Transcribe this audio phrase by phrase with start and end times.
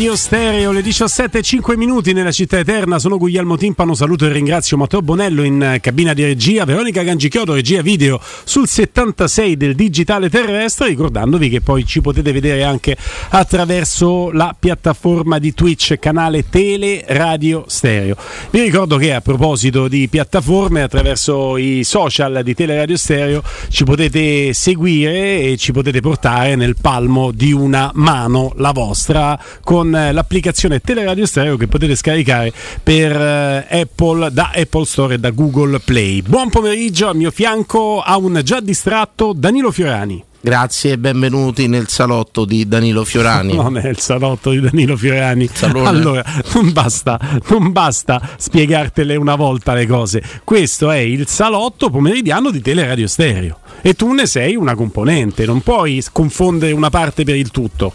[0.00, 2.98] Teleradio Stereo, le 17.05 minuti nella città eterna.
[2.98, 7.52] Sono Guglielmo Timpano, saluto e ringrazio Matteo Bonello in eh, cabina di regia, Veronica Gangichiodo,
[7.52, 12.96] regia video sul 76 del digitale terrestre, ricordandovi che poi ci potete vedere anche
[13.28, 18.16] attraverso la piattaforma di Twitch, canale Teleradio Stereo.
[18.48, 24.54] Vi ricordo che a proposito di piattaforme, attraverso i social di Teleradio Stereo ci potete
[24.54, 30.80] seguire e ci potete portare nel palmo di una mano la vostra con eh, l'applicazione
[30.80, 32.52] Teleradio Stereo che potete scaricare
[32.82, 36.22] per eh, Apple da Apple Store e da Google Play.
[36.22, 40.24] Buon pomeriggio, al mio fianco a un già distratto Danilo Fiorani.
[40.42, 43.54] Grazie e benvenuti nel salotto di Danilo Fiorani.
[43.54, 45.46] Non è il salotto di Danilo Fiorani.
[45.52, 45.86] Salone.
[45.86, 46.24] Allora,
[46.54, 50.22] non basta, non basta spiegartele una volta le cose.
[50.42, 53.58] Questo è il salotto pomeridiano di Teleradio Stereo.
[53.82, 57.92] E tu ne sei una componente, non puoi confondere una parte per il tutto.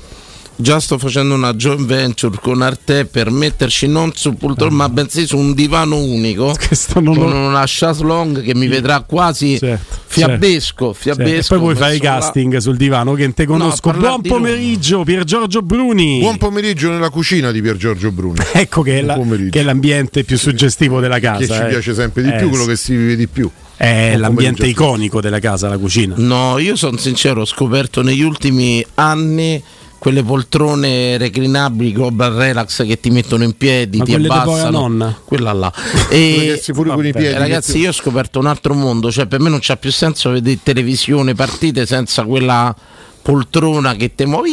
[0.57, 5.27] Già sto facendo una joint venture con Arte per metterci non su poltrona, ma bensì
[5.27, 6.55] su un divano unico
[6.93, 10.94] con lo- una chaise longue che mi vedrà quasi Certo, fiabesco, certo.
[10.94, 11.53] fiabesco.
[11.55, 13.89] E poi puoi fare i casting sul divano che te conosco.
[13.91, 16.19] parlare Buon pomeriggio Pier Giorgio Bruni.
[16.19, 18.38] Buon pomeriggio nella cucina di Pier Giorgio Bruni.
[18.53, 19.19] Ecco che è, la-
[19.51, 21.39] che è l'ambiente più suggestivo della casa.
[21.39, 21.65] Che ci eh.
[21.67, 22.69] piace sempre di Eh, più, quello sì.
[22.69, 23.51] che si vive di più.
[23.75, 26.15] È l'ambiente iconico della casa, la cucina.
[26.17, 29.61] No, io sono sincero, ho scoperto negli ultimi anni
[30.05, 34.81] quelle poltrone reclinabili Global Relax che ti mettono in piedi, Ma ti abbassano.
[34.81, 35.19] nonna?
[35.25, 35.74] Quella là.
[36.12, 37.33] E vabbè, piedi.
[37.33, 40.59] ragazzi, io ho scoperto un altro mondo, cioè per me non c'ha più senso vedere
[40.62, 42.75] televisione, partite senza quella
[43.19, 44.51] poltrona che te muovi.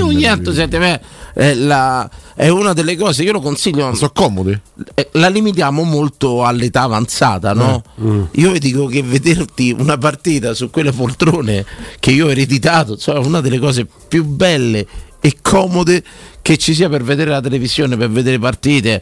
[0.00, 1.00] Ogni tanto siete me.
[1.34, 3.94] È, la- è una delle cose, io lo consiglio.
[3.94, 4.58] Sono comodi?
[4.94, 7.82] eh, La limitiamo molto all'età avanzata, no?
[8.00, 8.22] Mm.
[8.32, 11.64] Io vi dico che vederti una partita su quelle poltrone
[11.98, 14.86] che io ho ereditato, cioè una delle cose più belle
[15.20, 16.02] e comode
[16.42, 19.00] che ci sia per vedere la televisione, per vedere partite,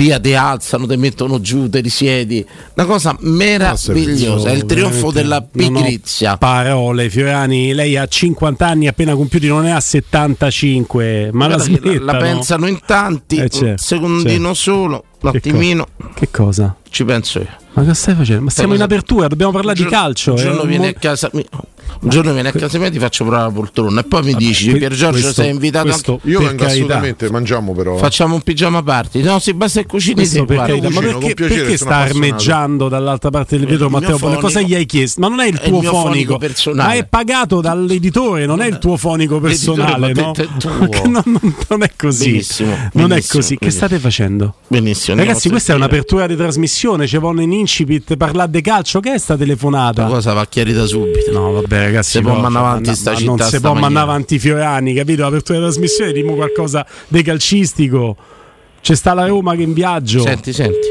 [0.00, 2.42] Via ti alzano, ti mettono giù, ti risiedi.
[2.74, 4.48] Una cosa meravigliosa.
[4.48, 6.38] È il trionfo della pigrizia.
[6.38, 11.28] Parole, Fiorani, lei ha 50 anni appena compiuti, non ne ha 75.
[11.34, 12.18] Ma la smetta, la no?
[12.18, 16.76] pensano in tanti, Eh, certo, un secondino solo, un attimino, co- Che cosa?
[16.88, 17.48] ci penso io.
[17.74, 18.44] Ma che stai facendo?
[18.44, 20.32] Ma siamo in apertura, dobbiamo parlare di Un giorno- calcio.
[20.32, 21.46] Un è giorno vieni mo- a casa mi-
[22.00, 24.34] un giorno vieni a casa mia e ti faccio provare la poltrona e poi mi
[24.34, 27.96] dici que- Pier Giorgio questo- sei invitato questo anche- Io vengo assolutamente, mangiamo però.
[27.96, 27.98] eh.
[27.98, 31.34] facciamo un pigiama party no si basta che cucini Questo te, per carità, ma perché,
[31.34, 34.36] piacere, perché sta armeggiando dall'altra parte del vetro Il mio Matteo Bone?
[34.36, 35.20] Cosa fonico- gli hai chiesto?
[35.20, 36.88] Ma non è il è il tuo mio fonico, fonico personale.
[36.88, 40.32] ma è pagato dall'editore, non è il tuo fonico personale, no?
[40.32, 40.88] è tuo.
[41.68, 42.30] non, è così.
[42.30, 43.54] Benissimo, non è benissimo, così.
[43.54, 43.70] Che benissimo.
[43.86, 44.54] state facendo?
[44.68, 47.06] benissimo Ragazzi, questa è un'apertura di trasmissione.
[47.20, 49.00] Vanno in incipit parlare di calcio.
[49.00, 50.02] Che è sta telefonata?
[50.04, 52.10] la cosa va chiarita subito No, vabbè, ragazzi.
[52.10, 55.22] Si può mandare avanti sta città Non si può mandare avanti Fiorani, capito?
[55.22, 58.16] L'apertura della trasmissione, dimo qualcosa di calcistico.
[58.80, 60.20] C'è sta la Roma che in viaggio.
[60.20, 60.89] senti senti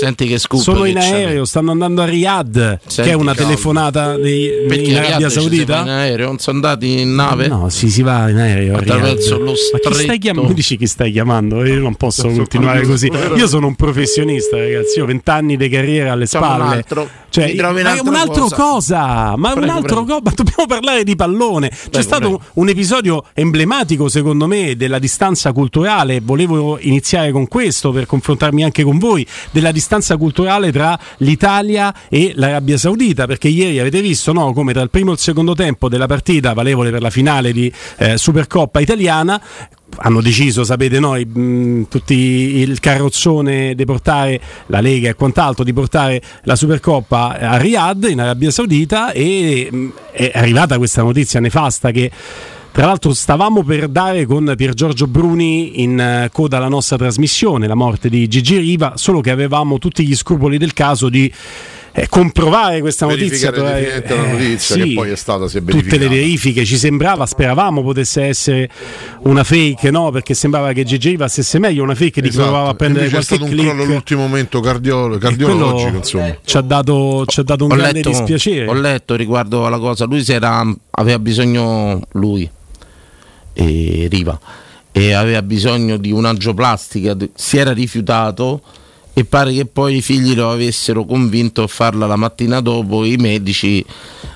[0.00, 1.12] senti che scoop Sono in c'è.
[1.12, 3.48] aereo, stanno andando a Riyadh, Senti, che è una calmo.
[3.50, 5.82] telefonata dei, perché in Arabia si va in Saudita.
[5.82, 8.74] aereo non sono andati in nave No, sì, si va in aereo.
[8.74, 9.40] a Attraverso Riyadh.
[9.40, 10.18] lo Ma chi stai stretto.
[10.18, 10.52] chiamando?
[10.52, 11.64] Dici chi stai chiamando?
[11.64, 13.10] Io non posso Sono continuare così.
[13.36, 14.98] Io sono un professionista, ragazzi.
[14.98, 16.74] Io ho vent'anni di carriera alle un spalle.
[16.76, 17.08] altro.
[17.30, 18.56] Cioè, Mi trovi ma è un'altra cosa.
[18.56, 19.36] cosa.
[19.36, 20.14] ma Prego, un altro prego.
[20.16, 21.68] co- ma dobbiamo parlare di pallone.
[21.68, 22.40] C'è Prego, stato prego.
[22.54, 26.20] un episodio emblematico, secondo me, della distanza culturale.
[26.20, 29.24] Volevo iniziare con questo per confrontarmi anche con voi.
[29.52, 33.26] Della distanza culturale tra l'Italia e l'Arabia Saudita.
[33.26, 36.52] Perché ieri avete visto no, come tra il primo e il secondo tempo della partita
[36.52, 39.40] valevole per la finale di eh, Supercoppa italiana
[39.96, 46.22] hanno deciso, sapete noi, tutti il carrozzone di portare la Lega e quant'altro, di portare
[46.42, 52.10] la Supercoppa a Riyadh in Arabia Saudita e mh, è arrivata questa notizia nefasta che
[52.72, 57.66] tra l'altro stavamo per dare con Pier Giorgio Bruni in eh, coda alla nostra trasmissione,
[57.66, 61.30] la morte di Gigi Riva, solo che avevamo tutti gli scrupoli del caso di
[61.92, 63.50] eh, comprovare questa notizia.
[63.50, 66.76] Verificare trovare- definitivamente la notizia, che poi è stata, si è tutte le verifiche ci
[66.78, 68.70] sembrava, speravamo potesse essere
[69.22, 70.10] una fake, no?
[70.12, 72.46] Perché sembrava che Gigi Riva stesse meglio, una fake di cui Esatto.
[72.48, 73.90] provava a prendere Invece è qualche stato un crollo click.
[73.90, 76.36] all'ultimo momento cardio- E cardiologico, insomma.
[76.44, 78.66] Ci ha dato, ci ha dato un ho grande letto, dispiacere.
[78.68, 82.48] ho letto riguardo alla cosa lui si era, aveva bisogno lui
[83.52, 84.38] e Riva
[84.92, 88.60] e aveva bisogno di un'angioplastica si era rifiutato
[89.12, 93.16] e pare che poi i figli lo avessero convinto a farla la mattina dopo i
[93.16, 93.84] medici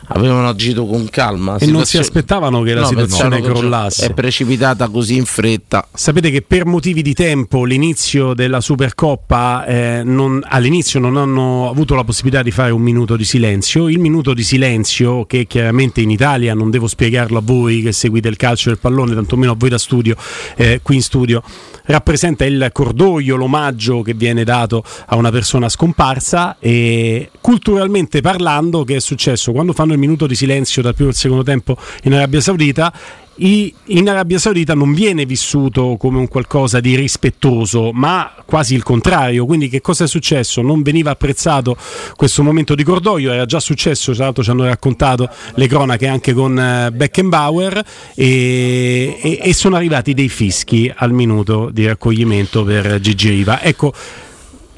[0.09, 4.07] avevano agito con calma E non si aspettavano che la No, situazione crollasse.
[4.07, 10.03] è precipitata così in fretta Sapete che per motivi di tempo l'inizio della Supercoppa eh,
[10.05, 13.89] non- all'inizio non hanno avuto la possibilità di fare un minuto di silenzio.
[13.89, 18.29] Il minuto di silenzio, che chiaramente in Italia non devo spiegarlo a voi che seguite
[18.29, 20.17] il calcio e il pallone, tantomeno a voi da studio,
[20.57, 21.43] eh, qui in studio,
[21.85, 28.97] rappresenta il cordoglio, l'omaggio che viene dato a una persona scomparsa e culturalmente parlando che
[28.97, 32.41] è successo quando fanno il minuto di silenzio dal primo al secondo tempo in Arabia
[32.41, 32.93] Saudita
[33.37, 39.45] in Arabia Saudita non viene vissuto come un qualcosa di rispettoso, ma quasi il contrario.
[39.45, 40.63] Quindi, che cosa è successo?
[40.63, 41.77] Non veniva apprezzato
[42.15, 46.33] questo momento di cordoglio, era già successo, tra l'altro ci hanno raccontato le cronache anche
[46.33, 47.83] con eh, Beckenbauer
[48.15, 53.63] e, e- e sono arrivati dei fischi al minuto di raccoglimento per Gigi Riva.
[53.63, 53.93] Ecco,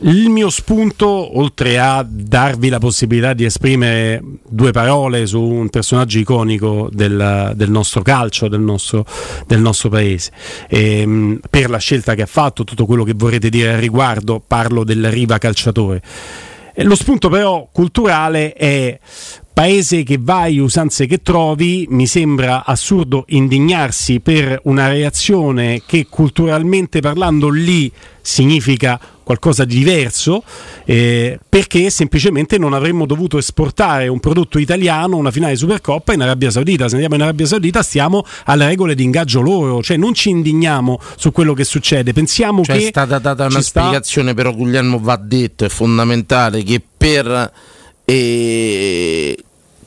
[0.01, 6.19] il mio spunto, oltre a darvi la possibilità di esprimere due parole su un personaggio
[6.19, 9.07] iconico del, del nostro calcio, del nostro,
[9.47, 10.33] del nostro paese,
[10.69, 14.85] ehm, per la scelta che ha fatto, tutto quello che vorrete dire al riguardo, parlo
[14.85, 16.03] del Riva calciatore.
[16.75, 18.99] E Lo spunto però culturale è
[19.57, 27.01] paese che vai, usanze che trovi, mi sembra assurdo indignarsi per una reazione che culturalmente
[27.01, 30.43] parlando lì significa qualcosa di diverso,
[30.85, 36.51] eh, perché semplicemente non avremmo dovuto esportare un prodotto italiano, una finale Supercoppa in Arabia
[36.51, 36.87] Saudita.
[36.89, 41.01] Se andiamo in Arabia Saudita stiamo alle regole di ingaggio loro, cioè non ci indigniamo
[41.17, 44.99] su quello che succede, pensiamo Cioè che è stata data una sta- spiegazione, però Guglielmo
[45.01, 47.53] va detto, è fondamentale che per
[48.05, 49.37] eh,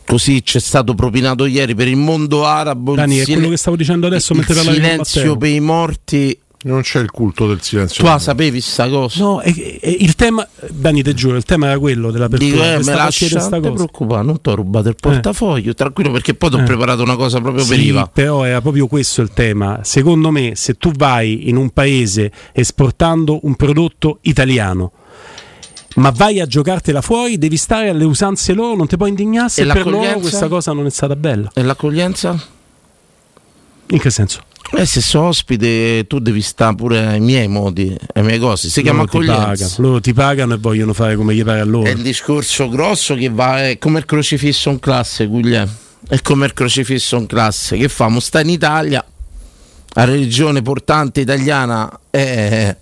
[0.09, 3.77] così c'è stato propinato ieri per il mondo arabo Dani, il, è quello che stavo
[3.77, 6.39] dicendo adesso il mentre parlavi con silenzio per i morti.
[6.61, 8.03] Non c'è il culto del silenzio.
[8.03, 9.23] Tu la sapevi sta cosa?
[9.23, 12.51] No, e- e il tema, Dani, te giuro, il tema era quello dell'apertura.
[12.51, 13.73] Dico, eh, che me stava a lascia, chiedere non sta ti cosa.
[13.75, 16.63] preoccupare, non ti ho rubato il portafoglio, tranquillo perché poi ti ho Eh.
[16.63, 18.09] preparato una cosa proprio per Sì, IVA.
[18.11, 19.79] però era proprio questo il tema.
[19.83, 24.91] Secondo me, se tu vai in un paese esportando un prodotto italiano,
[25.95, 29.63] ma vai a giocartela fuori, devi stare alle usanze loro, non ti puoi indignare se
[29.63, 31.51] E per loro questa cosa non è stata bella.
[31.53, 32.39] E l'accoglienza?
[33.91, 34.43] In che senso?
[34.71, 38.69] Eh, se sono ospite tu devi stare pure ai miei modi, ai miei cose.
[38.69, 39.45] Si chiama loro ti, accoglienza.
[39.45, 41.85] pagano, loro ti pagano e vogliono fare come gli pare a loro.
[41.85, 45.73] È il discorso grosso che va, è come il crocifisso in classe, Guglielmo.
[46.07, 47.77] È come il crocifisso in classe.
[47.77, 48.19] Che famo?
[48.19, 49.03] Sta in Italia,
[49.93, 52.75] la religione portante italiana è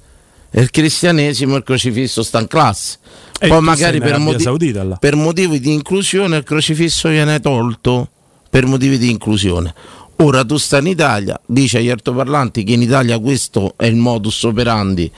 [0.51, 2.97] il cristianesimo, il crocifisso sta in classe.
[3.39, 8.09] E Poi magari per, moti- Saudita, per motivi di inclusione il crocifisso viene tolto
[8.49, 9.73] per motivi di inclusione.
[10.19, 14.41] Ora tu stai in Italia, dice agli altoparlanti che in Italia questo è il modus
[14.43, 15.11] operandi,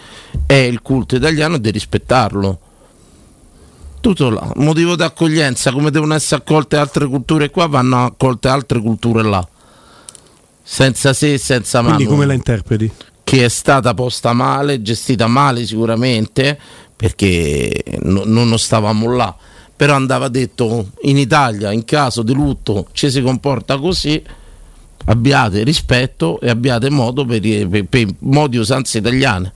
[0.45, 2.59] è il culto italiano e devi rispettarlo.
[4.01, 9.23] Tutto là, motivo d'accoglienza, come devono essere accolte altre culture qua, vanno accolte altre culture
[9.23, 9.45] là.
[10.61, 12.91] Senza se e senza mano Quindi come la interpreti?
[13.29, 16.59] Che è stata posta male, gestita male sicuramente,
[16.95, 19.37] perché no- non stavamo là.
[19.75, 24.19] Però andava detto in Italia, in caso di lutto, ci si comporta così,
[25.05, 29.53] abbiate rispetto e abbiate modo per, per, per modi usanze italiane.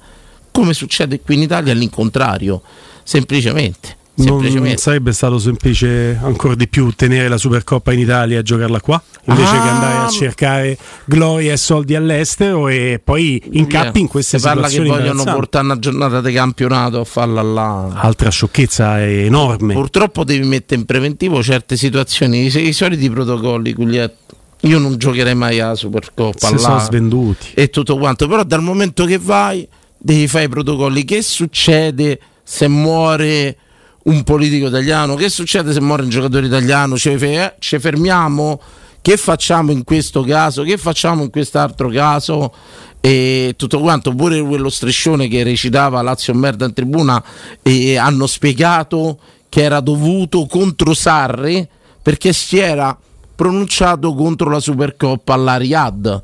[0.52, 2.62] Come succede qui in Italia all'incontrario,
[3.02, 3.98] semplicemente.
[4.16, 9.02] Non sarebbe stato semplice ancora di più tenere la Supercoppa in Italia e giocarla qua
[9.26, 14.38] invece Ah, che andare a cercare gloria e soldi all'estero e poi incappi in queste
[14.38, 15.40] si parla che situazioni vogliono imbarazzanti.
[15.40, 17.88] portare una giornata di campionato a farla là.
[17.96, 19.74] Altra sciocchezza enorme.
[19.74, 24.36] Purtroppo devi mettere in preventivo certe situazioni, i, i soliti protocolli, Guglietto.
[24.62, 27.48] Io non giocherei mai alla Supercoppa Si là sono svenduti.
[27.56, 29.68] e tutto quanto, però dal momento che vai
[29.98, 31.04] devi fare i protocolli.
[31.04, 33.58] Che succede se muore
[34.04, 35.16] un politico italiano?
[35.16, 36.98] Che succede se muore un giocatore italiano?
[36.98, 38.60] Ci, fe- ci fermiamo?
[39.02, 40.64] Che facciamo in questo caso?
[40.64, 42.54] Che facciamo in quest'altro caso?
[43.02, 47.22] E tutto quanto, pure quello striscione che recitava Lazio merda in tribuna
[47.62, 49.20] e hanno spiegato
[49.50, 51.68] che era dovuto contro Sarri
[52.02, 52.98] perché si era
[53.36, 56.24] pronunciato contro la Supercoppa alla Riyadh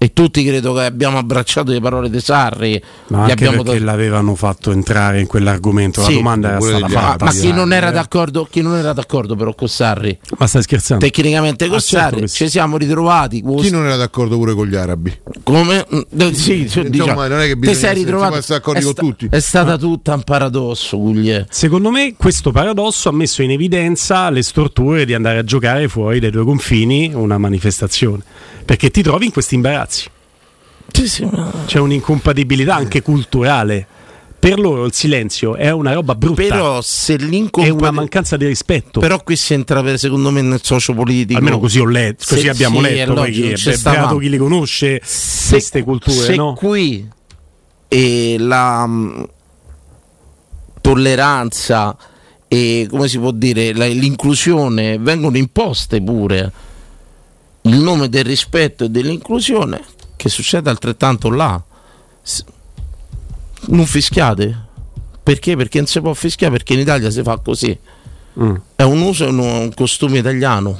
[0.00, 3.84] e tutti credo che abbiamo abbracciato le parole di Sarri Ma anche abbiamo perché dato-
[3.90, 6.02] l'avevano fatto entrare in quell'argomento.
[6.02, 7.24] Sì, la domanda era stata fatta.
[7.24, 7.92] ma chi non era eh.
[7.92, 11.04] d'accordo chi non era d'accordo però con Sarri Ma stai scherzando?
[11.04, 12.34] tecnicamente con Ah, certo Sarri sì.
[12.44, 15.12] ci siamo ritrovati con- Chi non era d'accordo pure con gli arabi?
[15.42, 18.78] come mm, sì, cioè, diciamo, non è che te bisogna sei essere- ritrovato essere d'accordo
[18.80, 19.26] è, con sta- tutti.
[19.30, 21.46] è stata tutta un paradosso Guglie.
[21.50, 26.20] Secondo me questo paradosso ha messo in evidenza le storture di andare a giocare fuori
[26.20, 28.22] dai tuoi confini una manifestazione,
[28.64, 29.86] perché ti trovi in questi imbarazzi.
[30.92, 33.86] Sì, sì, ma- C'è un'incompatibilità anche culturale.
[34.38, 38.46] Per loro il silenzio è una roba brutta, però se è una l'incompatibilità mancanza di
[38.46, 39.00] rispetto.
[39.00, 42.48] però qui si entra per, secondo me nel sociopolitico Almeno così ho letto, così Se-
[42.48, 43.14] abbiamo sì, letto.
[43.14, 46.54] Poi è beato chi li conosce se, queste culture, se no?
[46.54, 47.08] qui
[47.88, 49.28] e la mh,
[50.80, 51.96] tolleranza
[52.46, 56.52] e come si può dire la- l'inclusione vengono imposte pure
[57.62, 59.80] il nome del rispetto e dell'inclusione
[60.18, 61.62] che succede altrettanto là
[63.68, 64.66] non fischiate
[65.22, 65.56] perché?
[65.56, 67.78] Perché non si può fischiare perché in Italia si fa così
[68.40, 68.54] Mm.
[68.76, 70.78] è un uso e un, un costume italiano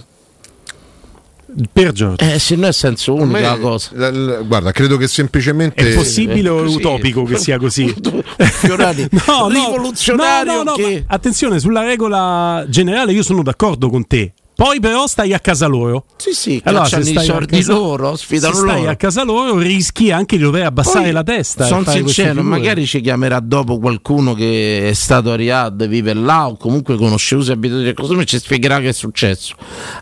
[1.73, 2.25] Per Giorgio.
[2.25, 5.91] eh se no è senso unico la cosa la- la- guarda, credo che semplicemente.
[5.91, 6.77] È possibile o è così.
[6.77, 7.93] utopico che sia così?
[8.39, 14.07] Fiorani, rivoluzionario no, no, no, che- ma attenzione, sulla regola generale io sono d'accordo con
[14.07, 14.35] te.
[14.59, 16.05] Poi però stai a casa loro.
[16.17, 18.91] Sì, sì, Allora, cacciano se i stai casa- loro, Se sfidano stai loro.
[18.91, 21.65] a casa loro rischi anche di dover abbassare la testa.
[21.65, 26.57] Sono sincero, magari ci chiamerà dopo qualcuno che è stato a Riyadh, vive là o
[26.57, 29.55] comunque conosce usi e abitudini e ci spiegherà che è successo.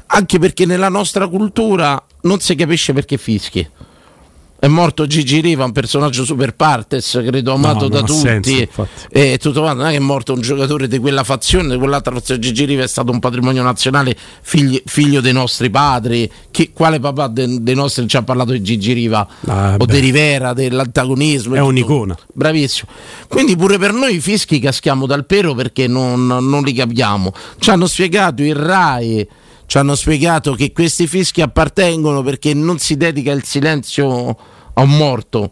[0.06, 3.68] Anche perché nella nostra cultura non si capisce perché fischi.
[4.58, 8.18] È morto Gigi Riva, un personaggio super partes, credo amato non da tutti.
[8.18, 8.68] senso,
[9.10, 9.82] e tutto quanto.
[9.82, 12.40] Non è che è morto un giocatore di quella fazione, di quell'altra fazione.
[12.40, 16.30] Gigi Riva è stato un patrimonio nazionale, figli- figlio dei nostri padri.
[16.50, 19.28] Chi- quale papà de- dei nostri ci ha parlato di Gigi Riva?
[19.46, 21.54] Ah, o di Rivera, dell'antagonismo?
[21.54, 22.16] È un'icona.
[22.32, 22.90] Bravissimo.
[23.28, 27.32] Quindi pure per noi i fischi caschiamo dal pero perché non, non li capiamo.
[27.58, 29.28] Ci hanno spiegato il RAI,
[29.66, 34.36] ci hanno spiegato che questi fischi appartengono perché non si dedica il silenzio
[34.72, 35.50] a un morto.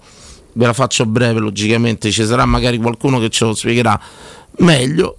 [0.52, 4.00] Ve la faccio breve, logicamente, ci sarà magari qualcuno che ce lo spiegherà
[4.58, 5.16] meglio.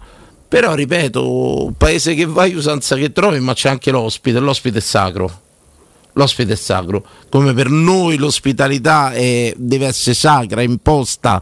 [0.47, 5.41] Però ripeto, paese che vai, usanza che trovi, ma c'è anche l'ospite, l'ospite è sacro.
[6.13, 11.41] L'ospite è sacro, come per noi l'ospitalità è- deve essere sacra, imposta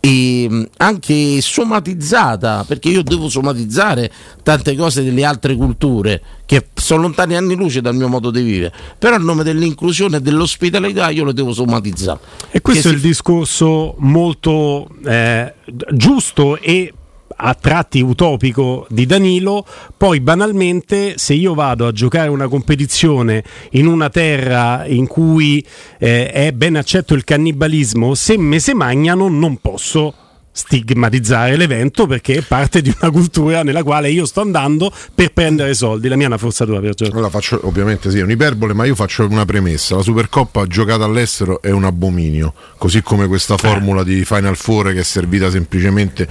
[0.00, 4.10] e mh, anche somatizzata, perché io devo somatizzare
[4.42, 8.72] tante cose delle altre culture che sono lontane anni luce dal mio modo di vivere,
[8.98, 12.18] però a nome dell'inclusione e dell'ospitalità io lo devo somatizzare.
[12.50, 15.54] E questo Che è il si- discorso molto eh,
[15.92, 16.92] giusto e
[17.40, 19.64] a tratti utopico di Danilo,
[19.96, 23.42] poi banalmente se io vado a giocare una competizione
[23.72, 25.64] in una terra in cui
[25.98, 30.14] eh, è ben accetto il cannibalismo, se me se magnano non posso
[30.52, 35.74] stigmatizzare l'evento perché è parte di una cultura nella quale io sto andando per prendere
[35.74, 36.08] soldi.
[36.08, 37.16] La mia è una forzatura per giocare.
[37.16, 39.96] Allora faccio, ovviamente sì, è un'iperbole, ma io faccio una premessa.
[39.96, 45.00] La Supercoppa giocata all'estero è un abominio, così come questa formula di Final Four che
[45.00, 46.28] è servita semplicemente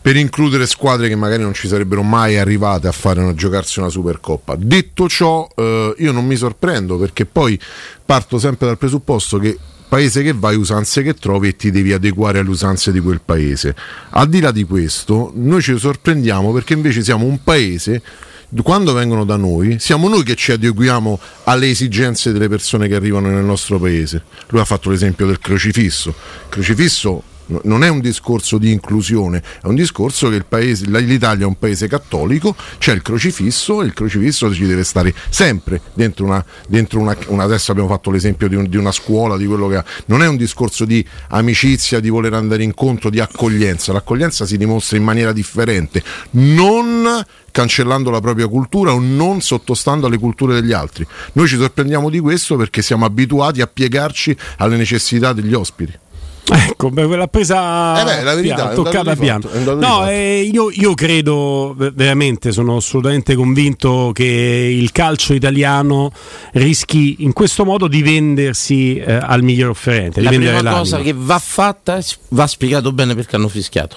[0.00, 3.88] per includere squadre che magari non ci sarebbero mai arrivate a fare una, giocarsi una
[3.88, 4.54] Supercoppa.
[4.56, 7.58] Detto ciò, eh, io non mi sorprendo perché poi
[8.04, 12.38] parto sempre dal presupposto che paese che vai, usanze che trovi e ti devi adeguare
[12.38, 13.74] alle usanze di quel paese.
[14.10, 18.02] Al di là di questo, noi ci sorprendiamo perché invece siamo un paese
[18.62, 23.28] quando vengono da noi, siamo noi che ci adeguiamo alle esigenze delle persone che arrivano
[23.28, 24.22] nel nostro paese.
[24.48, 26.08] Lui ha fatto l'esempio del crocifisso.
[26.08, 27.22] Il crocifisso
[27.62, 31.88] non è un discorso di inclusione, è un discorso che paese, l'Italia è un paese
[31.88, 37.16] cattolico, c'è il crocifisso e il crocifisso ci deve stare sempre dentro una, dentro una,
[37.28, 40.22] una- adesso abbiamo fatto l'esempio di, un- di una scuola, di quello che ha, non
[40.22, 45.04] è un discorso di amicizia, di voler andare incontro, di accoglienza, l'accoglienza si dimostra in
[45.04, 46.02] maniera differente,
[46.32, 51.06] non cancellando la propria cultura o non sottostando alle culture degli altri.
[51.32, 55.92] Noi ci sorprendiamo di questo perché siamo abituati a piegarci alle necessità degli ospiti.
[56.50, 59.44] Ecco, beh, l'ha presa Eh beh, la verità, toccata piano.
[59.74, 66.10] No, eh, io, io credo ve- veramente, sono assolutamente convinto che il calcio italiano
[66.52, 70.78] rischi in questo modo di vendersi eh, al miglior offerente, La prima l'anima.
[70.78, 73.96] cosa che va fatta va spiegato bene perché hanno fischiato.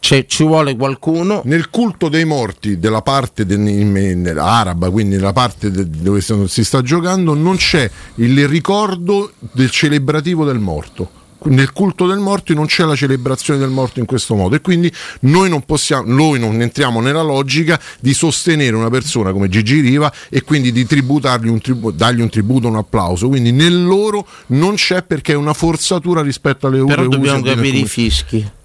[0.00, 5.70] C'è- ci vuole qualcuno Nel culto dei morti della parte in- araba, quindi nella parte
[5.70, 11.10] de- dove si sta giocando, non c'è il ricordo del celebrativo del morto.
[11.44, 14.92] Nel culto del morto non c'è la celebrazione del morto in questo modo e quindi
[15.20, 20.12] noi non possiamo, noi non entriamo nella logica di sostenere una persona come Gigi Riva
[20.28, 23.28] e quindi di tributargli un tribu- dargli un tributo, un applauso.
[23.28, 27.78] Quindi nel loro non c'è perché è una forzatura rispetto alle però ure dobbiamo capire
[27.78, 28.58] i fischi.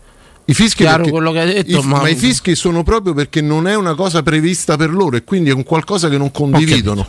[0.47, 3.67] I fischi perché- quello che hai detto, i- ma- i fischi sono proprio perché non
[3.67, 7.07] è una cosa prevista per loro e quindi è un qualcosa che non condividono.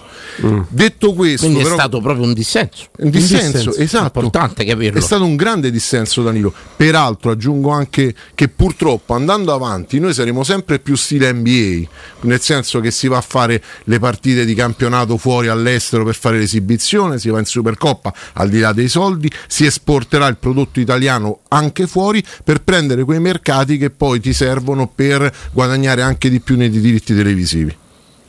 [0.68, 2.86] Detto questo, Quindi però, è stato proprio un dissenso.
[2.98, 3.74] un dissenso, dissenso.
[3.78, 4.20] esatto.
[4.20, 4.98] Importante capirlo.
[4.98, 6.52] È stato un grande dissenso Danilo.
[6.76, 11.86] Peraltro aggiungo anche che purtroppo andando avanti noi saremo sempre più stile NBA,
[12.22, 16.38] nel senso che si va a fare le partite di campionato fuori all'estero per fare
[16.38, 21.40] l'esibizione, si va in Supercoppa al di là dei soldi, si esporterà il prodotto italiano
[21.48, 26.56] anche fuori per prendere quei mercati che poi ti servono per guadagnare anche di più
[26.56, 27.74] nei diritti televisivi.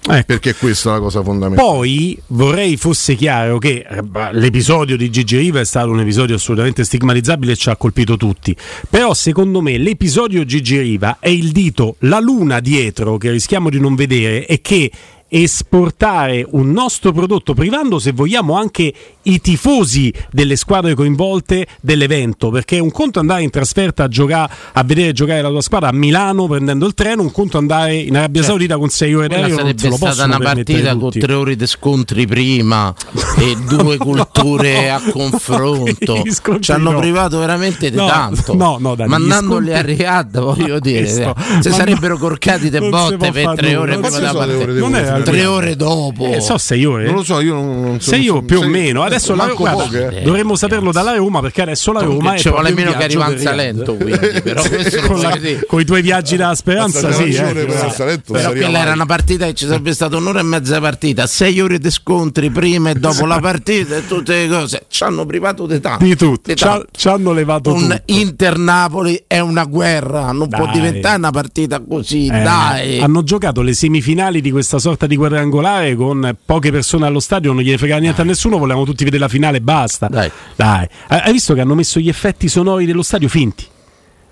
[0.09, 0.23] Ecco.
[0.25, 1.67] Perché questa è la cosa fondamentale.
[1.67, 6.85] Poi vorrei fosse chiaro che eh, l'episodio di Gigi Riva è stato un episodio assolutamente
[6.85, 8.55] stigmatizzabile e ci ha colpito tutti.
[8.89, 13.79] Però secondo me l'episodio Gigi Riva è il dito, la luna dietro che rischiamo di
[13.81, 14.89] non vedere e che
[15.29, 22.79] esportare un nostro prodotto, privando se vogliamo anche i tifosi delle squadre coinvolte dell'evento, perché
[22.79, 26.47] un conto andare in trasferta a giocare a vedere giocare la tua squadra a Milano
[26.47, 29.61] prendendo il treno, un conto andare in Arabia Saudita con 6 ore d'aereo, non se
[29.61, 31.19] sarebbe lo stata una permettere partita con tutti.
[31.19, 32.93] tre ore di scontri prima
[33.37, 36.23] e due culture a confronto.
[36.29, 36.99] Scontri Ci hanno no.
[36.99, 38.55] privato veramente di No, tanto.
[38.55, 41.35] no, no, dai, Mandandoli scontri- a Riyadh, voglio dire, Questo.
[41.59, 43.79] se sarebbero no, corcati de botte per fare tre nulla.
[43.81, 44.79] ore Ma prima ore partita.
[44.79, 45.51] Non era Tre vero.
[45.51, 46.25] ore dopo.
[46.33, 47.05] Eh, so sei ore.
[47.05, 48.11] Non lo so, io non, non so.
[48.11, 49.03] Sei so- più o sei- meno.
[49.03, 50.21] Adesso la guarda, eh.
[50.23, 53.41] dovremmo saperlo dalla Roma perché adesso la Roma è ci vuole meno che arriva Riyadh.
[53.41, 54.63] Salento, quindi, però
[55.07, 57.29] con, la- i tuoi viaggi dalla speranza, sì.
[57.29, 61.27] eh, Salento Però quella era una partita che ci sarebbe stata un'ora e mezza partita,
[61.27, 64.83] sei ore di scontri prima e dopo la partita e tutte le cose.
[64.87, 66.03] Ci hanno privato di tanto.
[66.03, 68.01] Di tutto, ci, hanno levato Un.
[68.05, 72.99] Inter-Napoli è una guerra, non può diventare una partita così, Eh, dai.
[72.99, 77.63] Hanno giocato le semifinali di questa sorta di quadrangolare con poche persone allo stadio, non
[77.63, 80.07] gliene frega niente a nessuno, volevamo tutti vedere la finale e basta.
[80.07, 80.31] Dai.
[80.55, 80.87] Dai.
[81.07, 83.65] Hai visto che hanno messo gli effetti sonori dello stadio finti?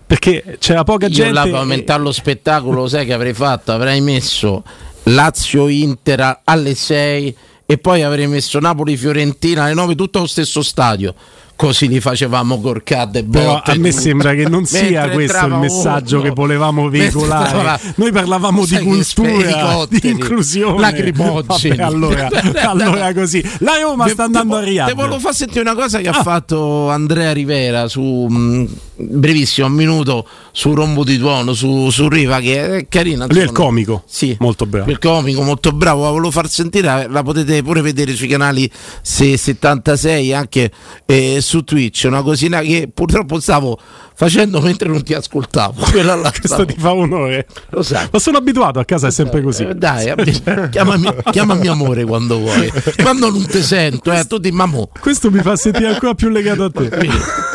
[0.07, 1.33] Perché c'era poca Io gente.
[1.33, 3.71] là per aumentare lo spettacolo, sai che avrei fatto?
[3.71, 4.63] Avrei messo
[5.03, 7.35] Lazio-Inter alle 6
[7.65, 11.15] e poi avrei messo Napoli-Fiorentina alle 9, tutto allo stesso stadio.
[11.57, 13.71] Così li facevamo corcate e Però botte.
[13.71, 14.01] a me tutto.
[14.01, 17.45] sembra che non sia questo il messaggio uno, che volevamo veicolare.
[17.45, 20.79] entrava- Noi parlavamo di cultura, di inclusione.
[20.79, 21.75] lacrimogeni.
[21.77, 22.29] Vabbè, allora,
[22.65, 23.41] allora così.
[23.59, 24.93] La Roma sta andando a Te Riyadh.
[24.95, 26.17] volevo far sentire una cosa che Ah.
[26.17, 32.09] ha fatto Andrea Rivera su mh, brevissimo, un minuto su Rombo di Tuono, su, su
[32.09, 33.27] Riva, che è carina.
[33.29, 34.03] Lui è il comico.
[34.07, 34.91] Sì, Molto bravo.
[34.91, 36.03] Il comico, molto bravo.
[36.03, 38.69] La volevo far sentire, la potete pure vedere sui canali
[39.01, 40.69] se- 76 anche
[41.05, 43.79] eh, su Twitch una cosina che purtroppo stavo
[44.17, 45.86] facendo mentre non ti ascoltavo.
[45.91, 47.47] Quella là Questo stavo- ti fa onore.
[47.69, 48.08] Lo sai.
[48.12, 49.63] Ma sono abituato a casa, è sempre così.
[49.63, 52.71] Eh, dai, abbi- chiamami, chiamami amore quando vuoi.
[53.01, 54.89] Quando non ti sento, eh, tu di mammo.
[54.99, 56.89] Questo mi fa sentire ancora più legato a te.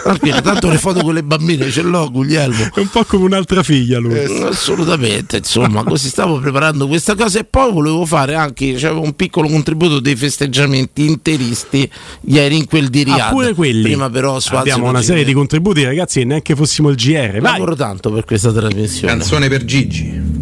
[0.02, 2.70] Tranquillo, tanto le foto con le bambine ce l'ho, Guglielmo.
[2.74, 4.14] È un po' come un'altra figlia lui.
[4.14, 9.14] Eh, Assolutamente, insomma, così stavo preparando questa cosa e poi volevo fare anche c'avevo un
[9.14, 11.90] piccolo contributo dei festeggiamenti interisti
[12.26, 13.20] ieri in quel di Riyadh.
[13.20, 13.79] Ah, pure quelli.
[13.82, 17.40] Prima però Abbiamo una serie di contributi, ragazzi, e neanche fossimo il GR.
[17.40, 17.52] Vai.
[17.52, 19.12] Lavoro tanto per questa trasmissione.
[19.12, 20.38] Canzone per Gigi.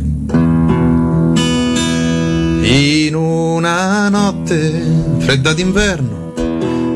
[2.71, 4.83] In una notte
[5.19, 6.33] fredda d'inverno,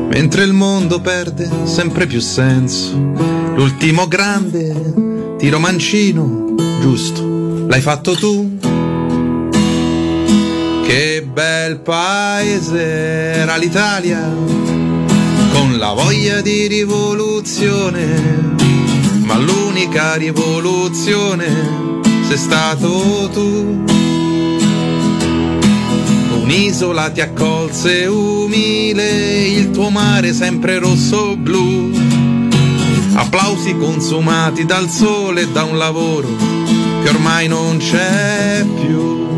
[0.09, 2.95] mentre il mondo perde sempre più senso,
[3.55, 8.57] l'ultimo grande tiro mancino, giusto, l'hai fatto tu.
[10.85, 12.83] Che bel paese
[13.33, 14.31] era l'Italia,
[15.53, 18.55] con la voglia di rivoluzione,
[19.19, 23.83] ma l'unica rivoluzione sei stato tu.
[26.41, 31.91] Un'isola ti accolse umile, il tuo mare sempre rosso-blu.
[33.13, 36.27] Applausi consumati dal sole e da un lavoro
[37.03, 39.32] che ormai non c'è più.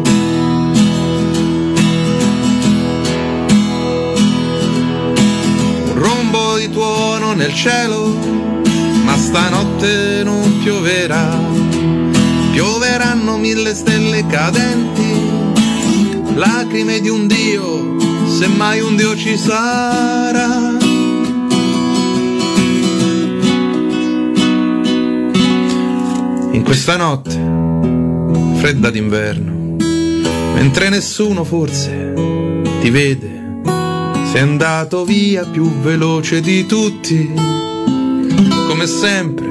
[7.35, 8.07] Nel cielo,
[9.03, 11.37] ma stanotte non pioverà.
[12.51, 15.21] Pioveranno mille stelle cadenti,
[16.35, 20.77] lacrime di un dio, se mai un dio ci sarà.
[26.51, 27.37] In questa notte,
[28.59, 29.75] fredda d'inverno,
[30.55, 32.13] mentre nessuno forse
[32.81, 33.44] ti vede,
[34.35, 37.31] sei andato via più veloce di tutti,
[38.67, 39.47] come sempre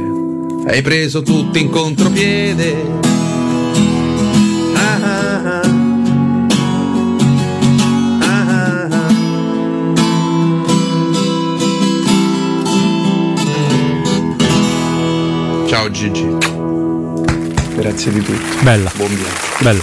[0.67, 2.85] hai preso tutti in contropiede.
[4.75, 5.63] Ah, ah, ah.
[15.67, 16.27] Ciao Gigi.
[17.75, 18.39] Grazie di tutto.
[18.61, 19.33] Bella, Buon viaggio.
[19.61, 19.83] bella,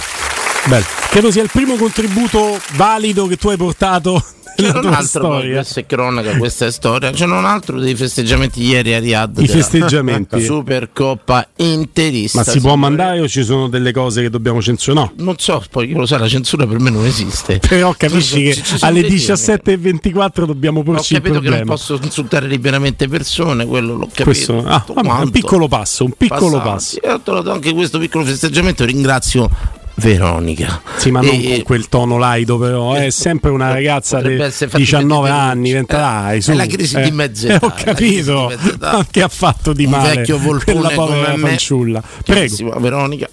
[0.66, 0.86] bella.
[1.10, 4.24] Credo sia il primo contributo valido che tu hai portato
[4.56, 5.54] C'era un altro, storia.
[5.54, 7.10] questa è cronaca, questa è storia.
[7.10, 9.38] C'era un altro dei festeggiamenti ieri a Riyadh.
[9.38, 10.40] I festeggiamenti.
[10.42, 12.38] Supercoppa interista.
[12.38, 15.12] Ma si può mandare o ci sono delle cose che dobbiamo censurare?
[15.16, 15.24] No.
[15.24, 17.58] Non so, poi io lo sai, la censura per me non esiste.
[17.66, 21.72] Però capisci che alle dei 17.24 dobbiamo Ho porci il capito che non problema.
[21.74, 24.24] posso insultare liberamente persone, quello l'ho capito.
[24.24, 26.68] Questo, ah, vabbè, un piccolo passo, un piccolo Passati.
[26.68, 27.00] passo.
[27.02, 28.84] E ho trovato anche questo piccolo festeggiamento.
[28.84, 29.50] Ringrazio
[29.94, 30.80] Veronica.
[30.96, 32.94] Sì, ma non E- con quel tono laido, però.
[32.94, 35.72] È sempre una ragazza di Potrebbe essere fatti 19 vedere anni, luce.
[35.74, 36.50] 20 dai, Eh, su.
[36.50, 37.94] è la crisi Eh, di mezza eh, età, ho la capito.
[37.94, 38.92] crisi di mezza età.
[38.96, 41.48] Ma che ha fatto di un male vecchio volpone quella povera come me.
[41.48, 42.02] fanciulla.
[42.24, 42.70] Prego.
[42.80, 43.28] Veronica.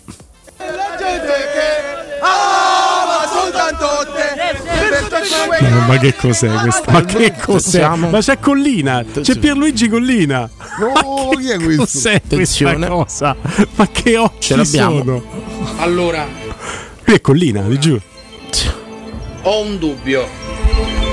[5.62, 6.84] Ma, ma che cos'è questo?
[6.92, 7.88] Ma che cos'è?
[7.96, 10.50] Ma c'è Collina, c'è Pierluigi Collina.
[10.80, 11.82] No, chi è questo?
[11.84, 12.88] Cos'è questa Attenzione.
[12.88, 13.36] cosa?
[13.76, 14.98] Ma che occhi Ce l'abbiamo.
[15.00, 15.24] sono?
[15.78, 16.26] Allora,
[17.10, 18.02] Qui è Collina, ti giuro.
[19.42, 20.28] ho un dubbio.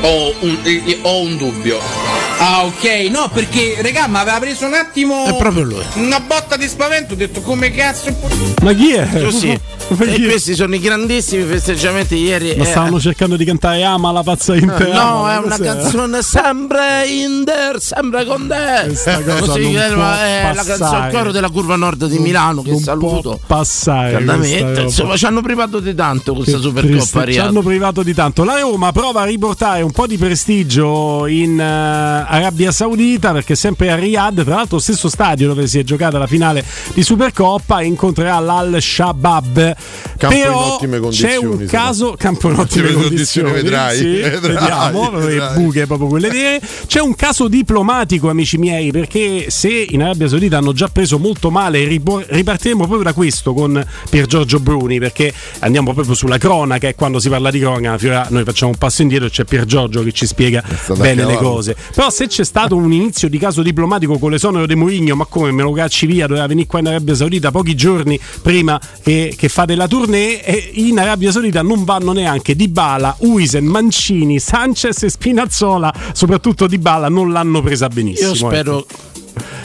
[0.02, 2.05] Ho un, eh, ho un dubbio.
[2.38, 5.24] Ah, ok, no, perché, regà, mi aveva preso un attimo.
[5.24, 5.82] È proprio lui.
[5.94, 8.14] Una botta di spavento, ho detto come cazzo.
[8.62, 9.08] Ma chi è?
[9.36, 9.50] Chi
[9.98, 10.20] E è?
[10.28, 12.54] questi sono i grandissimi festeggiamenti ieri.
[12.56, 15.00] Ma eh, stavano cercando di cantare Ama la pazza intera.
[15.04, 18.86] No, è una canzone sempre in der, sempre con te.
[18.86, 22.70] Questa cosa Così non può è la canzone coro della curva nord di Milano che
[22.70, 23.20] non saluto.
[23.20, 28.02] può passare Caldamente, insomma, ci hanno privato di tanto questa Che Supercoppa Ci hanno privato
[28.02, 28.42] di tanto.
[28.42, 33.90] La Roma prova a riportare un po' di prestigio in eh, Arabia Saudita perché sempre
[33.90, 36.64] a Riyadh, tra l'altro stesso stadio dove si è giocata la finale
[36.94, 39.74] di Supercoppa, incontrerà l'Al Shabab.
[40.18, 41.82] Campo in Però ottime c'è condizioni, un sarà.
[41.84, 45.54] caso campo in ottime Ottime condizioni, vedrai, Sì, vedrai, vediamo, le vedrai.
[45.62, 46.60] buche proprio quelle vere.
[46.86, 51.50] C'è un caso diplomatico, amici miei, perché se in Arabia Saudita hanno già preso molto
[51.50, 56.94] male, ripartiremo proprio da questo con Pier Giorgio Bruni, perché andiamo proprio sulla cronaca e
[56.94, 60.12] quando si parla di cronaca, noi facciamo un passo indietro e c'è Pier Giorgio che
[60.12, 60.62] ci spiega
[60.96, 61.76] bene le cose.
[61.94, 65.50] Però se c'è stato un inizio di caso diplomatico con l'esonero di Mourinho, ma come
[65.52, 69.48] me lo cacci via, doveva venire qua in Arabia Saudita pochi giorni prima che, che
[69.48, 75.10] fate la tournée e in Arabia Saudita non vanno neanche Dybala, Uisen, Mancini, Sanchez e
[75.10, 78.30] Spinazzola, soprattutto Dybala non l'hanno presa benissimo.
[78.30, 79.15] Io spero ecco.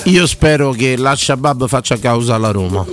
[0.05, 2.85] Io spero che la Shabab faccia causa alla Roma.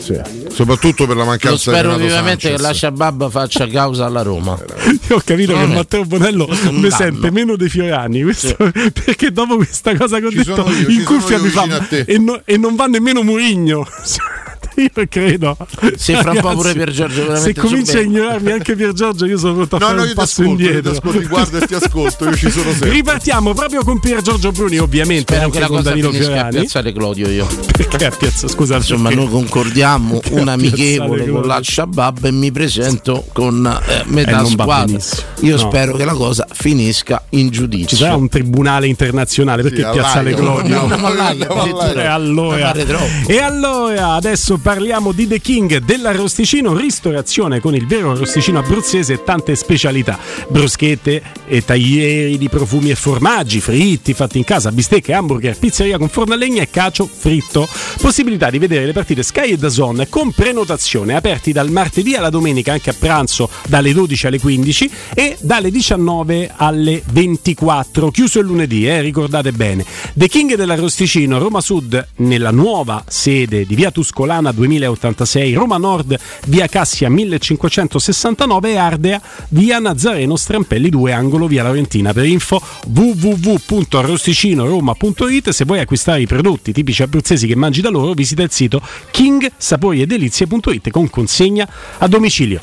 [0.53, 2.57] Soprattutto per la mancanza di spero Renato vivamente Sanchez.
[2.57, 4.59] che la Shabab faccia causa alla Roma.
[5.09, 6.90] Io ho capito Non che è- Matteo Bonello mi danno.
[6.90, 8.57] sente meno dei Fiorani questo-
[8.92, 12.40] perché dopo questa cosa che ho Ci detto io, in cuffia mi fa e, no-
[12.44, 13.87] e non va nemmeno Murigno
[14.83, 15.57] io credo
[15.97, 19.27] Se fra un po' pure Pier Giorgio veramente se cominci a ignorarmi anche Pier Giorgio
[19.27, 21.27] io sono pronto a No, fare no, un passo ascolto, io ti indietro ascolto, ti
[21.27, 22.91] guardo e ti ascolto, io ci sono sempre.
[22.91, 26.47] ripartiamo proprio con Pier Giorgio Bruni ovviamente Spero anche che la con cosa Danilo finisca
[26.47, 27.47] a piazzare Clodio io.
[27.77, 31.61] perché a piazza scusa Insomma, perché- noi concordiamo un amichevole piazzare con la?
[31.62, 34.99] Shabab e mi presento con eh, Eh, metà va squadra.
[35.41, 35.59] Io No.
[35.59, 37.97] spero che la cosa finisca in giudizio.
[37.97, 41.93] ci sarà un tribunale internazionale perché Sì, piazzale all'Aia, Clodio andiamo all'Aia, Andiamo andiamo all'Aia.
[41.93, 42.12] E all'Aia.
[42.14, 43.29] allora, Fare troppo.
[43.29, 49.25] e allora adesso parliamo di The King dell'arrosticino, ristorazione con il vero arrosticino abruzzese e
[49.25, 55.59] tante specialità, bruschette e taglieri di profumi e formaggi, fritti fatti in casa, bistecche, hamburger,
[55.59, 57.67] pizzeria con forno a legna e cacio fritto.
[57.99, 62.73] Possibilità di vedere le partite Sky e Dazon con prenotazione, aperti dal martedì alla domenica
[62.73, 68.87] anche a pranzo dalle 12 alle 15 e dalle 19 alle 24, chiuso il lunedì,
[68.87, 69.83] eh, ricordate bene.
[70.13, 76.66] The King dell'Arrosticino, Roma Sud, nella nuova sede di via Tuscolana 2086, Roma Nord, via
[76.66, 82.12] Cassia 1569 e Ardea, via Nazareno Strampelli 2, angolo via Laurentina.
[82.12, 85.51] Per info www.arrosticinoroma.it.
[85.51, 90.90] Se vuoi acquistare i prodotti tipici abruzzesi che mangi da loro, visita il sito kingsaporiedelizie.it
[90.90, 91.68] con consegna
[91.99, 92.61] a domicilio.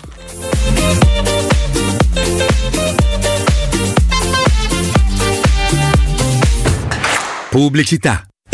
[7.49, 8.27] Pubblicità.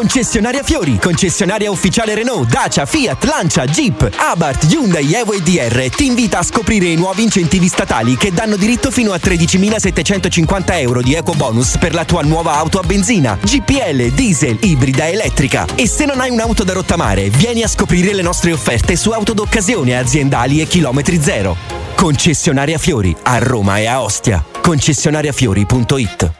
[0.00, 6.06] Concessionaria Fiori, concessionaria ufficiale Renault, Dacia, Fiat, Lancia, Jeep, Abarth, Hyundai, Evo e DR ti
[6.06, 11.12] invita a scoprire i nuovi incentivi statali che danno diritto fino a 13.750 euro di
[11.12, 15.66] eco bonus per la tua nuova auto a benzina, GPL, diesel, ibrida elettrica.
[15.74, 19.34] E se non hai un'auto da rottamare, vieni a scoprire le nostre offerte su auto
[19.34, 21.54] d'occasione aziendali e chilometri zero.
[21.94, 24.42] Concessionaria Fiori a Roma e a Ostia.
[24.62, 26.39] Concessionariafiori.it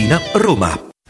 [0.01, 0.90] Tiburtina, Roma.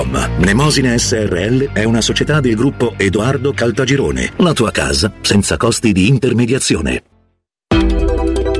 [0.00, 0.38] www.keicalt.com.
[0.38, 4.32] Mnemosine SRL è una società del gruppo Edoardo Caltagirone.
[4.36, 7.02] La tua casa senza costi di intermediazione.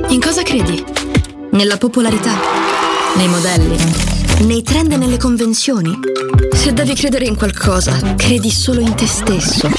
[0.08, 0.84] In cosa credi?
[1.52, 2.32] Nella popolarità?
[3.16, 4.19] Nei modelli?
[4.40, 5.98] Nei trend e nelle convenzioni?
[6.52, 9.70] Se devi credere in qualcosa, credi solo in te stesso.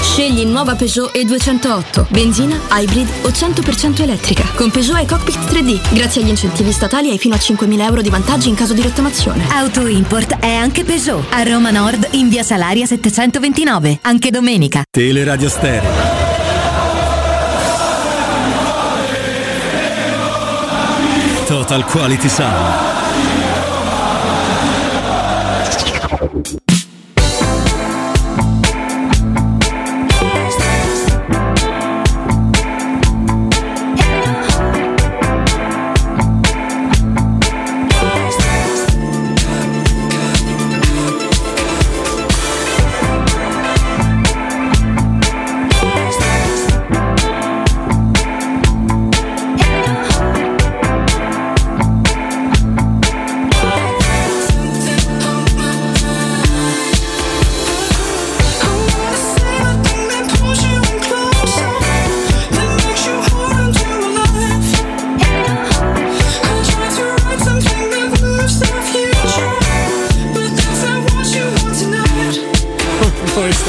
[0.00, 4.44] Scegli nuova Peugeot E208, benzina, hybrid o 100% elettrica.
[4.54, 5.94] Con Peugeot hai cockpit 3D.
[5.94, 9.46] Grazie agli incentivi statali hai fino a 5.000 euro di vantaggi in caso di rottamazione.
[9.50, 11.26] Auto Import è anche Peugeot.
[11.30, 13.98] A Roma Nord in via Salaria 729.
[14.02, 14.82] Anche domenica.
[14.90, 15.90] Teleradio Stereo.
[21.46, 22.89] Total Quality Sound.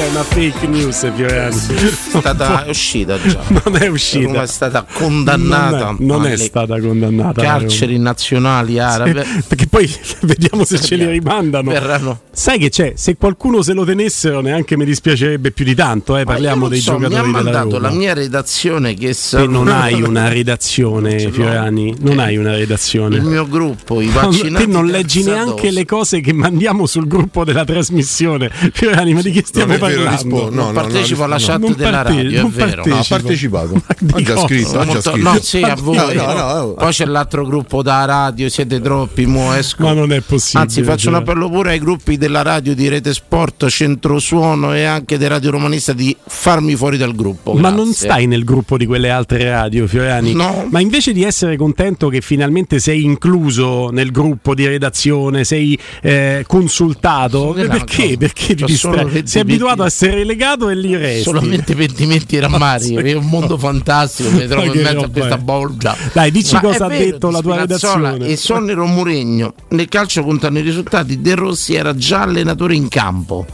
[0.02, 1.56] Questa è una fake news, Fiorani.
[1.56, 3.40] È stata è uscita già.
[3.50, 4.26] Non è uscita.
[4.26, 5.96] Roma è stata condannata.
[6.00, 7.42] Non è, non è stata condannata.
[7.42, 9.24] Carceri nazionali arabe.
[9.24, 9.88] Sì, perché poi
[10.22, 11.70] vediamo se ce li rimandano.
[11.70, 12.22] Verranno.
[12.32, 12.94] Sai che c'è?
[12.96, 16.18] Se qualcuno se lo tenessero, neanche mi dispiacerebbe più di tanto.
[16.18, 19.68] Eh, parliamo dei so, giocatori mi ha mandato la mia redazione che sa- Te non
[19.70, 21.30] hai una redazione.
[21.30, 21.96] Fiorani.
[22.00, 23.18] Non hai una redazione.
[23.18, 24.66] il mio gruppo, i vaccinati.
[24.66, 25.72] te non leggi neanche dose.
[25.72, 28.50] le cose che mandiamo sul gruppo della trasmissione.
[28.50, 30.50] Fiorani, ma di che stiamo è vero, rispondo.
[30.50, 32.84] No, Non no, partecipo alla chat Non della parte- radio, è vero.
[32.86, 33.82] No, ha partecipato.
[34.00, 35.30] di Ha scritto, ha già Molto- scritto.
[35.32, 35.96] no, sì, a voi.
[35.96, 36.74] No, no, no.
[36.74, 39.84] Poi c'è l'altro gruppo da radio, siete troppi, mo esco.
[39.84, 40.64] Ma non è possibile.
[40.64, 41.24] Anzi, faccio un cioè.
[41.24, 45.52] appello pure ai gruppi della radio di Rete Sport, Centro Suono e anche di Radio
[45.52, 47.54] Romanista di farmi fuori dal gruppo.
[47.54, 47.78] Ma grazie.
[47.78, 50.34] non stai nel gruppo di quelle altre radio, Fiorani?
[50.34, 50.68] No.
[50.70, 56.44] Ma invece di essere contento che finalmente sei incluso nel gruppo di redazione, sei eh,
[56.48, 58.18] consultato, perché?
[58.18, 59.22] Perché ti distrai?
[59.26, 61.24] Sei abituato venti- a essere relegato e lì resti.
[61.24, 65.38] Solamente pentimenti e rammarici, è un mondo fantastico, mi trovo Ma in mezzo a questa
[65.38, 65.96] bolgia.
[66.14, 68.26] Dai, dici Ma cosa ha vero, detto la tua redazione.
[68.28, 73.46] E Sonnero Muregno, nel calcio contano i risultati, De Rossi era già allenatore in campo.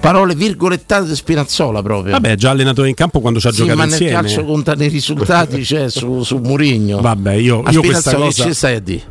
[0.00, 2.12] Parole virgolettate di Spinazzola proprio.
[2.12, 4.12] Vabbè, già allenatore in campo quando ci ha Sì, giocato ma nel insieme.
[4.12, 7.00] calcio contano i risultati, cioè su, su Murigno.
[7.00, 8.44] Vabbè, io, A io questa Spinazzola cosa.
[8.44, 9.02] che ci a dire?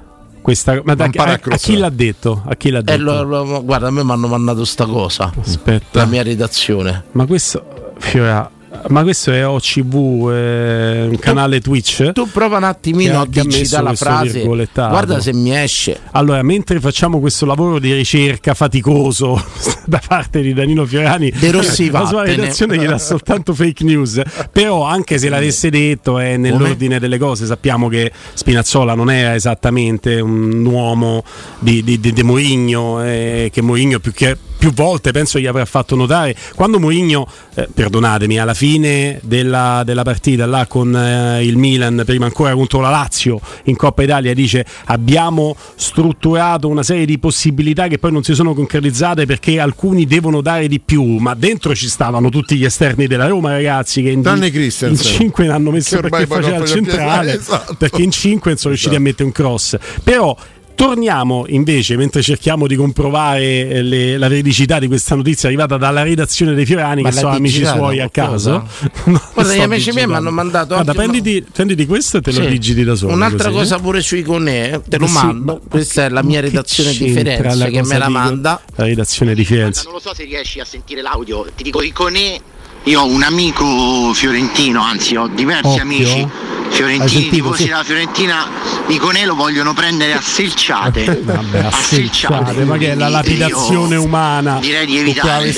[0.43, 2.43] Questa, ma da- a, a chi l'ha detto?
[2.45, 3.23] A chi l'ha Eh, detto?
[3.23, 5.31] lo- lo- guarda, a me mi hanno mandato sta cosa.
[5.39, 5.99] Aspetta.
[5.99, 7.05] La mia redazione.
[7.13, 8.49] Ma questo, Fiora,
[8.87, 12.11] ma questo è OCV, eh, un canale Twitch?
[12.11, 14.43] Tu prova un attimino a digitare la frase.
[14.43, 15.99] Guarda se mi esce.
[16.11, 19.41] Allora, mentre facciamo questo lavoro di ricerca faticoso
[19.85, 24.21] da parte di Danilo Fiorani, De Rossi la sua redazione gli dà soltanto fake news.
[24.51, 27.45] Però, anche se l'avesse detto, è nell'ordine delle cose.
[27.45, 31.23] Sappiamo che Spinazzola non era esattamente un uomo
[31.59, 35.65] di, di, di, di Mourinho, eh, che Mourinho più che, più volte penso gli avrà
[35.65, 41.57] fatto notare quando Mourinho, eh, perdonatemi, alla fine della, della partita là con eh, il
[41.57, 47.19] Milan, prima ancora contro la Lazio in Coppa Italia, dice abbiamo strutturato una serie di
[47.19, 51.75] possibilità che poi non si sono concretizzate perché alcuni devono dare di più, ma dentro
[51.75, 55.13] ci stavano tutti gli esterni della Roma ragazzi che in, Tranne in Christensen.
[55.13, 57.75] 5 ne hanno messo perché faceva il centrale, esatto.
[57.77, 59.75] perché in 5 sono riusciti a mettere un cross.
[60.05, 60.33] Però
[60.75, 66.03] Torniamo invece, mentre cerchiamo di comprovare eh, le- la veridicità di questa notizia arrivata dalla
[66.03, 68.67] redazione dei Fiorani, Ma che sono amici suoi a caso.
[69.33, 72.47] Guarda, gli amici miei mi hanno mandato Guarda, prenditi, prenditi questo e te lo Sì.
[72.49, 73.13] digiti da solo.
[73.13, 73.59] Un'altra così.
[73.59, 75.61] cosa pure sui Conè, te lo Sì, mando.
[75.69, 78.61] Questa è la mia redazione di Firenze la che me la manda.
[78.75, 79.83] La redazione di Firenze.
[79.85, 82.39] Non lo so se riesci a sentire l'audio, ti dico Iconè,
[82.85, 85.81] io ho un amico fiorentino, anzi ho diversi Occhio.
[85.81, 86.27] amici
[86.73, 87.67] fiorentini, tifosi sì.
[87.69, 88.47] della Fiorentina,
[88.87, 91.21] Iconè lo vogliono prendere a selciate.
[91.23, 94.57] Vabbè, a selciate, ma che è la lapidazione Io umana.
[94.59, 95.53] Direi di evitare.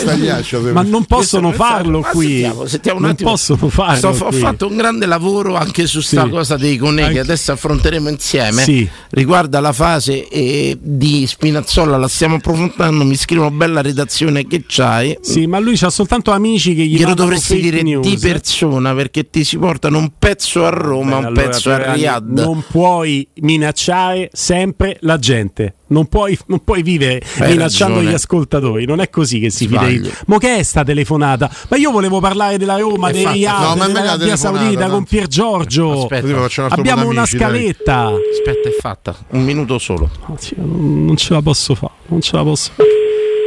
[0.73, 2.27] Ma non possono farlo ma qui.
[2.41, 3.29] sentiamo, sentiamo un non attimo.
[3.31, 4.13] possono farlo.
[4.13, 6.29] Sto- ho fatto un grande lavoro anche su sta Sì.
[6.29, 8.63] cosa dei Conè che adesso affronteremo insieme.
[8.63, 8.87] Sì.
[9.11, 13.05] Riguarda la fase eh, di Spinazzola, la stiamo approfondendo.
[13.05, 15.17] Mi scrivono bella redazione che c'hai.
[15.21, 18.07] Sì, ma lui c'ha soltanto amici che gli Glielo mandano dovresti dire news.
[18.07, 21.93] di persona perché ti si portano un pezzo a Roma, Beh, un allora, pezzo a
[21.93, 22.27] Riyadh.
[22.39, 25.75] Non puoi minacciare sempre la gente.
[25.87, 28.11] Non puoi, non puoi vivere Hai minacciando ragione.
[28.11, 28.85] gli ascoltatori.
[28.85, 30.11] Non è così che si fidei.
[30.25, 31.49] Ma che è sta telefonata?
[31.69, 34.35] Ma io volevo parlare della Roma, E dei Riyadh, No, ma è meglio la dell'Arabia
[34.35, 34.93] Saudita tanto.
[34.95, 36.01] con Pier Giorgio.
[36.01, 36.25] Aspetta.
[36.27, 37.47] Un Abbiamo una d'amici, dai.
[37.49, 38.05] scaletta.
[38.07, 39.15] Aspetta, è fatta.
[39.29, 40.09] Un minuto solo.
[40.27, 41.93] Anzi, non non ce la posso fare.
[42.07, 42.89] Non ce la posso fare.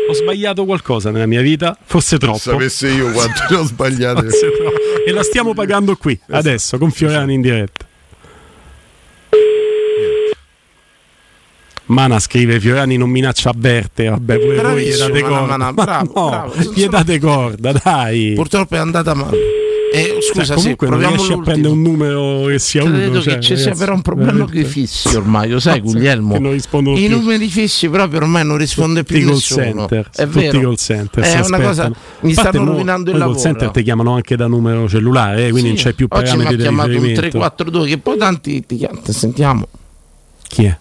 [0.08, 2.38] Ho sbagliato qualcosa nella mia vita, forse troppo.
[2.38, 3.84] Sapesse io quanto ne ho troppo.
[5.06, 7.86] E la stiamo pagando qui, adesso, con Fiorani in diretta.
[11.86, 15.46] Mana scrive Fiorani non minaccia avverte, vabbè pure voi gli date Mana, corda.
[15.56, 16.72] Mana, Ma bravo, no, bravo.
[16.74, 18.32] gli date corda, dai.
[18.34, 19.57] Purtroppo è andata male.
[19.98, 21.54] Eh, scusa, Cioè, comunque non proviamo riesci a l'ultimo.
[21.54, 22.92] prendere un numero che sia uno.
[22.96, 26.38] Credo cioè, che ci sia però un problema con i fissi ormai, lo sai Guglielmo?
[26.38, 26.60] non I
[27.06, 27.08] più.
[27.08, 29.86] numeri fissi proprio ormai non risponde più Tutti i call nessuno.
[29.88, 30.58] center, È tutti vero.
[30.58, 31.88] i call center è una cosa
[32.20, 33.36] mi A parte stanno rovinando il poi i lavoro.
[33.38, 35.74] call center ti chiamano anche da numero cellulare, eh, quindi Sì.
[35.74, 37.20] non c'è più Oggi mi ha parametri di chiamato un riferimento.
[37.20, 39.68] 342 che poi tanti ti chiamano, sentiamo.
[40.48, 40.78] Chi è?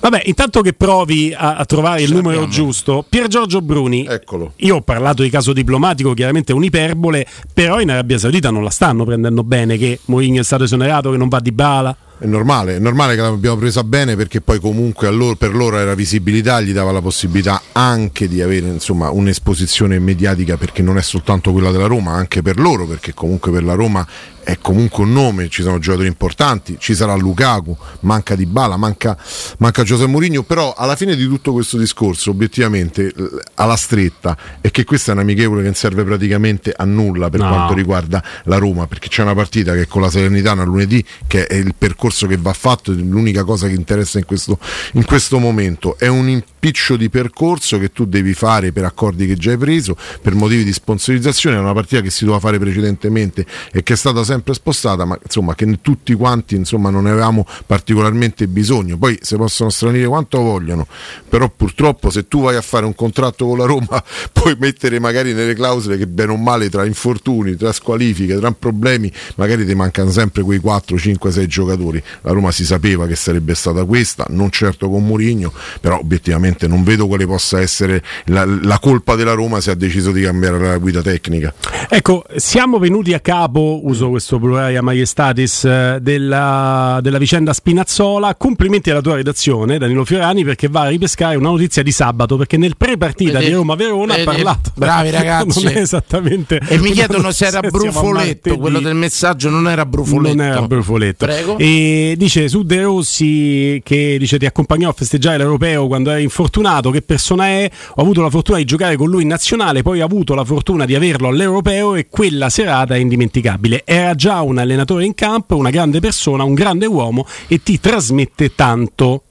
[0.00, 4.06] Vabbè, intanto che provi a, a trovare il numero giusto, Pier Giorgio Bruni.
[4.06, 4.52] Eccolo.
[4.56, 8.70] Io ho parlato di caso diplomatico, chiaramente è un'iperbole, però in Arabia Saudita non la
[8.70, 11.96] stanno prendendo bene che Mourinho è stato esonerato, che non va di bala.
[12.20, 15.94] È normale, è normale che l'abbiamo presa bene perché poi comunque loro- per loro era
[15.94, 21.52] visibilità, gli dava la possibilità anche di avere insomma, un'esposizione mediatica perché non è soltanto
[21.52, 24.04] quella della Roma, anche per loro perché comunque per la Roma
[24.48, 29.14] è comunque un nome, ci sono giocatori importanti, ci sarà Lukaku, manca Di Bala, manca,
[29.58, 33.12] manca Giuseppe Mourinho, però alla fine di tutto questo discorso obiettivamente
[33.56, 37.48] alla stretta è che questa è un'amichevole che non serve praticamente a nulla per No.
[37.48, 41.54] quanto riguarda la Roma perché c'è una partita che con la Salernitana lunedì che è
[41.54, 44.58] il percorso che va fatto l'unica cosa che interessa in questo,
[44.92, 46.26] in questo momento è un
[46.58, 50.64] impiccio di percorso che tu devi fare per accordi che già hai preso per motivi
[50.64, 54.54] di sponsorizzazione è una partita che si doveva fare precedentemente e che è stata sempre
[54.54, 59.70] spostata ma insomma che tutti quanti insomma non ne avevamo particolarmente bisogno poi se possono
[59.70, 60.86] stranire quanto vogliono
[61.28, 64.02] però purtroppo se tu vai a fare un contratto con la Roma
[64.32, 69.12] puoi mettere magari nelle clausole che bene o male tra infortuni, tra squalifiche, tra problemi,
[69.36, 72.02] magari ti mancano sempre quei 4, 5, 6 giocatori.
[72.22, 76.82] La Roma si sapeva che sarebbe stata questa, non certo con Mourinho, però obiettivamente non
[76.82, 80.76] vedo quale possa essere la, la colpa della Roma se ha deciso di cambiare la
[80.78, 81.52] guida tecnica.
[81.88, 88.34] Ecco, siamo venuti a capo, uso questo plurale a maiestatis, eh, della, della vicenda Spinazzola.
[88.34, 92.56] Complimenti alla tua redazione, Danilo Fiorani, perché va a ripescare una notizia di sabato, perché
[92.56, 94.70] nel pre-partita Vedi- di Roma-Verona ha parlato.
[94.74, 95.62] bravi ragazzi.
[95.64, 96.60] non è esattamente.
[96.68, 100.36] E mi chiedono se era Brufoletto, quello del messaggio non era Brufoletto.
[100.36, 101.26] Non era Brufoletto.
[101.26, 101.58] Prego.
[101.58, 106.90] E dice su De Rossi che dice, ti accompagnò a festeggiare l'europeo quando era infortunato.
[106.90, 107.70] Che persona è?
[107.96, 110.84] Ho avuto la fortuna di giocare con lui in nazionale, poi ho avuto la fortuna
[110.84, 113.82] di averlo all'europeo e quella serata è indimenticabile.
[113.84, 118.54] Era già un allenatore in campo, una grande persona, un grande uomo e ti trasmette
[118.54, 119.24] tanto.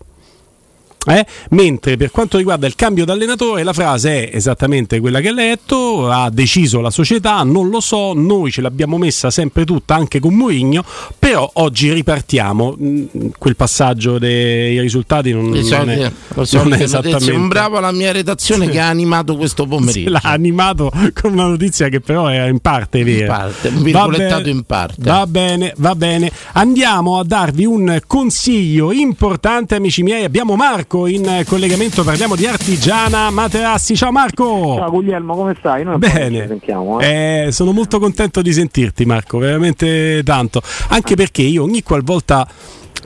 [1.07, 1.25] Eh?
[1.51, 6.09] Mentre per quanto riguarda il cambio d'allenatore, la frase è esattamente quella che ha letto:
[6.09, 10.33] ha deciso la società, non lo so, noi ce l'abbiamo messa sempre tutta anche con
[10.33, 10.83] Mourinho,
[11.17, 12.75] però oggi ripartiamo.
[12.79, 13.05] Mm,
[13.37, 16.11] Quel passaggio dei risultati non, Le non è, le
[16.51, 17.31] non è esattamente.
[17.31, 20.09] Un bravo alla mia redazione che ha animato questo pomeriggio.
[20.09, 23.21] L'ha animato con una notizia che però è in parte vera.
[23.21, 25.03] In parte, un virgolettato bene, in parte.
[25.03, 26.31] Va bene, va bene.
[26.53, 30.23] Andiamo a darvi un consiglio importante, amici miei.
[30.23, 33.95] Abbiamo Marco Marco in collegamento, parliamo di Artigiana Materassi.
[33.95, 34.75] Ciao Marco!
[34.77, 35.83] Ciao Guglielmo, come stai?
[35.83, 37.45] Noi Bene, sentiamo, eh.
[37.45, 42.47] Eh, sono molto contento di sentirti Marco, veramente tanto, anche perché io ogni qualvolta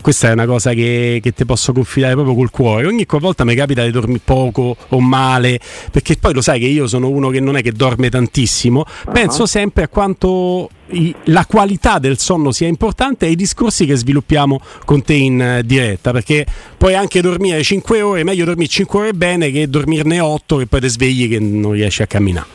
[0.02, 2.88] questa è una cosa che, che ti posso confidare proprio col cuore.
[2.88, 5.60] Ogni qualvolta mi capita di dormire poco o male,
[5.92, 9.46] perché poi lo sai che io sono uno che non è che dorme tantissimo, penso
[9.46, 14.60] sempre a quanto i- la qualità del sonno sia importante e ai discorsi che sviluppiamo
[14.86, 16.46] con te in eh, diretta, perché
[16.78, 20.82] puoi anche dormire 5 ore, meglio dormire 5 ore bene che dormirne 8 che poi
[20.82, 22.48] ti svegli che non riesci a camminare.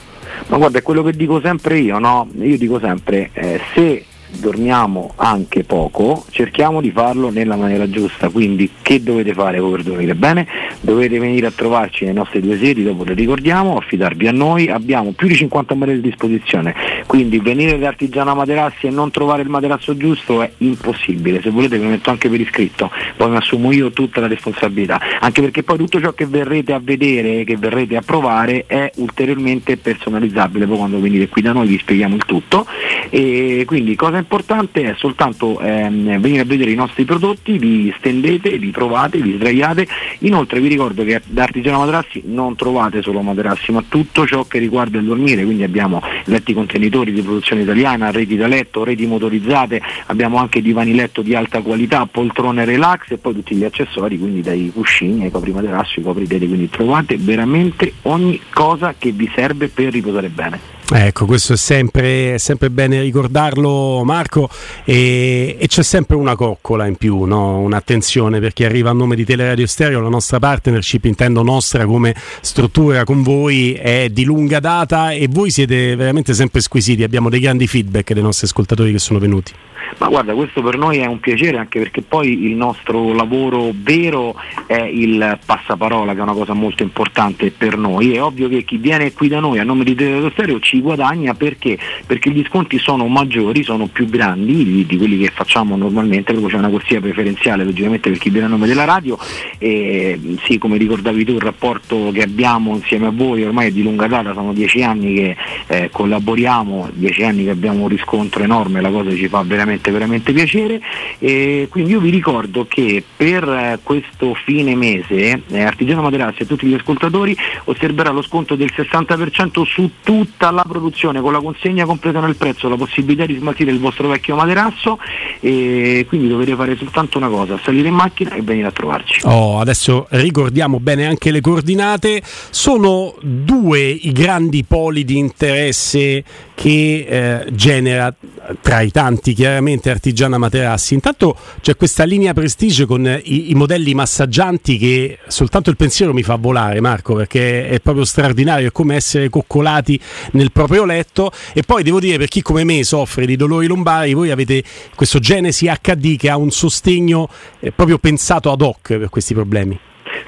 [0.49, 2.29] Ma guarda, è quello che dico sempre io, no?
[2.41, 8.71] Io dico sempre, eh, se dormiamo anche poco, cerchiamo di farlo nella maniera giusta, quindi
[8.83, 10.47] che dovete fare voi per dormire bene?
[10.81, 15.13] Dovete venire a trovarci nei nostri due sedi, dopo le ricordiamo, affidarvi a noi, abbiamo
[15.13, 16.75] più di 50 materi a disposizione,
[17.07, 21.79] quindi venire da Artigiana Materassi e non trovare il materasso giusto è impossibile, se volete
[21.79, 25.63] ve lo metto anche per iscritto, poi mi assumo io tutta la responsabilità, anche perché
[25.63, 30.77] poi tutto ciò che verrete a vedere, che verrete a provare è ulteriormente personalizzabile, poi
[30.77, 32.67] quando venite qui da noi vi spieghiamo il tutto
[33.11, 38.59] e quindi cosa importante è soltanto ehm, venire a vedere i nostri prodotti, vi stendete,
[38.59, 39.87] vi provate, vi sdraiate,
[40.21, 44.59] inoltre vi ricordo che da Artigiano Materassi non trovate solo materassi ma tutto ciò che
[44.59, 49.81] riguarda il dormire, quindi abbiamo letti contenitori di produzione italiana, reti da letto, reti motorizzate,
[50.07, 54.41] abbiamo anche divani letto di alta qualità, poltrone relax e poi tutti gli accessori, quindi
[54.41, 59.31] dai cuscini ai copri materasso, ai copri tele, quindi trovate veramente ogni cosa che vi
[59.35, 60.76] serve per riposare bene.
[60.89, 64.49] Ecco, questo è sempre, è sempre bene ricordarlo Marco
[64.85, 67.59] e, e c'è sempre una coccola in più, no?
[67.59, 73.03] un'attenzione perché arriva a nome di Teleradio Stereo, la nostra partnership, intendo nostra come struttura
[73.03, 77.67] con voi, è di lunga data e voi siete veramente sempre squisiti, abbiamo dei grandi
[77.67, 79.53] feedback dei nostri ascoltatori che sono venuti.
[79.99, 84.35] Ma guarda, questo per noi è un piacere anche perché poi il nostro lavoro vero
[84.67, 88.15] è il passaparola, che è una cosa molto importante per noi.
[88.15, 91.35] È ovvio che chi viene qui da noi a nome di Teleradio Stereo ci guadagna
[91.35, 91.79] perché?
[92.07, 96.49] Perché gli sconti sono maggiori, sono più grandi di, di quelli che facciamo normalmente, proprio
[96.49, 99.19] c'è una corsia preferenziale logicamente per chi viene a nome della radio.
[99.59, 103.83] E, sì, come ricordavi tu, il rapporto che abbiamo insieme a voi ormai è di
[103.83, 105.37] lunga data, sono dieci anni che
[105.69, 110.33] eh, collaboriamo, dieci anni che abbiamo un riscontro enorme, la cosa ci fa veramente, veramente
[110.33, 110.81] piacere.
[111.19, 116.47] E quindi io vi ricordo che per eh, questo fine mese eh, Artigiano Materassi e
[116.47, 121.85] tutti gli ascoltatori osserverà lo sconto del 60% su tutta la produzione con la consegna
[121.85, 124.99] completa nel prezzo, la possibilità di smaltire il vostro vecchio materasso
[125.41, 129.21] e quindi dovete fare soltanto una cosa, salire in macchina e venire a trovarci.
[129.25, 132.23] Oh, adesso ricordiamo bene anche le coordinate.
[132.51, 138.15] Sono due i grandi poli di interesse che eh, genera
[138.61, 140.95] tra i tanti chiaramente Artigiana Materassi.
[140.95, 146.23] Intanto c'è questa linea Prestige con i, i modelli massaggianti che soltanto il pensiero mi
[146.23, 150.01] fa volare, Marco, perché è proprio straordinario, è come essere coccolati
[150.33, 151.31] nel proprio letto.
[151.53, 155.19] E poi devo dire, per chi come me soffre di dolori lombari, voi avete questo
[155.19, 157.29] Genesi HD che ha un sostegno
[157.61, 159.79] eh, proprio pensato ad hoc per questi problemi.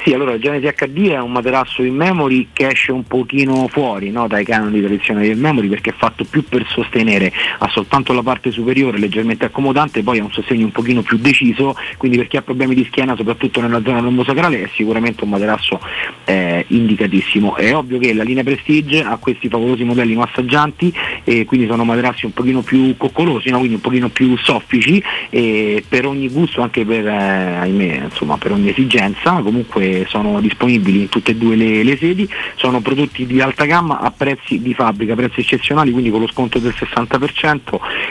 [0.05, 4.29] Sì, allora Genesi HD è un materasso in memory che esce un pochino fuori no,
[4.29, 8.53] dai canoni tradizionali del memory perché è fatto più per sostenere, ha soltanto la parte
[8.53, 12.43] superiore leggermente accomodante, poi ha un sostegno un pochino più deciso, quindi per chi ha
[12.43, 15.81] problemi di schiena, soprattutto nella zona lombosacrale, è sicuramente un materasso
[16.25, 17.57] eh, indicatissimo.
[17.57, 20.95] È ovvio che la linea Prestige ha questi favolosi modelli massaggianti
[21.25, 23.59] e quindi sono materassi un pochino più coccolosi, no?
[23.59, 28.69] quindi un pochino più soffici per ogni gusto, anche per, eh, ahimè, insomma, per ogni
[28.69, 33.65] esigenza, comunque sono disponibili in tutte e due le, le sedi, sono prodotti di alta
[33.65, 37.59] gamma a prezzi di fabbrica, prezzi eccezionali, quindi con lo sconto del 60%,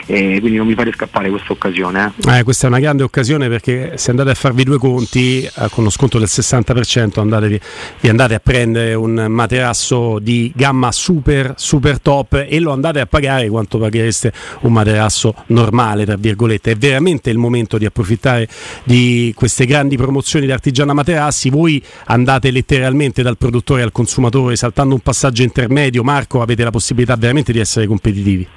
[0.06, 2.14] e quindi non mi fate scappare questa occasione.
[2.26, 2.40] eh.
[2.40, 5.84] Eh, questa è una grande occasione perché se andate a farvi due conti eh, con
[5.84, 7.60] lo sconto del 60% andatevi,
[8.02, 13.06] vi andate a prendere un materasso di gamma super super top e lo andate a
[13.06, 16.72] pagare quanto paghereste un materasso normale tra virgolette.
[16.72, 18.48] È veramente il momento di approfittare
[18.84, 21.50] di queste grandi promozioni di Artigiana Materassi.
[21.50, 21.67] Voi
[22.06, 26.04] andate letteralmente dal produttore al consumatore saltando un passaggio intermedio.
[26.04, 28.48] Marco, avete la possibilità veramente di essere competitivi.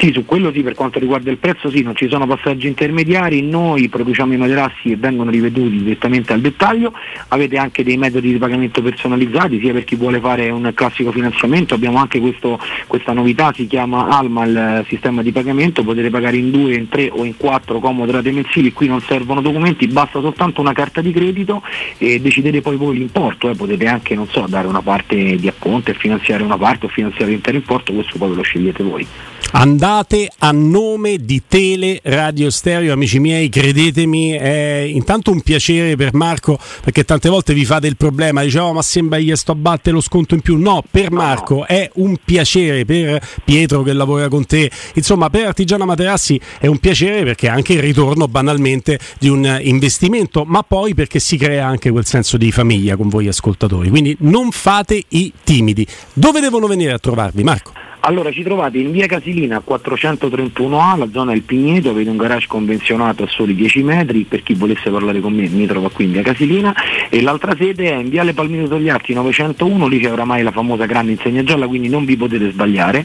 [0.00, 3.42] Sì, su quello sì, per quanto riguarda il prezzo sì, non ci sono passaggi intermediari,
[3.42, 6.94] noi produciamo i materassi e vengono riveduti direttamente al dettaglio,
[7.28, 11.74] avete anche dei metodi di pagamento personalizzati, sia per chi vuole fare un classico finanziamento,
[11.74, 16.50] abbiamo anche questo- questa novità, si chiama Alma il sistema di pagamento, potete pagare in
[16.50, 20.62] due, in tre o in quattro comode rate mensili, qui non servono documenti, basta soltanto
[20.62, 21.62] una carta di credito
[21.98, 25.94] e decidete poi voi l'importo, eh, potete anche so, dare una parte di acconto e
[25.94, 29.06] finanziare una parte o finanziare l'intero importo, questo poi ve lo scegliete voi.
[29.52, 36.14] Andate a nome di Tele Radio Stereo, amici miei, credetemi, è intanto un piacere per
[36.14, 39.96] Marco perché tante volte vi fate il problema, diciamo ma sembra gli sto a battere
[39.96, 40.56] lo sconto in più.
[40.56, 45.84] No, per Marco è un piacere, per Pietro che lavora con te, insomma per Artigiana
[45.84, 50.94] Materassi è un piacere perché è anche il ritorno banalmente di un investimento, ma poi
[50.94, 53.90] perché si crea anche quel senso di famiglia con voi ascoltatori.
[53.90, 55.84] Quindi non fate i timidi.
[56.12, 57.72] Dove devono venire a trovarvi, Marco?
[58.02, 63.24] Allora ci trovate in via Casilina 431A, la zona del Pigneto, avete un garage convenzionato
[63.24, 66.22] a soli 10 metri, per chi volesse parlare con me mi trova qui in via
[66.22, 66.74] Casilina
[67.10, 71.12] e l'altra sede è in viale Palmiro Togliatti 901, lì c'è oramai la famosa grande
[71.12, 73.04] insegna gialla, quindi non vi potete sbagliare.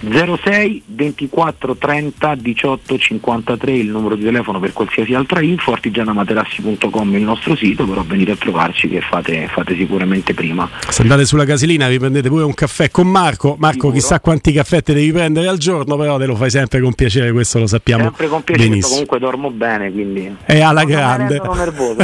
[0.00, 7.22] 06 24 30 18 53 il numero di telefono per qualsiasi altra info, artigianamaterassi.com il
[7.22, 10.68] nostro sito, però venite a trovarci che fate, fate sicuramente prima.
[10.88, 13.56] Se andate sulla casilina vi prendete pure un caffè con Marco.
[13.58, 16.92] Marco, chissà quanti caffè te devi prendere al giorno, però te lo fai sempre con
[16.92, 18.04] piacere, questo lo sappiamo.
[18.04, 18.92] Sempre con piacere, benissimo.
[18.92, 21.36] comunque dormo bene, quindi È alla non grande.
[21.42, 21.96] sono nervoso.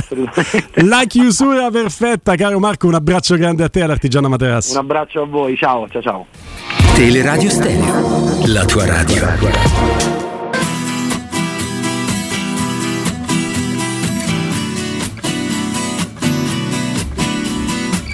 [0.87, 2.87] La chiusura perfetta, caro Marco.
[2.87, 4.73] Un abbraccio grande a te all'Artigiana Materassi.
[4.73, 6.27] Un abbraccio a voi, ciao, ciao ciao.
[6.95, 10.22] Teleradio Stereo, la tua radio.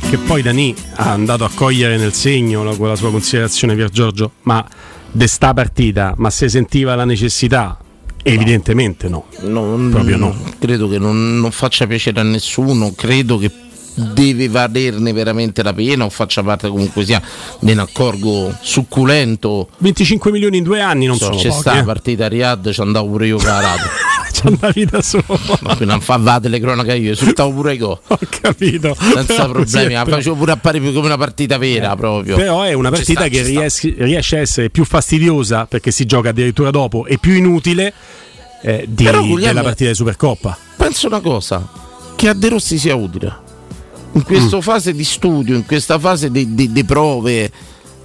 [0.09, 3.90] Che poi Dani ha andato a cogliere nel segno la, con la sua considerazione Pier
[3.90, 4.66] Giorgio, ma
[5.11, 7.78] de sta partita, ma se sentiva la necessità?
[8.22, 9.26] Evidentemente no.
[9.40, 10.34] Non- Proprio no.
[10.59, 13.50] Credo che non, non faccia piacere a nessuno, credo che
[13.94, 17.20] deve valerne veramente la pena o faccia parte comunque sia,
[17.61, 19.68] me ne accorgo, succulento.
[19.76, 21.84] 25 milioni in due anni non So, sono c'è pochi, sta eh.
[21.84, 23.86] partita a Riyadh, ci andavo pure io radio.
[24.39, 25.39] Ci andavi da solo.
[25.62, 27.89] Ma qui non fa va delle cronache io, esultavo pure io.
[28.07, 28.97] Ho capito.
[29.14, 32.36] Senza problemi, la facevo pure apparire più come una partita vera proprio.
[32.36, 33.61] Però è una partita sta, che ci sta.
[33.61, 37.93] ries- riesce a essere più fastidiosa perché si gioca addirittura dopo e più inutile
[38.62, 40.57] eh, di- Però, Guglielmo- della partita di Supercoppa.
[40.76, 41.66] Penso una cosa,
[42.14, 43.47] che a De Rossi sia utile.
[44.12, 44.22] In Mm.
[44.24, 47.51] questa fase di studio, in questa fase di, di- di prove,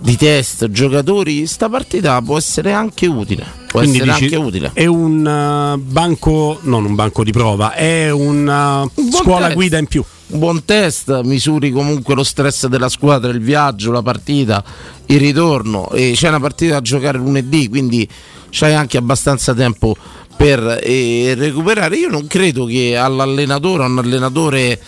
[0.03, 3.45] di test, giocatori, sta partita può essere anche utile.
[3.67, 4.71] Può Quindi essere dici, anche utile.
[4.73, 9.55] È un uh, banco, non un banco di prova, è una scuola test.
[9.55, 10.03] guida in più.
[10.27, 14.61] Un buon test, misuri comunque lo stress della squadra, il viaggio, la partita,
[15.05, 15.89] il ritorno.
[15.91, 18.07] E c'è una partita da giocare lunedì, quindi
[18.49, 19.95] c'hai anche abbastanza tempo
[20.35, 21.95] per eh, recuperare.
[21.95, 24.81] Io non credo che all'allenatore, a un allenatore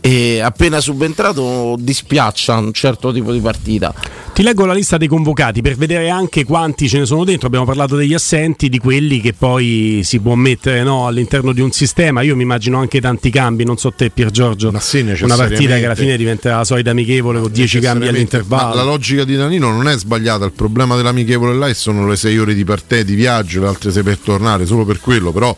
[0.00, 3.94] eh, appena subentrato, dispiaccia un certo tipo di partita.
[4.38, 7.48] Ti leggo la lista dei convocati per vedere anche quanti ce ne sono dentro.
[7.48, 11.72] Abbiamo parlato degli assenti, di quelli che poi si può mettere no, all'interno di un
[11.72, 12.22] sistema.
[12.22, 14.68] Io mi immagino anche tanti cambi, non so te Pier Giorgio.
[14.68, 18.68] Una partita che alla fine diventerà la solita amichevole con 10 cambi all'intervallo.
[18.68, 20.44] Ma la logica di Danilo non è sbagliata.
[20.44, 24.04] Il problema dell'amichevole là sono le 6 ore di partita di viaggio, le altre 6
[24.04, 25.32] per tornare, solo per quello.
[25.32, 25.56] Però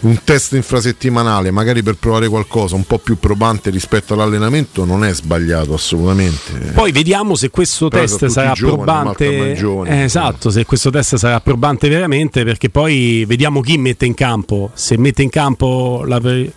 [0.00, 5.12] un test infrasettimanale, magari per provare qualcosa un po' più probante rispetto all'allenamento, non è
[5.12, 6.72] sbagliato assolutamente.
[6.72, 9.52] Poi vediamo se questo Però test tutti sarà giovani, probante.
[9.86, 14.70] Eh, esatto, se questo test sarà probante veramente, perché poi vediamo chi mette in campo.
[14.74, 16.52] Se mette in campo la pre-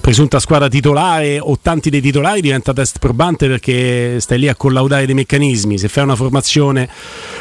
[0.00, 5.04] presunta squadra titolare o tanti dei titolari diventa test probante perché stai lì a collaudare
[5.04, 5.76] dei meccanismi.
[5.76, 6.88] Se fai una formazione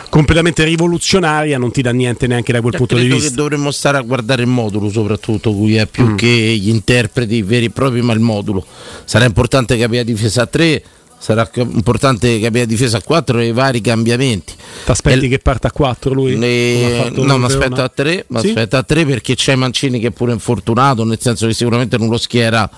[0.10, 3.30] completamente rivoluzionaria non ti dà niente neanche da quel punto di Credo vista.
[3.30, 5.90] che dovremmo stare a guardare il modulo soprattutto, cui è Mm.
[5.90, 8.66] più che gli interpreti veri e propri, ma il modulo.
[9.06, 10.84] Sarà importante capire la difesa a 3,
[11.20, 14.54] sarà importante capire la difesa a 4 e i vari cambiamenti.
[14.86, 16.34] Ti aspetti che parta a 4 lui?
[16.34, 18.48] Fatto no, mi aspetto a 3, mi Sì?
[18.48, 22.10] aspetto a 3 perché c'è Mancini che è pure infortunato, nel senso che sicuramente non
[22.10, 22.70] lo schiera.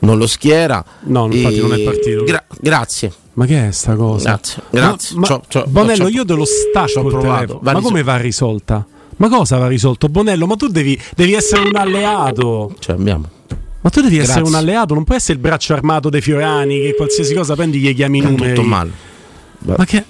[0.00, 0.84] Non lo schiera.
[1.06, 2.22] No, infatti non è partito.
[2.22, 3.12] Gra- grazie.
[3.34, 4.28] Ma che è sta cosa?
[4.30, 5.14] Grazie, grazie.
[5.16, 7.58] Ma, ma- C'ho- c'ho- Bonello, c'ho- io te lo stacco il provato.
[7.62, 8.86] Ma come va risolta?
[9.16, 10.08] Ma cosa va risolto?
[10.08, 12.74] Bonello, ma tu devi, devi essere un alleato.
[12.78, 13.28] Cioè, abbiamo.
[13.88, 14.54] Ma tu devi essere Grazie.
[14.54, 17.94] un alleato, non puoi essere il braccio armato dei Fiorani che qualsiasi cosa prendi gli
[17.94, 18.54] chiami i Va numeri.
[18.54, 18.90] tutto male.
[19.60, 20.04] Ma che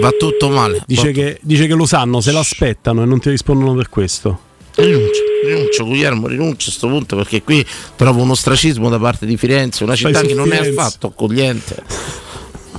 [0.00, 0.80] Va tutto male.
[0.86, 4.38] dice Va- che, dice che lo sanno, se l'aspettano e non ti rispondono per questo.
[4.76, 7.66] Rinuncio, rinuncio Guglielmo, rinuncio a questo punto perché qui
[7.96, 11.82] trovo un ostracismo da parte di Firenze, una città che non è affatto accogliente.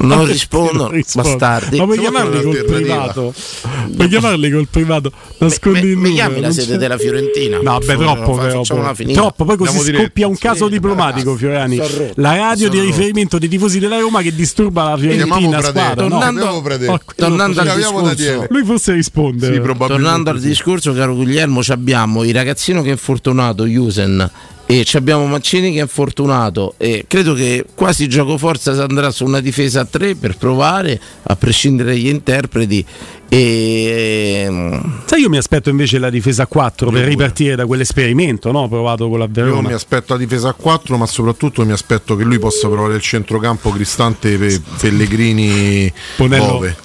[0.08, 1.30] Non rispondono, Non risponde.
[1.30, 1.78] bastardi.
[1.78, 3.34] Ma puoi chiamarli col privato?
[3.96, 5.12] Puoi chiamarli col privato?
[5.40, 6.14] Nascondi il Mi numero.
[6.14, 7.60] chiami la sede della Fiorentina?
[7.62, 9.46] No, beh, troppo, Fa- però, troppo.
[9.46, 11.80] Poi così Andiamo scoppia un caso diplomatico, Fiorani.
[12.16, 16.04] La radio di riferimento dei tifosi della Roma che disturba la Fiorentina squadra.
[16.04, 16.10] no?
[16.10, 18.46] Tornando- Oh, quello- tornando al discorso.
[18.50, 19.54] Lui forse risponde.
[19.54, 20.48] Sì, Tornando al sì.
[20.48, 24.30] discorso, caro Guglielmo, ci abbiamo il ragazzino che è infortunato, Jusen,
[24.72, 29.12] e ci abbiamo Mancini che è infortunato e credo che quasi gioco forza si andrà
[29.12, 32.86] su una difesa a 3 per provare a prescindere dagli interpreti.
[33.28, 38.52] E ehm, Sai, io mi aspetto invece la difesa a 4 per ripartire da quell'esperimento
[38.54, 38.70] no?
[38.70, 42.24] provato con la Io mi aspetto la difesa a 4, ma soprattutto mi aspetto che
[42.24, 46.76] lui possa provare il centrocampo Cristante Pe- Pellegrini Ponello, Bove.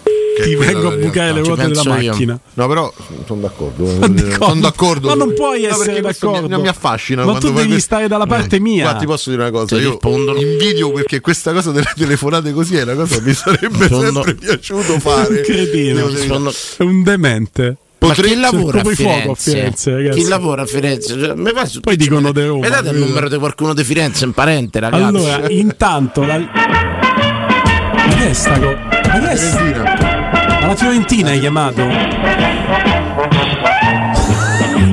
[0.43, 2.39] Ti vengo a bucare le ruote della macchina.
[2.55, 2.93] No, però
[3.27, 3.85] sono d'accordo.
[3.85, 4.31] d'accordo.
[4.45, 5.09] Sono d'accordo.
[5.09, 6.43] Ma non puoi No, essere d'accordo.
[6.43, 7.25] Mi, non mi affascina.
[7.25, 7.79] Ma tu devi questo.
[7.81, 8.83] stare dalla parte mia.
[8.83, 9.77] Guarda, ti posso dire una cosa.
[9.77, 10.39] Ti Io rispondono.
[10.41, 14.13] invidio perché questa cosa delle telefonate così è una cosa che mi sarebbe Rispondo.
[14.23, 15.29] sempre piaciuto fare.
[15.37, 16.07] Un cretino.
[16.09, 17.77] Rispondo- È un demente.
[17.99, 19.51] Ma Potrei- chi lavora a fuoco a Firenze?
[19.51, 20.19] Firenze, ragazzi.
[20.19, 21.19] Chi lavora a Firenze?
[21.19, 22.61] Cioè, fa su- Poi dicono di Roma.
[22.65, 25.03] Mi date il numero di qualcuno di Firenze in parente, ragazzi?
[25.03, 26.39] Allora, intanto la...
[26.39, 28.77] Ma che è sta co-
[29.21, 29.63] Ma che è sta-
[30.61, 31.87] Ma la Fiorentina hai chiamato?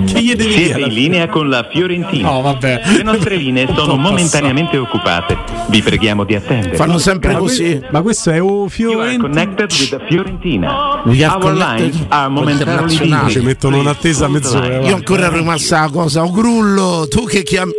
[0.06, 0.88] Che gli devi Siete dire?
[0.88, 2.30] in linea con la Fiorentina.
[2.30, 2.82] No, vabbè.
[2.98, 5.38] Le nostre linee sono momentaneamente occupate.
[5.68, 6.76] Vi preghiamo di attendere.
[6.76, 7.82] Fanno sempre così.
[7.92, 9.22] ma questo è o You are Fiorentina.
[9.24, 11.02] connected with the Fiorentina.
[11.06, 13.30] We are Our lines are momentarily.
[13.30, 14.78] Ci mettono un'attesa a Please hold the mezz'ora.
[14.80, 14.90] line.
[14.90, 17.72] Io ancora ero rimasta la cosa, un grullo, tu che chiami...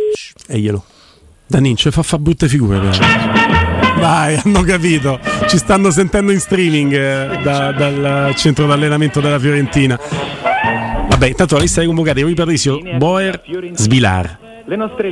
[0.47, 0.83] E glielo.
[1.47, 2.79] Danin, ci fa fa brutte figure.
[2.79, 3.54] però.
[3.97, 5.19] Vai, hanno capito.
[5.47, 9.97] Ci stanno sentendo in streaming eh, da- dal centro d'allenamento della Fiorentina.
[11.09, 13.41] Vabbè, intanto la lista dei convocati: Rui Patricio, Boer,
[13.73, 14.39] Svilar,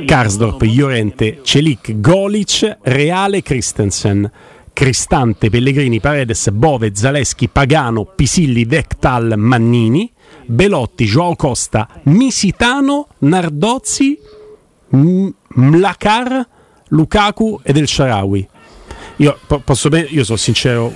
[0.04, 4.30] Karsdorp, Llorente, Celic, Golic, Reale, Christensen.
[4.74, 10.10] Cristante, Pellegrini, Paredes, Bove, Zaleschi, Pagano, Pisilli, Vectal, Mannini,
[10.46, 14.18] Belotti, Joao Costa, Misitano, Nardozzi,
[14.90, 16.44] M- Mlakar,
[16.88, 18.48] Lukaku ed El Sharawi.
[19.18, 20.92] Io po- posso io sono sincero,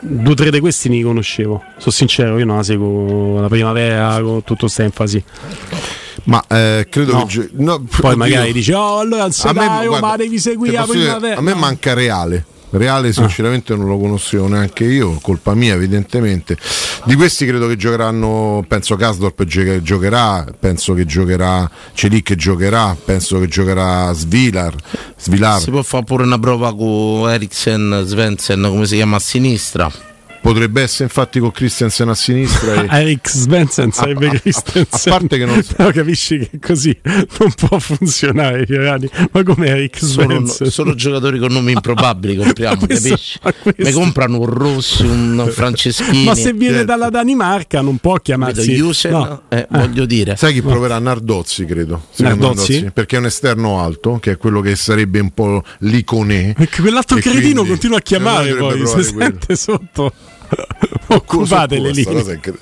[0.00, 1.62] due o tre di questi li conoscevo.
[1.78, 5.22] Sono sincero, io non la seguo la primavera con tutta questa enfasi.
[6.24, 7.26] Ma eh, credo No.
[7.26, 7.48] che.
[7.52, 8.16] no, Poi oddio.
[8.16, 9.30] magari dici, oh, allora oh,
[9.86, 11.36] guarda, ma devi seguire la dire, primavera.
[11.36, 12.44] a me manca Reale.
[12.74, 16.56] Reale sinceramente non lo conoscevo neanche io, colpa mia evidentemente.
[17.04, 23.38] Di questi credo che giocheranno, penso Kasdorp gio- giocherà, penso che giocherà Celic giocherà, penso
[23.40, 24.74] che giocherà Svilar,
[25.16, 25.60] Svilar.
[25.60, 30.10] Si può fare pure una prova con Eriksen, Svensson, come si chiama, a sinistra.
[30.42, 32.82] Potrebbe essere infatti con Christensen a sinistra.
[32.82, 35.12] e- Eric Svensson sarebbe A- a- a- Christensen.
[35.12, 39.08] a parte che non- Però capisci che così non può funzionare, Fiorani.
[39.30, 40.68] Ma come Eric Svensson?
[40.70, 43.38] solo giocatori con nomi improbabili compriamo, questo- capisci?
[43.76, 46.24] Mi comprano un Rossi, un Franceschini.
[46.24, 46.90] Ma se viene certo.
[46.92, 49.42] dalla Danimarca non può chiamarsi Jusen, No.
[49.48, 50.36] eh, voglio dire.
[50.36, 52.06] Sai chi proverà Nardozzi, credo.
[52.10, 52.90] secondo Nardozzi?
[52.92, 56.54] Perché è un esterno alto, che è quello che sarebbe un po' l'iconè.
[56.54, 59.02] Perché quell'altro E cretino quindi- continua a chiamare eh, poi, si quello.
[59.30, 60.12] sente sotto.
[61.08, 62.58] Occupate le incre-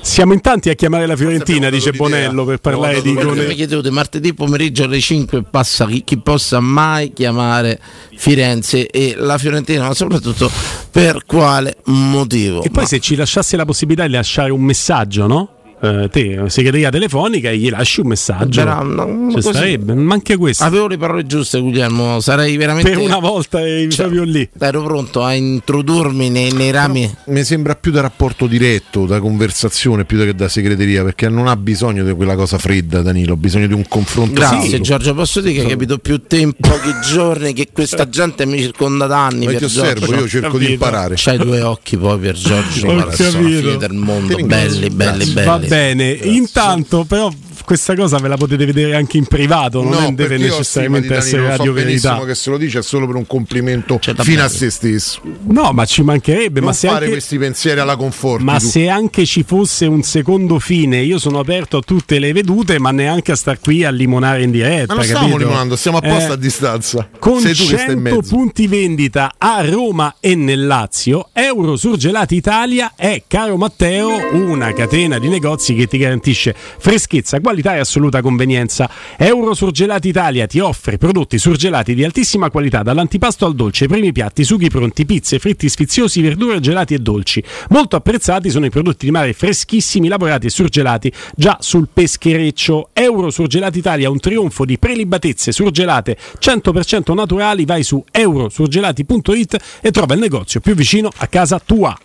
[0.00, 1.92] Siamo in tanti a chiamare la Fiorentina, dice.
[1.92, 6.60] Bonello, per parlare di che mi di martedì pomeriggio alle 5 passa chi, chi possa
[6.60, 7.78] mai chiamare
[8.16, 10.50] Firenze e la Fiorentina, ma soprattutto
[10.90, 12.62] per quale motivo.
[12.62, 15.57] E poi Ma se ci lasciasse la possibilità di lasciare un messaggio, no?
[15.80, 18.62] Eh, te, segreteria telefonica, e gli lasci un messaggio.
[18.64, 20.64] Però, no, Ci così- starebbe, ma anche questo.
[20.64, 22.18] avevo le parole giuste, Guglielmo.
[22.20, 22.90] Sarei veramente.
[22.90, 24.48] per una volta eri Cioè, proprio lì.
[24.58, 27.08] Ero pronto a introdurmi nei, nei rami.
[27.26, 31.56] Mi sembra più da rapporto diretto, da conversazione, più che da segreteria, perché non ha
[31.56, 34.32] bisogno di quella cosa fredda, Danilo, ha bisogno di un confronto.
[34.32, 34.80] Grazie caldo.
[34.84, 38.60] Giorgio, posso dire che hai capito più te in pochi giorni che questa gente mi
[38.60, 39.44] circonda da anni.
[39.44, 40.20] Ma per ti osservo, Giorgio.
[40.22, 40.72] io cerco di capito.
[40.72, 41.14] imparare.
[41.16, 45.32] C'hai due occhi poi per Giorgio, Ho guarda, sono fine del mondo, belli, belli, Grazie.
[45.32, 45.66] belli.
[45.68, 47.30] Bene, intanto però
[47.68, 51.42] questa cosa ve la potete vedere anche in privato, non No, deve necessariamente di essere
[51.48, 52.26] radio so benissimo verità.
[52.28, 55.20] che se lo dice è solo per un complimento da fino a se stesso.
[55.48, 57.10] No, ma ci mancherebbe, non ma se fare anche...
[57.10, 58.42] questi pensieri alla conforto.
[58.42, 62.78] Ma se anche ci fosse un secondo fine, io sono aperto a tutte le vedute,
[62.78, 64.94] ma neanche a star qui a limonare in diretta.
[64.94, 65.38] Ma non stiamo capito?
[65.46, 67.10] limonando, stiamo apposta Eh, a distanza.
[67.18, 68.34] Con Sei tu che stai in 100 mezzo.
[68.34, 75.18] punti vendita a Roma e nel Lazio, Euro Surgelati Italia è, caro Matteo, una catena
[75.18, 78.88] di negozi che ti garantisce freschezza, qualità e assoluta convenienza.
[79.16, 84.44] Euro Surgelati Italia ti offre prodotti surgelati di altissima qualità, dall'antipasto al dolce, primi piatti,
[84.44, 87.42] sughi pronti, pizze, fritti sfiziosi, verdure, gelati e dolci.
[87.70, 92.90] Molto apprezzati sono i prodotti di mare freschissimi, lavorati e surgelati già sul peschereccio.
[92.92, 97.64] Euro Surgelati Italia, un trionfo di prelibatezze surgelate 100% naturali.
[97.64, 101.96] Vai su eurosurgelati.it e trova il negozio più vicino a casa tua.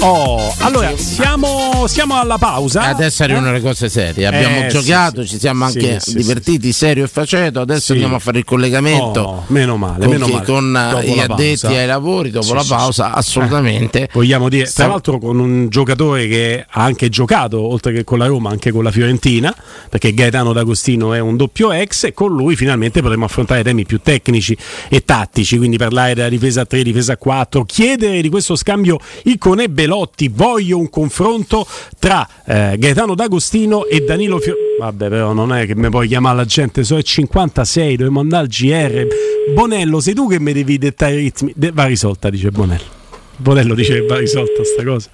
[0.00, 2.82] Oh, allora siamo, siamo alla pausa.
[2.82, 3.52] Adesso arrivano Eh?
[3.52, 4.26] le cose serie.
[4.26, 7.60] Abbiamo Eh, giocato, sì, ci siamo sì, anche sì, divertiti, serio e faceto.
[7.60, 9.20] Adesso andiamo a fare il collegamento.
[9.20, 10.44] Oh, meno male, con, meno male.
[10.44, 14.02] con, eh, gli addetti ai lavori dopo la pausa, assolutamente.
[14.02, 18.18] Eh, vogliamo dire, tra l'altro con un giocatore che ha anche giocato, oltre che con
[18.18, 19.54] la Roma, anche con la Fiorentina,
[19.88, 24.00] perché Gaetano D'Agostino è un doppio ex e con lui finalmente potremo affrontare temi più
[24.02, 24.54] tecnici
[24.90, 28.98] e tattici, quindi parlare della difesa a 3, difesa a 4, chiedere di questo scambio
[29.22, 31.66] Icone Belotti, voglio un confronto
[31.98, 34.62] tra eh, Gaetano D'Agostino e Danilo Fiorentina.
[34.78, 38.44] Vabbè, però non è che mi puoi chiamare la gente, so è 56, dobbiamo andare
[38.44, 39.06] al GR.
[39.52, 41.52] Bonello, sei tu che mi devi dettare i ritmi.
[41.54, 43.02] De- va risolta, dice Bonello.
[43.36, 45.10] Bonello dice che va risolta sta cosa.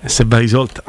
[0.00, 0.82] E se va risolta.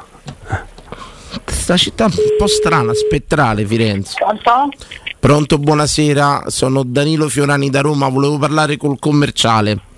[1.43, 4.15] Questa città un po' strana, spettrale, Firenze.
[4.17, 4.75] Pronto?
[5.19, 6.45] Pronto, buonasera.
[6.47, 8.09] Sono Danilo Fiorani da Roma.
[8.09, 9.89] Volevo parlare col commerciale.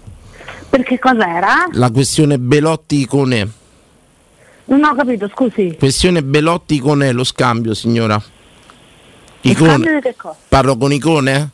[0.73, 1.67] Perché cos'era?
[1.73, 3.47] La questione Belotti Icone.
[4.65, 5.75] Non ho capito, scusi.
[5.77, 8.19] Questione Belotti Icone, lo scambio, signora.
[9.41, 9.69] Icone.
[9.69, 10.35] cambio di che cosa?
[10.47, 11.51] Parlo con Icone?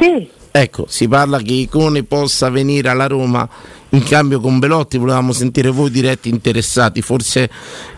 [0.00, 0.28] Sì.
[0.50, 3.48] Ecco, si parla che Icone possa venire alla Roma
[3.90, 4.98] in cambio con Belotti.
[4.98, 7.00] Volevamo sentire voi diretti interessati.
[7.00, 7.48] Forse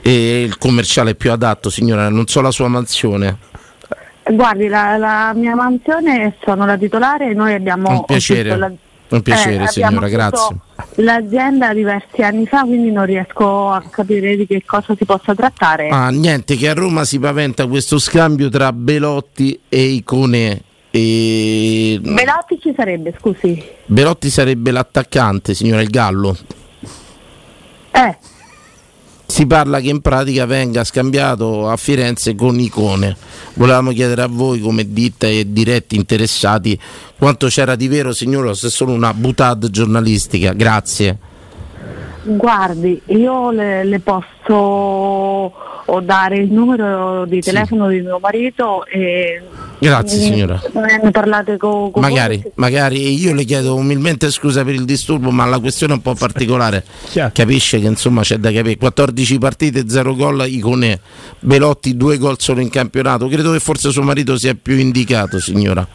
[0.03, 2.11] eh, il commerciale è più adatto, signora.
[2.11, 3.39] Non so la sua mansione.
[4.31, 7.89] Guardi, la, la mia mansione sono la titolare e noi abbiamo...
[7.89, 8.55] Un piacere.
[8.59, 8.71] la-
[9.11, 10.57] Un piacere, eh, signora, grazie.
[10.97, 15.89] L'azienda diversi anni fa, quindi non riesco a capire di che cosa si possa trattare.
[15.89, 20.63] Ah, niente, che a Roma si paventa questo scambio tra Belotti e Icone.
[20.91, 21.99] E...
[22.03, 23.63] Velotti ci sarebbe, scusi.
[23.87, 26.37] Belotti sarebbe l'attaccante, signora Il Gallo.
[27.91, 28.17] Eh.
[29.31, 33.17] Si parla che in pratica venga scambiato a Firenze con Icone.
[33.55, 36.77] Volevamo chiedere a voi, come ditta e diretti interessati,
[37.17, 40.53] quanto c'era di vero, signora, o se solo una butade giornalistica.
[40.53, 41.17] Grazie.
[42.25, 49.41] Guardi, io le, le posso o dare il numero di telefono di mio marito e
[49.81, 50.63] Grazie, ne- signora.
[51.03, 55.47] Ne parlate con, con Magari, magari io le chiedo umilmente scusa per il disturbo, ma
[55.47, 56.85] la questione è un po' particolare.
[57.33, 58.77] Capisce che insomma c'è da capire.
[58.77, 61.01] 14 partite, 0 gol, Icone,
[61.41, 63.27] Belotti, 2 gol solo in campionato.
[63.29, 65.87] Credo che forse suo marito sia più indicato, signora.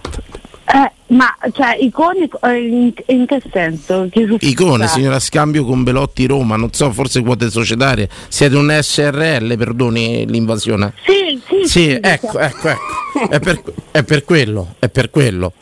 [1.07, 4.09] Ma cioè iconi eh, in, in che senso?
[4.11, 8.09] Su- Icone, signora, scambio con Belotti Roma, non so, forse quote societarie.
[8.27, 10.93] Siete un SRL, perdoni l'invasione.
[11.05, 13.29] Sì, sì, Sì, sì, ecco, ecco, ecco.
[13.29, 15.53] È per, è per quello, è per quello.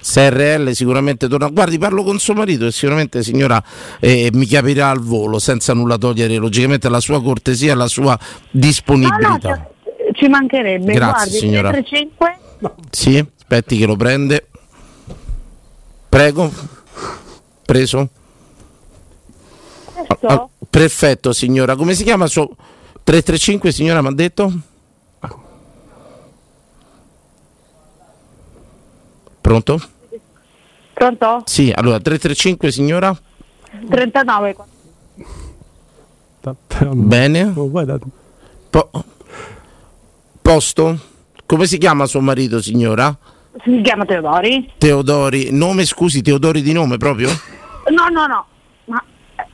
[0.00, 1.48] SRL sicuramente torna.
[1.48, 3.62] Guardi, parlo con suo marito e sicuramente signora
[4.00, 8.10] eh, mi capirà al volo, senza nulla togliere logicamente la sua cortesia e la sua
[8.10, 9.38] No, no, disponibilità.
[9.48, 10.92] cioè, ci mancherebbe.
[10.92, 11.70] Grazie, Guardi, signora.
[11.70, 12.38] 335
[12.90, 14.48] Sì, aspetti che lo prende.
[16.14, 16.48] Prego.
[17.66, 18.08] Preso.
[20.22, 21.74] Ah, perfetto, signora.
[21.74, 22.54] Come si chiama suo
[23.02, 24.52] 335, signora, mi ha detto?
[29.40, 29.80] Pronto?
[30.92, 31.42] Pronto?
[31.46, 33.20] Sì, allora 335, signora?
[33.90, 34.56] 39
[36.92, 37.52] Bene.
[38.70, 38.90] Po-
[40.40, 40.98] posto?
[41.44, 43.18] Come si chiama suo marito, signora?
[43.62, 44.70] Si chiama Teodori?
[44.78, 45.48] Teodori.
[45.52, 47.28] Nome, scusi, Teodori di nome proprio?
[47.90, 48.46] No, no, no.
[48.86, 49.02] Ma,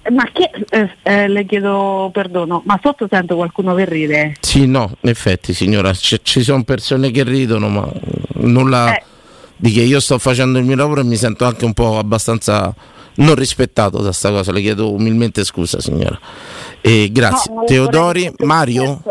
[0.03, 4.36] eh, ma che eh, eh, le chiedo perdono, ma sotto sento qualcuno che ride.
[4.40, 7.88] Sì, no, in effetti, signora, c- ci sono persone che ridono, ma
[8.34, 9.03] nulla Eh.
[9.57, 12.74] di che io sto facendo il mio lavoro e mi sento anche un po' abbastanza
[13.16, 14.51] non rispettato da sta cosa.
[14.53, 16.18] Le chiedo umilmente scusa, signora.
[16.80, 17.53] E grazie.
[17.53, 19.03] No, Teodori, Mario?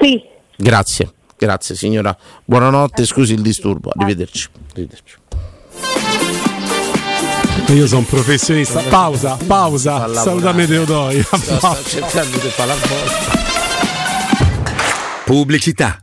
[0.00, 0.20] Sì.
[0.56, 1.10] Grazie,
[1.40, 2.14] grazie signora.
[2.44, 3.90] Buonanotte, scusi il disturbo.
[3.96, 4.48] Arrivederci.
[4.72, 5.14] Arrivederci.
[7.68, 8.82] Io sono un professionista.
[8.82, 10.12] Pausa, pausa.
[10.12, 11.24] Salutami Teodori.
[11.86, 12.76] cercando di fare la
[15.24, 16.02] Pubblicità.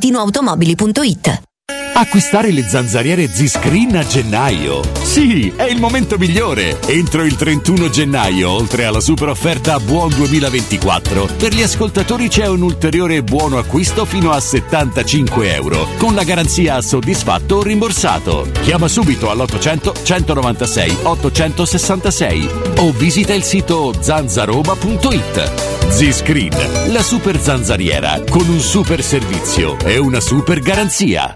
[0.01, 1.50] valentinoautomobili.it
[1.93, 4.81] Acquistare le zanzariere Z-Screen a gennaio.
[5.03, 6.79] Sì, è il momento migliore.
[6.87, 12.63] Entro il 31 gennaio, oltre alla super offerta Buon 2024, per gli ascoltatori c'è un
[12.63, 18.49] ulteriore buono acquisto fino a 75 euro, con la garanzia soddisfatto o rimborsato.
[18.63, 25.89] Chiama subito all'800 196 866 o visita il sito zanzaroma.it.
[25.89, 31.35] Z-Screen, la super zanzariera, con un super servizio e una super garanzia.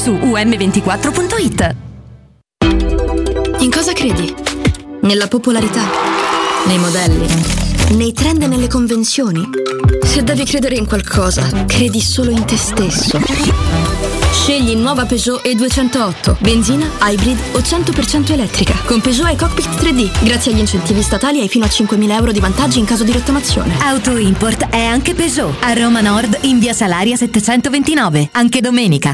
[0.01, 1.75] su um24.it.
[3.59, 4.33] In cosa credi?
[5.01, 5.83] Nella popolarità?
[6.65, 7.27] Nei modelli?
[7.91, 9.47] Nei trend e nelle convenzioni?
[10.03, 13.21] Se devi credere in qualcosa, credi solo in te stesso.
[14.31, 18.73] Scegli nuova Peugeot E208, benzina, hybrid o 100% elettrica.
[18.85, 22.39] Con Peugeot e Cockpit 3D, grazie agli incentivi statali hai fino a 5.000 euro di
[22.39, 23.77] vantaggi in caso di rottamazione.
[23.81, 25.57] Auto Import è anche Peugeot.
[25.61, 28.29] A Roma Nord in via Salaria 729.
[28.31, 29.13] Anche domenica.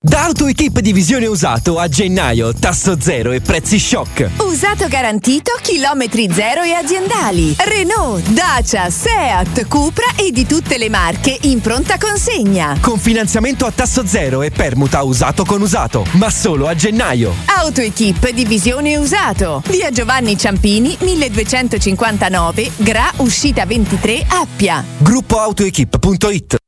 [0.00, 4.30] Da AutoEquip Divisione Usato a gennaio, tasso zero e prezzi shock.
[4.38, 7.56] Usato garantito, chilometri zero e aziendali.
[7.58, 12.78] Renault, Dacia, Seat, Cupra e di tutte le marche in pronta consegna.
[12.80, 17.34] Con finanziamento a tasso zero e permuta usato con usato, ma solo a gennaio.
[17.46, 19.64] AutoEquip Divisione Usato.
[19.66, 24.84] Via Giovanni Ciampini, 1259, Gra, uscita 23, Appia.
[24.98, 26.67] Gruppo AutoEquip.it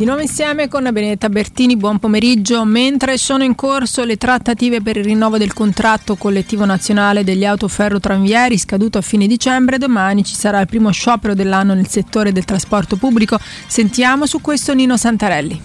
[0.00, 2.64] Di nuovo insieme con Benedetta Bertini, buon pomeriggio.
[2.64, 8.00] Mentre sono in corso le trattative per il rinnovo del contratto collettivo nazionale degli autoferro
[8.00, 12.46] tranvieri scaduto a fine dicembre, domani ci sarà il primo sciopero dell'anno nel settore del
[12.46, 13.38] trasporto pubblico.
[13.66, 15.60] Sentiamo su questo Nino Santarelli.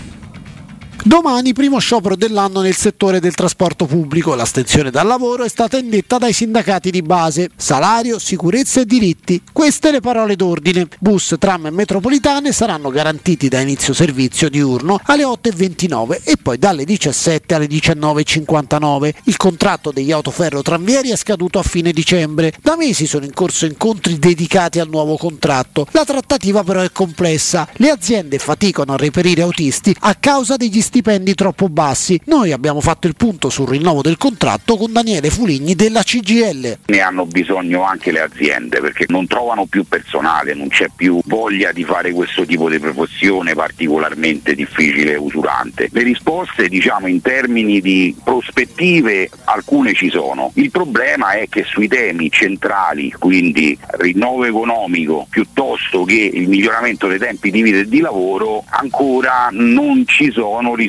[1.07, 4.33] Domani primo sciopero dell'anno nel settore del trasporto pubblico.
[4.33, 7.51] L'astensione dal lavoro è stata indetta dai sindacati di base.
[7.55, 9.39] Salario, sicurezza e diritti.
[9.53, 10.87] Queste le parole d'ordine.
[10.97, 16.85] Bus, tram e metropolitane saranno garantiti da inizio servizio diurno alle 8.29 e poi dalle
[16.85, 19.13] 17 alle 19.59.
[19.25, 22.51] Il contratto degli autoferro tranvieri è scaduto a fine dicembre.
[22.63, 25.85] Da mesi sono in corso incontri dedicati al nuovo contratto.
[25.91, 27.67] La trattativa però è complessa.
[27.73, 30.93] Le aziende faticano a reperire autisti a causa degli stipendi
[31.35, 32.19] troppo bassi.
[32.25, 36.77] Noi abbiamo fatto il punto sul rinnovo del contratto con Daniele Fuligni della CGL.
[36.85, 41.71] Ne hanno bisogno anche le aziende perché non trovano più personale, non c'è più voglia
[41.73, 45.89] di fare questo tipo di professione particolarmente difficile e usurante.
[45.91, 50.51] Le risposte diciamo in termini di prospettive alcune ci sono.
[50.55, 57.19] Il problema è che sui temi centrali, quindi rinnovo economico piuttosto che il miglioramento dei
[57.19, 60.84] tempi di vita e di lavoro, ancora non ci sono risposte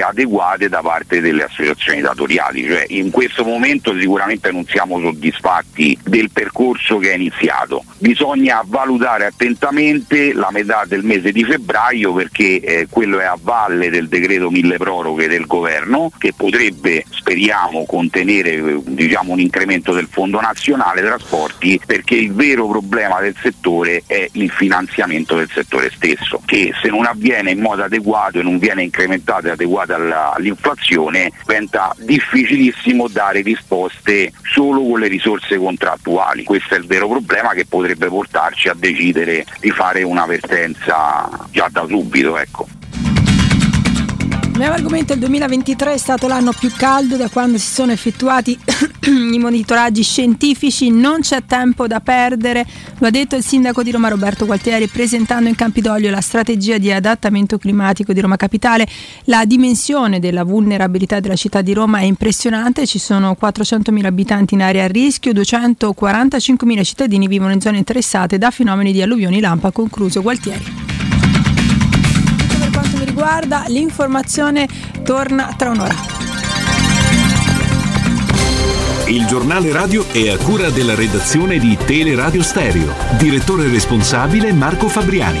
[0.00, 2.64] adeguate da parte delle associazioni datoriali.
[2.64, 7.84] Cioè, in questo momento sicuramente non siamo soddisfatti del percorso che è iniziato.
[7.98, 13.90] Bisogna valutare attentamente la metà del mese di febbraio perché eh, quello è a valle
[13.90, 20.08] del decreto mille proroghe del governo che potrebbe, speriamo, contenere eh, diciamo, un incremento del
[20.10, 26.40] Fondo Nazionale Trasporti perché il vero problema del settore è il finanziamento del settore stesso
[26.44, 29.15] che se non avviene in modo adeguato e non viene incrementato
[29.48, 36.44] e adeguato alla- all'inflazione diventa difficilissimo dare risposte solo con le risorse contrattuali.
[36.44, 41.86] Questo è il vero problema che potrebbe portarci a decidere di fare un'avvertenza già da
[41.86, 42.36] subito.
[42.38, 42.75] Ecco.
[44.56, 48.58] Abbiamo argomento il 2023 è stato l'anno più caldo da quando si sono effettuati
[49.04, 52.64] i monitoraggi scientifici, non c'è tempo da perdere,
[52.96, 56.90] lo ha detto il sindaco di Roma Roberto Gualtieri presentando in Campidoglio la strategia di
[56.90, 58.88] adattamento climatico di Roma Capitale.
[59.24, 64.62] La dimensione della vulnerabilità della città di Roma è impressionante, ci sono 400.000 abitanti in
[64.62, 70.22] area a rischio, 245.000 cittadini vivono in zone interessate da fenomeni di alluvioni lampa, concluso
[70.22, 70.86] Gualtieri.
[72.76, 74.68] Quanto mi riguarda, l'informazione
[75.02, 75.94] torna tra un'ora.
[79.06, 82.92] Il giornale radio è a cura della redazione di Teleradio Stereo.
[83.16, 85.38] Direttore responsabile Marco Fabriani.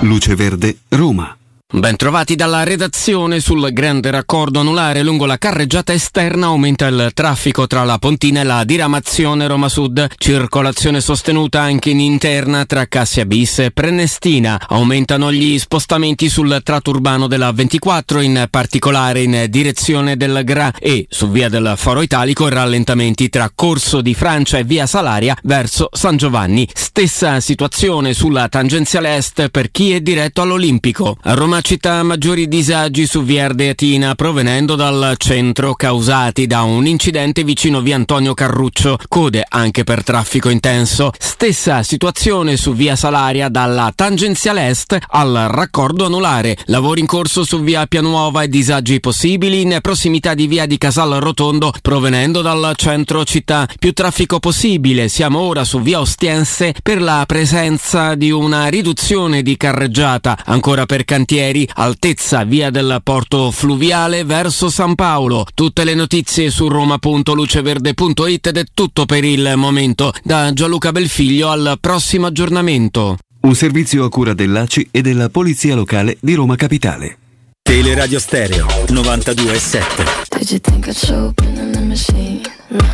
[0.00, 1.39] Luce Verde, Roma.
[1.72, 7.84] Bentrovati dalla redazione sul grande raccordo anulare lungo la carreggiata esterna aumenta il traffico tra
[7.84, 13.60] la Pontina e la diramazione Roma Sud, circolazione sostenuta anche in interna tra Cassia Bis
[13.60, 20.42] e Prenestina, aumentano gli spostamenti sul tratto urbano della 24 in particolare in direzione del
[20.42, 25.36] Gra e su via del Foro Italico rallentamenti tra Corso di Francia e via Salaria
[25.44, 31.16] verso San Giovanni, stessa situazione sulla tangenziale est per chi è diretto all'Olimpico.
[31.22, 37.80] Roma città maggiori disagi su via Ardeatina provenendo dal centro causati da un incidente vicino
[37.80, 41.10] via Antonio Carruccio, code anche per traffico intenso.
[41.18, 46.56] Stessa situazione su via Salaria dalla tangenziale est al raccordo anulare.
[46.66, 51.18] Lavori in corso su via Pianuova e disagi possibili in prossimità di via di Casal
[51.20, 53.68] Rotondo provenendo dal centro città.
[53.78, 55.08] Più traffico possibile.
[55.08, 60.38] Siamo ora su via Ostiense per la presenza di una riduzione di carreggiata.
[60.44, 65.46] Ancora per cantieri altezza via del porto fluviale verso San Paolo.
[65.54, 70.12] Tutte le notizie su roma.luceverde.it ed è tutto per il momento.
[70.22, 73.18] Da Gianluca Belfiglio al prossimo aggiornamento.
[73.40, 77.16] Un servizio a cura dell'ACI e della Polizia Locale di Roma Capitale.
[77.62, 82.40] Teleradio Stereo 92.7 Did you think I'd show up in the machine?
[82.68, 82.84] No.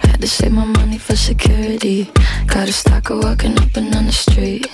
[0.00, 2.10] Had to save my money for security.
[2.46, 4.68] Got a stalker walking up and down the street.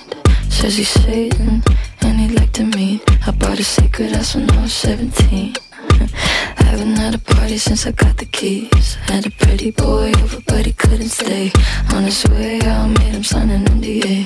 [0.51, 1.63] Says he's Satan
[2.01, 3.01] and he'd like to meet.
[3.25, 5.55] I bought a secret house when I was 17.
[6.57, 8.95] Haven't had a party since I got the keys.
[9.05, 11.51] Had a pretty boy over, but he couldn't stay.
[11.93, 14.25] On his way out, made him sign an NDA.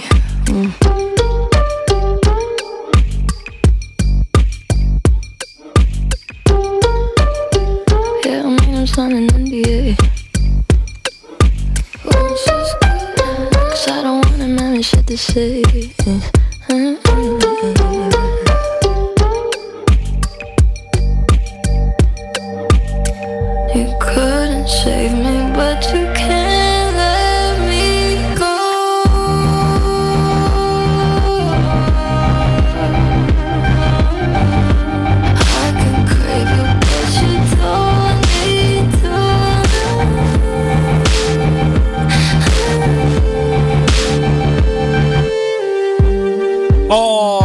[0.49, 0.73] Mm.
[8.25, 9.95] Yeah, I made him sign an NDA.
[12.03, 12.84] Good,
[13.85, 15.57] Cause I don't want him having shit to say.
[23.75, 25.14] You couldn't save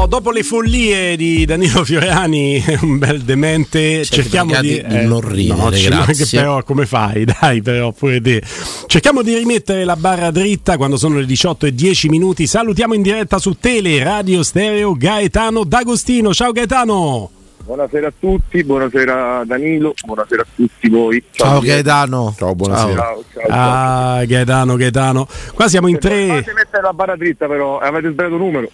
[0.07, 5.71] dopo le follie di Danilo Fiorani, un bel demente, cerchiamo di, di non ridere, no,
[5.71, 6.39] grazie.
[6.41, 7.25] però come fai?
[7.41, 8.43] Dai, però pure te.
[8.87, 12.47] Cerchiamo di rimettere la barra dritta quando sono le 18 e 10 minuti.
[12.47, 16.33] Salutiamo in diretta su Tele Radio Stereo Gaetano D'Agostino.
[16.33, 17.31] Ciao Gaetano.
[17.63, 21.23] Buonasera a tutti, buonasera Danilo, buonasera a tutti voi.
[21.31, 22.35] Ciao Gaetano.
[22.37, 22.95] Ciao, buonasera.
[22.95, 24.17] Ciao, ciao, ciao.
[24.19, 25.29] Ah, Gaetano, Gaetano.
[25.55, 26.27] Qua siamo in tre.
[26.27, 28.69] Fate mettere la barra dritta però, avete sbagliato numero.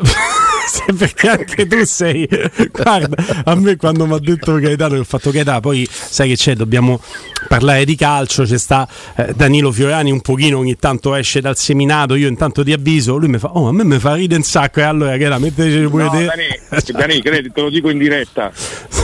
[0.86, 2.28] Sì, perché anche tu sei.
[2.70, 6.54] Guarda, a me quando mi ha detto Gaetano, ho fatto Gaetano, poi sai che c'è,
[6.54, 7.00] dobbiamo
[7.48, 8.44] parlare di calcio.
[8.44, 8.86] C'è sta
[9.16, 12.14] eh, Danilo Fiorani un pochino ogni tanto esce dal seminato.
[12.14, 13.16] Io intanto ti avviso.
[13.16, 14.80] Lui mi fa, oh, a me mi fa ridere un sacco.
[14.80, 16.24] E allora, Gaetano, metteci pure No, te.
[16.26, 18.52] Dani, Dani, credi, te lo dico in diretta,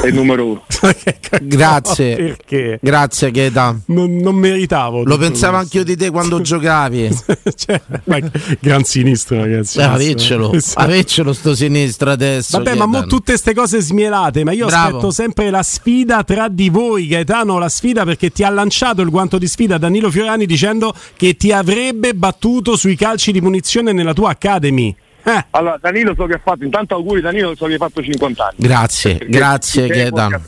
[0.03, 0.65] è il numero uno.
[1.41, 2.17] Grazie.
[2.17, 2.79] Perché?
[2.83, 3.83] Grazie Gaetano.
[3.87, 5.05] Non, non meritavo.
[5.05, 5.79] Lo pensavo questo.
[5.79, 7.11] anch'io di te quando giocavi.
[7.55, 8.19] Cioè, ma-
[8.61, 9.79] gran sinistro, ragazzi.
[9.79, 11.62] Eh, aveccelo, aveccelo sto sinistro
[12.13, 12.59] adesso.
[12.59, 14.87] Vabbè, ma mo tutte queste cose smielate, ma io Bravo.
[14.87, 19.11] aspetto sempre la sfida tra di voi, Gaetano, la sfida perché ti ha lanciato il
[19.11, 24.13] guanto di sfida Danilo Fiorani dicendo che ti avrebbe battuto sui calci di punizione nella
[24.13, 24.95] tua Academy.
[25.25, 25.47] Eh.
[25.51, 28.57] Allora, Danilo so che ha fatto, intanto auguri Danilo, so che hai fatto 50 anni.
[28.57, 30.41] Grazie, Perché grazie Gaetano.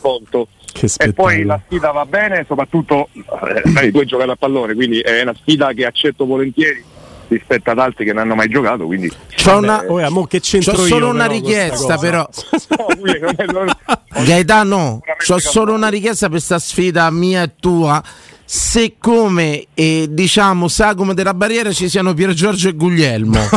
[0.97, 5.23] E poi la sfida va bene, soprattutto eh, tu hai giocato a pallone, quindi è
[5.23, 6.83] una sfida che accetto volentieri
[7.29, 10.73] rispetto ad altri che non hanno mai giocato, quindi C'ho una, Ora, mo che c'entro
[10.73, 12.29] c'ho io, solo una però, richiesta, però.
[14.25, 18.03] Gaetano, c'ho solo una richiesta per questa sfida mia e tua.
[18.47, 23.41] Se come eh, diciamo sagome della barriera ci siano Pier Giorgio e Guglielmo,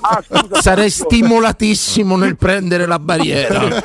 [0.00, 0.22] Ah,
[0.60, 3.82] sarei stimolatissimo nel prendere la barriera.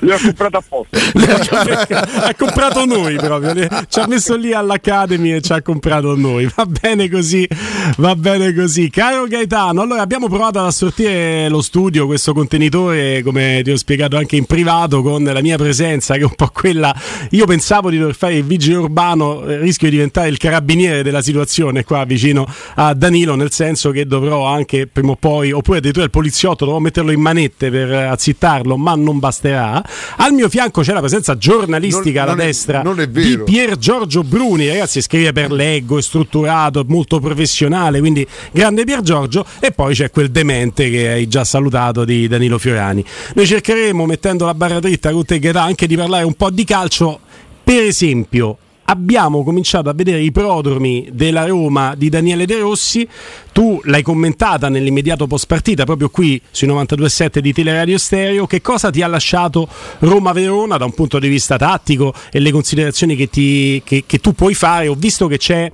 [0.00, 0.98] Li ho comprato apposta.
[2.26, 6.48] ha comprato noi proprio, le- ci ha messo lì all'Academy e ci ha comprato noi.
[6.54, 7.48] Va bene così,
[7.96, 8.90] va bene così.
[8.90, 14.16] Caro Gaetano, allora abbiamo provato ad assortire lo studio, questo contenitore, come ti ho spiegato
[14.16, 16.94] anche in privato, con la mia presenza, che è un po' quella.
[17.30, 21.22] Io pensavo di dover fare il vigile urbano, eh, rischio di diventare il carabiniere della
[21.22, 22.46] situazione qua vicino
[22.76, 26.80] a Danilo, nel senso che dovrò anche prima o poi, oppure addirittura il poliziotto, dovrò
[26.80, 29.82] metterlo in manette per eh, azzittarlo, ma non basterà.
[30.16, 33.38] Al mio fianco c'è la presenza giornalistica Non- alla non è- destra non è di.
[33.44, 39.02] Pier Giorgio Bruni, ragazzi, scrive per leggo, è strutturato, è molto professionale, quindi grande Pier
[39.02, 39.44] Giorgio.
[39.60, 43.04] E poi c'è quel demente che hai già salutato di Danilo Fiorani.
[43.34, 47.20] Noi cercheremo, mettendo la barra dritta con te, anche di parlare un po' di calcio.
[47.66, 53.08] Per esempio, abbiamo cominciato a vedere i prodromi della Roma di Daniele De Rossi.
[53.50, 58.46] Tu l'hai commentata nell'immediato post partita, proprio qui sui 92.7 di Teleradio Stereo.
[58.46, 59.66] Che cosa ti ha lasciato
[59.98, 64.32] Roma-Verona da un punto di vista tattico e le considerazioni che, ti- che- che tu
[64.32, 64.86] puoi fare?
[64.86, 65.68] Ho visto che c'è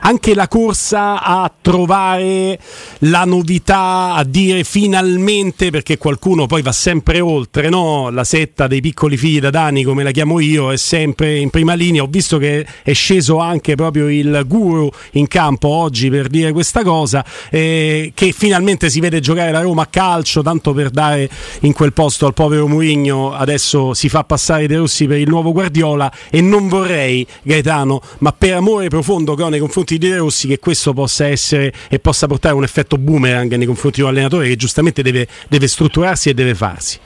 [0.00, 2.58] anche la corsa a trovare
[3.00, 8.10] la novità, a dire finalmente, perché qualcuno poi va sempre oltre, no?
[8.10, 11.74] la setta dei piccoli figli da Dani, come la chiamo io, è sempre in prima
[11.74, 12.02] linea.
[12.02, 16.82] Ho visto che è sceso anche proprio il guru in campo oggi per dire questa
[16.82, 21.28] cosa, eh, che finalmente si vede giocare la Roma a calcio, tanto per dare
[21.60, 25.52] in quel posto al povero Mourinho, adesso si fa passare De Rossi per il nuovo
[25.52, 30.16] Guardiola e non vorrei, Gaetano, ma per amore profondo che ho nei confronti di De
[30.16, 34.12] Rossi, che questo possa essere e possa portare un effetto boomerang nei confronti di un
[34.12, 36.98] allenatore che giustamente deve, deve strutturarsi e deve farsi.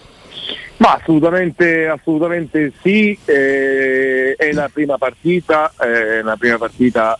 [0.78, 7.18] Ma assolutamente, assolutamente sì, eh, è la prima partita, è una prima partita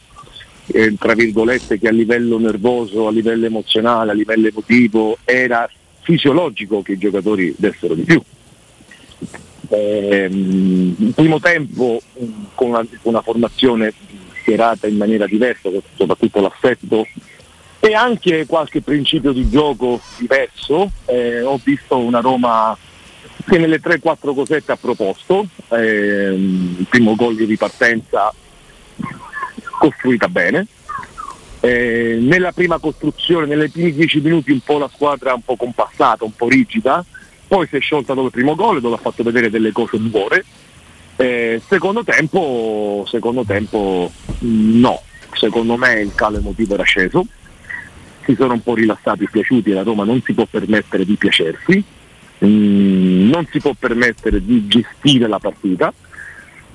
[0.66, 5.68] eh, tra virgolette che a livello nervoso, a livello emozionale, a livello emotivo era
[6.00, 8.22] fisiologico che i giocatori dessero di più.
[9.70, 12.00] Il primo tempo
[12.54, 13.92] con una, una formazione
[14.48, 17.06] schierata in maniera diversa, soprattutto l'assetto
[17.80, 22.76] e anche qualche principio di gioco diverso, eh, ho visto una Roma
[23.46, 28.34] che nelle 3-4 cosette ha proposto, ehm, il primo gol di ripartenza
[29.78, 30.66] costruita bene,
[31.60, 36.24] eh, nella prima costruzione, nei primi 10 minuti un po' la squadra un po' compassata,
[36.24, 37.04] un po' rigida,
[37.46, 40.44] poi si è sciolta dopo il primo gol dove ha fatto vedere delle cose buone.
[41.20, 44.08] Eh, secondo tempo, secondo tempo
[44.38, 47.26] no, secondo me il calo emotivo era sceso,
[48.24, 51.82] si sono un po' rilassati e piaciuti la Roma non si può permettere di piacersi,
[52.44, 55.92] mm, non si può permettere di gestire la partita.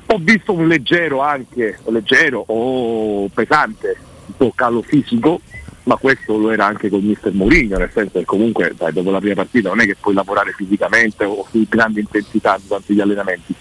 [0.08, 3.96] Ho visto un leggero anche, leggero o pesante,
[4.26, 5.40] un po' calo fisico,
[5.84, 9.20] ma questo lo era anche con mister Mourinho, nel senso che comunque dai, dopo la
[9.20, 13.56] prima partita non è che puoi lavorare fisicamente o su grande intensità durante gli allenamenti.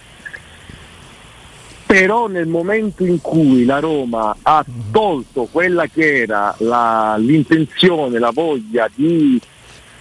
[1.92, 8.30] Però nel momento in cui la Roma ha tolto quella che era la- l'intenzione, la
[8.32, 9.38] voglia di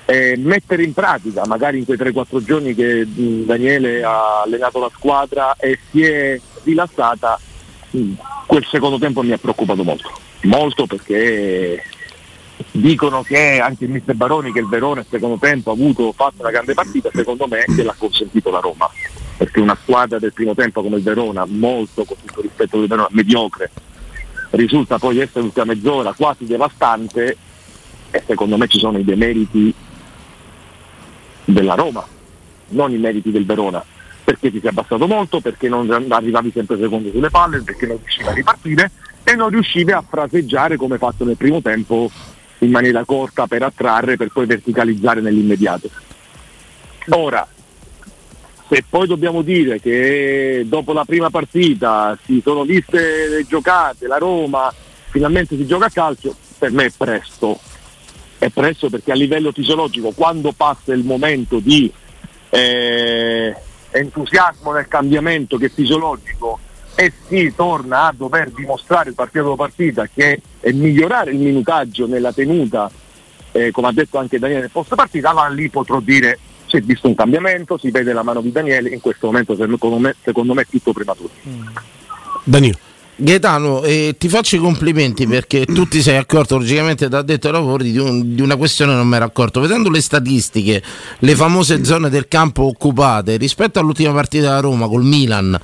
[0.06, 4.90] eh, mettere in pratica, magari in quei 3-4 giorni che mh, Daniele ha allenato la
[4.96, 7.38] squadra e si è rilassata,
[7.90, 8.12] mh,
[8.48, 10.10] quel secondo tempo mi ha preoccupato molto,
[10.44, 11.84] molto perché
[12.72, 16.36] dicono che anche il mister Baroni che il Verona nel secondo tempo ha avuto fatto
[16.40, 18.90] una grande partita, secondo me gliel'ha consentito la Roma,
[19.42, 23.08] perché una squadra del primo tempo come il Verona, molto con tutto rispetto del Verona,
[23.10, 23.72] mediocre,
[24.52, 27.38] risulta poi essere l'ultima mezz'ora quasi devastante
[28.12, 29.74] e secondo me ci sono i demeriti
[31.46, 32.06] della Roma,
[32.68, 33.84] non i meriti del Verona,
[34.24, 38.28] perché ti sei abbassato molto, perché non arrivavi sempre secondo sulle palle, perché non riuscivi
[38.28, 38.92] a ripartire?
[39.24, 42.12] E non riuscivi a fraseggiare come fatto nel primo tempo
[42.60, 45.90] in maniera corta per attrarre per poi verticalizzare nell'immediato.
[47.10, 47.48] Ora,
[48.72, 54.18] se poi dobbiamo dire che dopo la prima partita si sono viste le giocate, la
[54.18, 54.74] Roma
[55.10, 57.60] finalmente si gioca a calcio, per me è presto.
[58.38, 61.92] È presto perché a livello fisiologico quando passa il momento di
[62.50, 63.54] eh,
[63.90, 66.58] entusiasmo nel cambiamento che è fisiologico
[66.96, 72.32] e si torna a dover dimostrare partita dopo partita che è migliorare il minutaggio nella
[72.32, 72.90] tenuta,
[73.52, 76.40] eh, come ha detto anche Daniele nel post partita, allora lì potrò dire
[76.72, 79.98] si è visto un cambiamento, si vede la mano di Daniele, in questo momento secondo
[79.98, 81.30] me, secondo me è tutto prematuro.
[82.44, 82.78] Danilo.
[83.14, 87.54] Gaetano, eh, ti faccio i complimenti perché tu ti sei accorto logicamente da detto ai
[87.54, 89.60] lavori di, un- di una questione che non mi ero accorto.
[89.60, 90.82] Vedendo le statistiche,
[91.20, 95.56] le famose zone del campo occupate rispetto all'ultima partita della Roma col Milan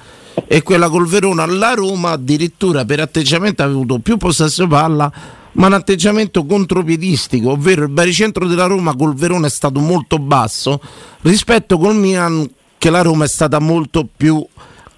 [0.46, 5.12] e quella col Verona, la Roma addirittura per atteggiamento ha avuto più possesso palla
[5.54, 10.80] ma un atteggiamento contropiedistico, ovvero il baricentro della Roma col Verona è stato molto basso
[11.22, 14.46] rispetto col Milan che la Roma è stata molto più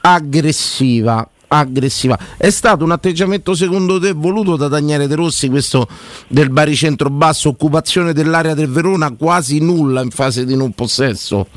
[0.01, 1.27] aggressiva.
[1.51, 2.15] Aggressiva.
[2.37, 5.87] È stato un atteggiamento secondo te voluto da Daniele De Rossi questo
[6.27, 11.47] del baricentro basso, occupazione dell'area del Verona quasi nulla in fase di non possesso?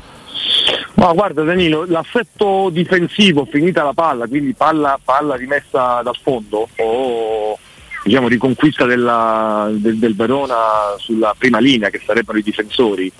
[0.95, 7.57] Ma guarda Danilo, l'assetto difensivo, finita la palla, quindi palla, palla rimessa dal fondo o
[8.03, 10.55] diciamo riconquista della- del, del Verona
[10.97, 13.11] sulla prima linea che sarebbero i difensori.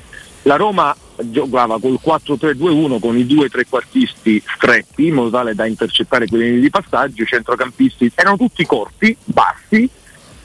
[0.44, 6.28] La Roma giocava col 4-3-2-1 con i due trequartisti stretti in modo tale da intercettare
[6.28, 9.90] quelle linee di passaggio, i centrocampisti erano tutti corti, bassi,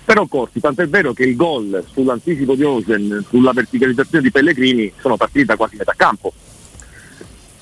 [0.05, 5.17] però corti, tant'è vero che il gol sull'anticipo di Osen, sulla verticalizzazione di Pellegrini sono
[5.17, 6.33] partiti da quasi metà campo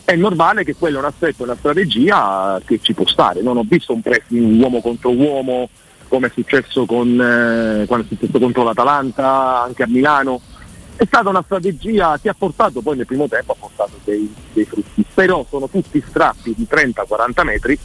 [0.07, 3.43] è normale che quello è un aspetto, una strategia che ci può stare.
[3.43, 5.69] Non ho visto un pressing uomo contro uomo
[6.09, 10.41] come è successo con, eh, quando è successo contro l'Atalanta, anche a Milano.
[10.97, 14.65] È stata una strategia che ha portato poi nel primo tempo ha portato dei, dei
[14.65, 17.78] frutti, però sono tutti strappi di 30-40 metri,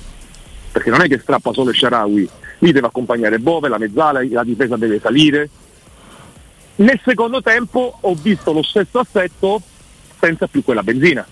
[0.71, 2.29] perché non è che strappa solo Sharawi,
[2.59, 5.49] lì deve accompagnare Bove, la mezzala, la difesa deve salire.
[6.75, 9.61] Nel secondo tempo ho visto lo stesso assetto
[10.19, 11.25] senza più quella benzina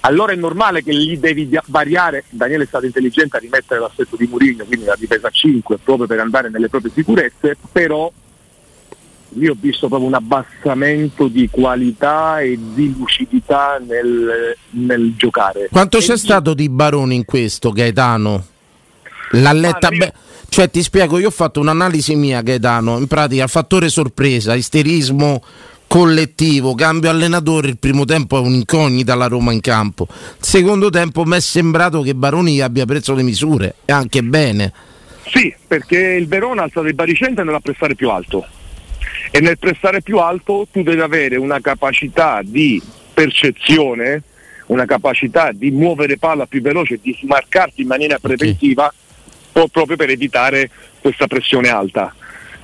[0.00, 4.26] allora è normale che lì devi variare, Daniele è stato intelligente a rimettere l'assetto di
[4.26, 8.10] Murigno, quindi la difesa a 5 proprio per andare nelle proprie sicurezze, però
[9.34, 15.68] io ho visto proprio un abbassamento di qualità e di lucidità nel, nel giocare.
[15.70, 18.46] Quanto c'è stato di Baroni in questo, Gaetano?
[19.32, 20.12] L'ha letta bene.
[20.48, 22.96] Cioè, ti spiego, io ho fatto un'analisi mia, Gaetano.
[22.96, 25.42] In pratica, fattore sorpresa, isterismo
[25.88, 27.68] collettivo, cambio allenatore.
[27.68, 30.06] Il primo tempo è un'incognita la Roma in campo.
[30.08, 34.72] Il secondo tempo mi è sembrato che Baroni abbia preso le misure e anche bene.
[35.26, 38.46] Sì, perché il Verona ha alzato il baricentro nella pressare più alto
[39.30, 42.80] e nel pressare più alto tu devi avere una capacità di
[43.12, 44.22] percezione,
[44.66, 48.92] una capacità di muovere palla più veloce, di smarcarti in maniera preventiva
[49.52, 50.70] po- proprio per evitare
[51.00, 52.14] questa pressione alta.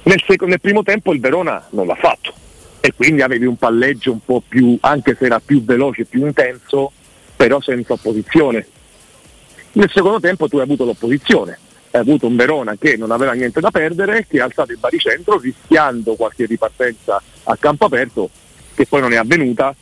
[0.05, 2.43] Nel, sec- nel primo tempo il Verona non l'ha fatto
[2.85, 6.93] e quindi avevi un palleggio un po' più, anche se era più veloce, più intenso,
[7.35, 8.67] però senza opposizione.
[9.73, 11.59] Nel secondo tempo tu hai avuto l'opposizione,
[11.93, 15.39] hai avuto un Verona che non aveva niente da perdere, che ha alzato il baricentro
[15.39, 18.29] rischiando qualche ripartenza a campo aperto,
[18.75, 19.75] che poi non è avvenuta,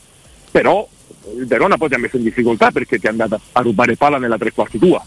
[0.53, 0.89] però
[1.37, 4.19] il Verona poi ti ha messo in difficoltà perché ti è andata a rubare palla
[4.19, 5.05] nella tre quarti tua.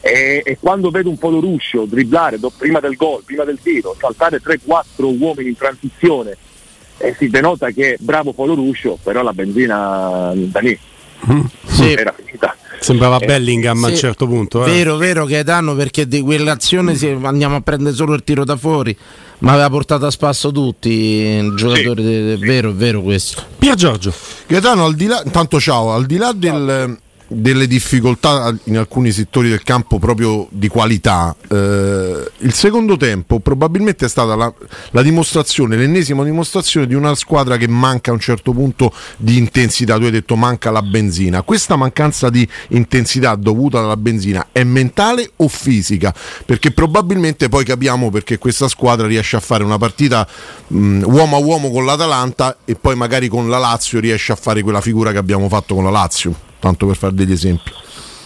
[0.00, 3.94] E, e quando vedo un po' Ruscio dribblare do- prima del gol, prima del tiro,
[3.98, 4.82] saltare 3-4
[5.18, 6.38] uomini in transizione,
[7.02, 10.78] e si denota che bravo Polo Ruscio, però la benzina da lì
[11.78, 12.54] era finita.
[12.78, 13.98] Sembrava Eh, Bellingham a un sì.
[14.00, 14.64] certo punto.
[14.64, 14.70] eh.
[14.70, 18.96] Vero, vero Gaetano, perché di quell'azione se andiamo a prendere solo il tiro da fuori,
[19.40, 22.02] ma aveva portato a spasso tutti i giocatori.
[22.02, 23.42] de- de- Vero, è vero questo.
[23.58, 24.12] Pier Giorgio.
[24.46, 26.98] Gaetano, al di là, intanto ciao, al di là del,
[27.32, 31.34] delle difficoltà in alcuni settori del campo proprio di qualità.
[31.48, 34.52] Eh, il secondo tempo probabilmente è stata la,
[34.90, 39.96] la, dimostrazione, l'ennesima dimostrazione di una squadra che manca a un certo punto di intensità.
[39.96, 41.42] Tu hai detto manca la benzina.
[41.42, 46.12] Questa mancanza di intensità dovuta alla benzina è mentale o fisica?
[46.44, 50.26] Perché probabilmente poi capiamo perché questa squadra riesce a fare una partita
[50.66, 54.62] mh, uomo a uomo con l'Atalanta e poi magari con la Lazio riesce a fare
[54.62, 57.72] quella figura che abbiamo fatto con la Lazio, tanto per fare degli esempi.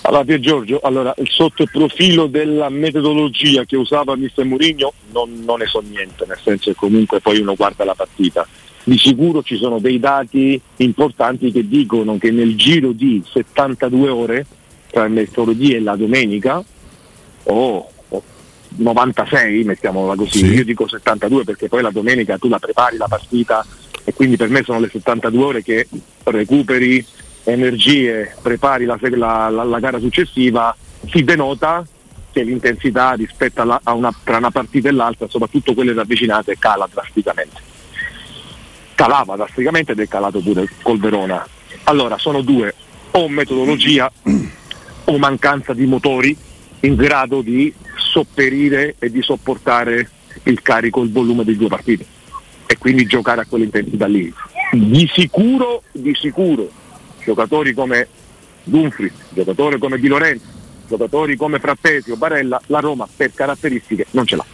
[0.07, 5.61] Allora Pier Giorgio, allora, sotto il profilo della metodologia che usava Mister Mourinho non, non
[5.61, 8.47] ne so niente, nel senso che comunque poi uno guarda la partita.
[8.83, 14.47] Di sicuro ci sono dei dati importanti che dicono che nel giro di 72 ore,
[14.91, 16.63] tra il mercoledì e la domenica,
[17.45, 17.89] o
[18.77, 20.47] 96, mettiamola così, sì.
[20.47, 23.65] io dico 72 perché poi la domenica tu la prepari la partita
[24.05, 25.89] e quindi per me sono le 72 ore che
[26.25, 27.05] recuperi
[27.45, 30.75] energie, prepari la, la, la, la gara successiva,
[31.07, 31.85] si denota
[32.33, 36.89] che l'intensità rispetto alla, a una, tra una partita e l'altra, soprattutto quelle ravvicinate, cala
[36.91, 37.61] drasticamente.
[38.95, 41.47] Calava drasticamente ed è calato pure col Verona.
[41.85, 42.75] Allora sono due,
[43.13, 44.11] o metodologia
[45.05, 46.37] o mancanza di motori
[46.81, 50.11] in grado di sopperire e di sopportare
[50.45, 52.05] il carico, il volume dei due partiti
[52.67, 54.33] e quindi giocare a quell'intensità lì.
[54.73, 56.69] Di sicuro, di sicuro,
[57.25, 58.09] giocatori come
[58.65, 60.47] Dumfries, giocatori come Di Lorenzo,
[60.89, 64.45] giocatori come Frattesi o Barella, la Roma per caratteristiche non ce l'ha.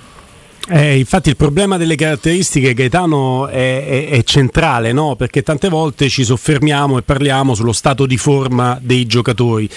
[0.73, 5.17] Eh, infatti il problema delle caratteristiche Gaetano è, è, è centrale, no?
[5.17, 9.69] perché tante volte ci soffermiamo e parliamo sullo stato di forma dei giocatori,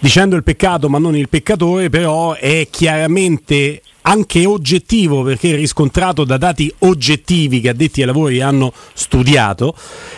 [0.00, 6.36] dicendo il peccato ma non il peccatore, però è chiaramente anche oggettivo perché riscontrato da
[6.36, 9.74] dati oggettivi che addetti ai lavori hanno studiato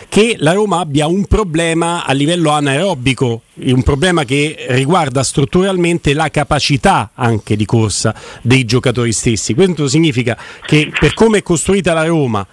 [0.07, 6.29] che la Roma abbia un problema a livello anaerobico, un problema che riguarda strutturalmente la
[6.29, 9.53] capacità anche di corsa dei giocatori stessi.
[9.53, 12.45] Questo significa che per come è costruita la Roma,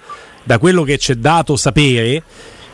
[0.43, 2.23] da quello che ci è dato sapere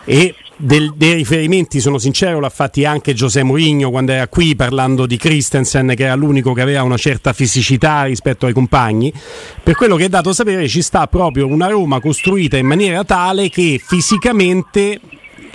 [0.05, 5.07] e del, dei riferimenti, sono sincero, l'ha fatti anche Giuseppe Mourinho quando era qui parlando
[5.07, 9.13] di Christensen, che era l'unico che aveva una certa fisicità rispetto ai compagni.
[9.63, 13.49] Per quello che è dato sapere, ci sta proprio una Roma costruita in maniera tale
[13.49, 15.01] che fisicamente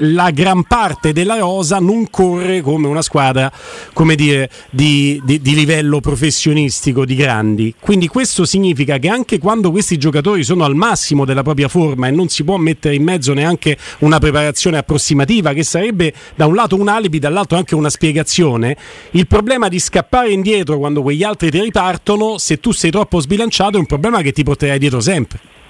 [0.04, 3.52] la gran parte della rosa non corre come una squadra
[3.94, 7.74] come dire, di, di, di, livello professionistico di grandi.
[7.80, 12.12] Quindi questo significa che anche quando questi giocatori sono al massimo della propria forma e
[12.12, 16.76] non si può mettere in mezzo neanche una preparazione approssimativa, che sarebbe da un lato
[16.76, 18.76] un alibi, dall'altro anche una spiegazione,
[19.12, 23.78] il problema di scappare indietro quando quegli altri ti ripartono, se tu sei troppo sbilanciato,
[23.78, 25.61] è un problema che ti porterai dietro sempre.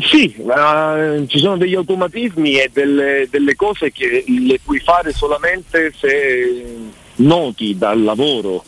[0.00, 5.92] Sì, uh, ci sono degli automatismi e delle, delle, cose che le puoi fare solamente
[5.94, 8.64] se noti dal lavoro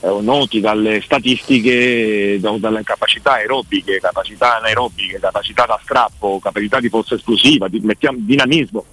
[0.00, 7.14] eh, noti dalle statistiche dalle capacità aerobiche, capacità anaerobiche, capacità da strappo, capacità di forza
[7.14, 8.84] esplosiva, di, mettiamo, dinamismo,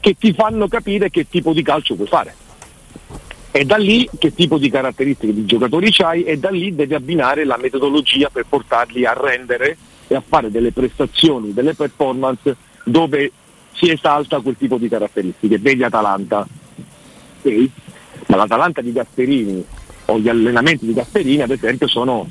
[0.00, 2.34] che ti fanno capire che tipo di calcio puoi fare.
[3.52, 7.44] E da lì che tipo di caratteristiche di giocatori c'hai e da lì devi abbinare
[7.44, 9.76] la metodologia per portarli a rendere
[10.06, 13.32] e a fare delle prestazioni, delle performance dove
[13.72, 15.58] si esalta quel tipo di caratteristiche.
[15.58, 16.46] Vedi Atalanta,
[17.42, 17.70] sì,
[18.26, 19.64] ma l'Atalanta di Gasperini
[20.06, 22.28] o gli allenamenti di Gasperini ad esempio sono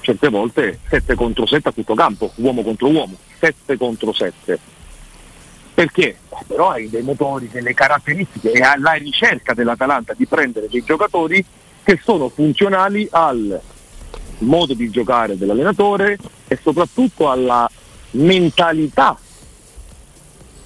[0.00, 4.58] certe volte 7 contro 7 a tutto campo, uomo contro uomo, 7 contro 7.
[5.74, 6.16] Perché?
[6.46, 11.44] Però hai dei motori, delle caratteristiche e alla ricerca dell'Atalanta di prendere dei giocatori
[11.82, 13.60] che sono funzionali al
[14.42, 17.68] modo di giocare dell'allenatore e soprattutto alla
[18.12, 19.18] mentalità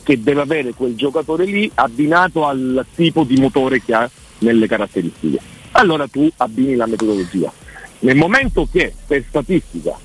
[0.03, 5.39] che deve avere quel giocatore lì abbinato al tipo di motore che ha nelle caratteristiche.
[5.73, 7.53] Allora tu abbini la metodologia.
[8.01, 9.99] Nel momento che per statistica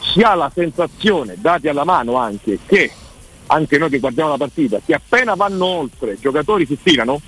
[0.00, 2.90] si ha la sensazione, dati alla mano anche, che
[3.46, 7.20] anche noi che guardiamo la partita, che appena vanno oltre i giocatori si stirano,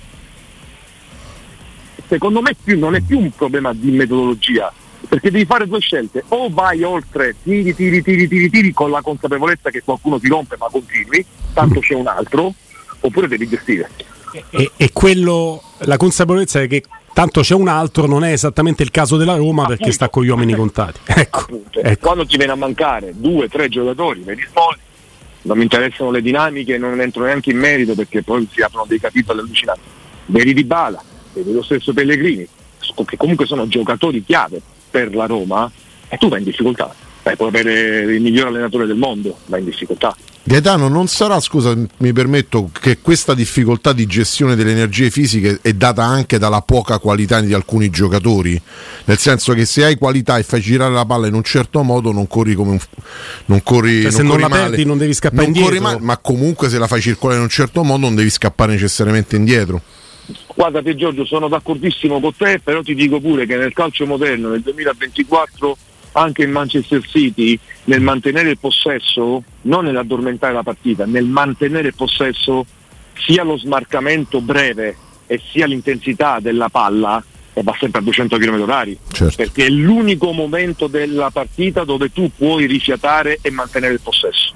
[2.07, 4.73] secondo me più, non è più un problema di metodologia,
[5.07, 9.01] perché devi fare due scelte, o vai oltre, tiri, tiri, tiri, tiri, tiri con la
[9.01, 12.53] consapevolezza che qualcuno ti rompe ma continui, tanto c'è un altro,
[12.99, 13.89] oppure devi gestire.
[14.49, 18.91] E, e quello, la consapevolezza è che tanto c'è un altro, non è esattamente il
[18.91, 19.77] caso della Roma Appunto.
[19.77, 20.99] perché sta con gli uomini contati.
[21.05, 22.05] Ecco, ecco.
[22.05, 24.79] Quando ti viene a mancare due, tre giocatori, vedi Smolli,
[25.43, 28.99] non mi interessano le dinamiche, non entro neanche in merito perché poi si aprono dei
[28.99, 29.81] capitoli allucinanti.
[30.25, 31.01] Vedi Di Bala,
[31.33, 32.47] vedi lo stesso Pellegrini,
[33.05, 34.61] che comunque sono giocatori chiave
[34.95, 35.69] per la Roma
[36.07, 36.93] e tu vai in difficoltà.
[37.21, 40.15] Beh, puoi avere il miglior allenatore del mondo, vai in difficoltà.
[40.47, 45.73] Gaetano, non sarà, scusa, mi permetto, che questa difficoltà di gestione delle energie fisiche è
[45.73, 48.61] data anche dalla poca qualità di alcuni giocatori?
[49.05, 52.11] Nel senso che se hai qualità e fai girare la palla in un certo modo
[52.11, 52.79] non corri come un...
[53.47, 54.69] non corri, Cioè, se non non corri la male.
[54.69, 55.69] perdi non devi scappare Non indietro.
[55.71, 58.71] corri male, ma comunque se la fai circolare in un certo modo non devi scappare
[58.73, 59.81] necessariamente indietro.
[60.55, 64.49] Guarda te Giorgio, sono d'accordissimo con te, però ti dico pure che nel calcio moderno,
[64.49, 65.77] nel 2024,
[66.13, 71.95] anche il Manchester City, nel mantenere il possesso, non nell'addormentare la partita, nel mantenere il
[71.95, 72.65] possesso,
[73.25, 74.95] sia lo smarcamento breve
[75.27, 77.23] e sia l'intensità della palla,
[77.53, 78.97] e va sempre a 200 km orari,
[79.35, 84.53] perché è l'unico momento della partita dove tu puoi rifiatare e mantenere il possesso.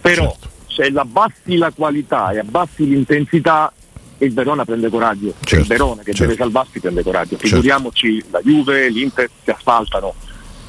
[0.00, 0.36] Però
[0.66, 3.72] se abbassi la qualità e abbassi l'intensità,
[4.18, 5.34] il Verona prende coraggio.
[5.42, 7.36] Cioè, il Verona che deve salvarsi prende coraggio.
[7.36, 10.14] Figuriamoci la Juve, l'Inter si asfaltano.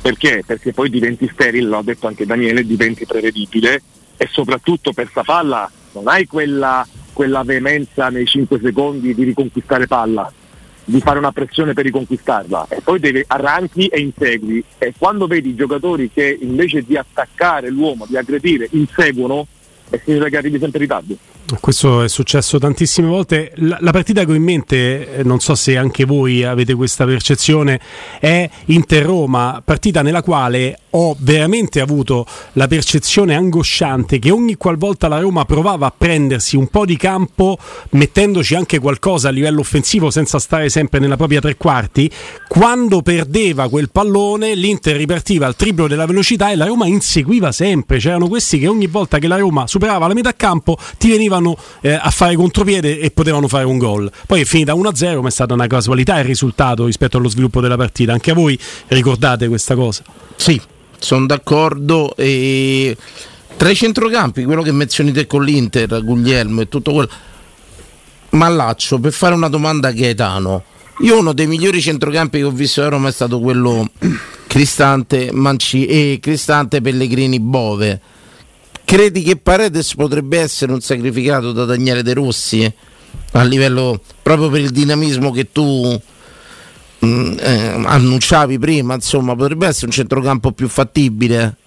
[0.02, 0.44] Perché?
[0.46, 3.82] Perché poi diventi sterile, l'ha detto anche Daniele, diventi prevedibile
[4.18, 9.88] e soprattutto per sta palla non hai quella, quella veemenza nei 5 secondi di riconquistare
[9.88, 10.32] palla,
[10.84, 15.50] di fare una pressione per riconquistarla e poi devi arranchi e insegui e quando vedi
[15.50, 19.48] i giocatori che invece di attaccare l'uomo, di aggredire, inseguono
[19.90, 21.18] e significa che arrivi sempre in ritardo.
[21.62, 23.54] Questo è successo tantissime volte.
[23.56, 27.06] La, la partita che ho in mente, eh, non so se anche voi avete questa
[27.06, 27.80] percezione,
[28.20, 35.20] è Inter-Roma, partita nella quale ho veramente avuto la percezione angosciante che ogni qualvolta la
[35.20, 37.58] Roma provava a prendersi un po' di campo,
[37.92, 42.10] mettendoci anche qualcosa a livello offensivo senza stare sempre nella propria tre quarti,
[42.48, 48.00] quando perdeva quel pallone l'Inter ripartiva al triplo della velocità e la Roma inseguiva sempre.
[48.00, 51.08] C'erano questi che ogni volta che la Roma superava la metà campo ti
[51.38, 54.12] venivano eh, a fare contropiede e potevano fare un gol.
[54.26, 57.78] Poi è finita 1-0, ma è stata una casualità il risultato rispetto allo sviluppo della
[57.78, 58.14] partita.
[58.14, 60.04] Anche a voi ricordate questa cosa?
[60.36, 60.60] Sì,
[60.98, 62.16] sono d'accordo.
[62.16, 62.96] E...
[63.56, 67.10] Tra i centrocampi, quello che menzioni te con l'Inter, Guglielmo e tutto quello.
[68.32, 70.64] Mallaccio, per fare una domanda a Gaetano.
[71.02, 73.88] Io uno dei migliori centrocampi che ho visto a Roma è stato quello
[74.48, 78.02] Cristante, Manci e Cristante Pellegrini Bove.
[78.88, 82.74] Credi che Paredes potrebbe essere un sacrificato da Daniele De Rossi?
[83.34, 86.02] A livello proprio per il dinamismo che tu
[87.06, 91.58] mm, eh, annunciavi prima, insomma, potrebbe essere un centrocampo più fattibile.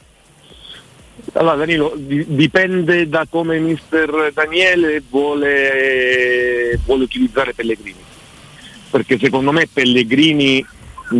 [1.34, 8.00] Allora Danilo, di- dipende da come mister Daniele vuole, vuole utilizzare Pellegrini.
[8.90, 10.64] Perché secondo me Pellegrini,
[11.10, 11.16] mh,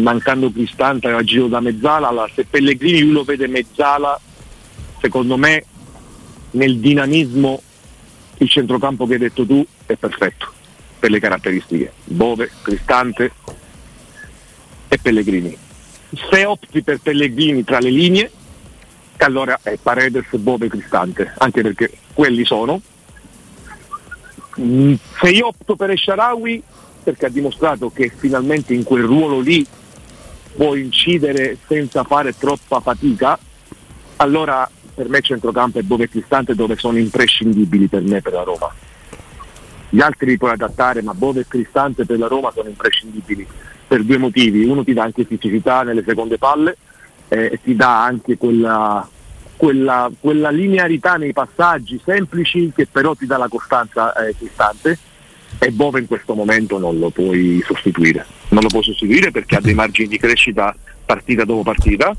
[0.00, 4.18] mancando Cristante, a giro da mezzala, se Pellegrini lui lo vede mezzala,
[5.00, 5.64] secondo me
[6.52, 7.62] nel dinamismo
[8.38, 10.52] il centrocampo che hai detto tu è perfetto
[10.98, 11.92] per le caratteristiche.
[12.04, 13.32] Bove, Cristante
[14.88, 15.56] e Pellegrini.
[16.30, 18.30] Se opti per Pellegrini tra le linee,
[19.18, 22.80] allora è Paredes, Bove, Cristante, anche perché quelli sono.
[24.60, 26.62] Mm, Se io opto per Esharawi,
[27.02, 29.64] perché ha dimostrato che finalmente in quel ruolo lì
[30.54, 33.38] può incidere senza fare troppa fatica,
[34.16, 38.42] allora per me centrocampo è Bove e Cristante dove sono imprescindibili per me per la
[38.42, 38.72] Roma.
[39.90, 43.46] Gli altri li puoi adattare, ma Bove e Cristante per la Roma sono imprescindibili
[43.86, 44.64] per due motivi.
[44.64, 46.78] Uno ti dà anche fisicità nelle seconde palle
[47.28, 49.06] eh, e ti dà anche quella,
[49.56, 54.98] quella, quella linearità nei passaggi semplici che però ti dà la costanza eh, Cristante
[55.58, 58.24] e Bove in questo momento non lo puoi sostituire.
[58.48, 60.74] Non lo puoi sostituire perché ha dei margini di crescita
[61.04, 62.16] partita dopo partita,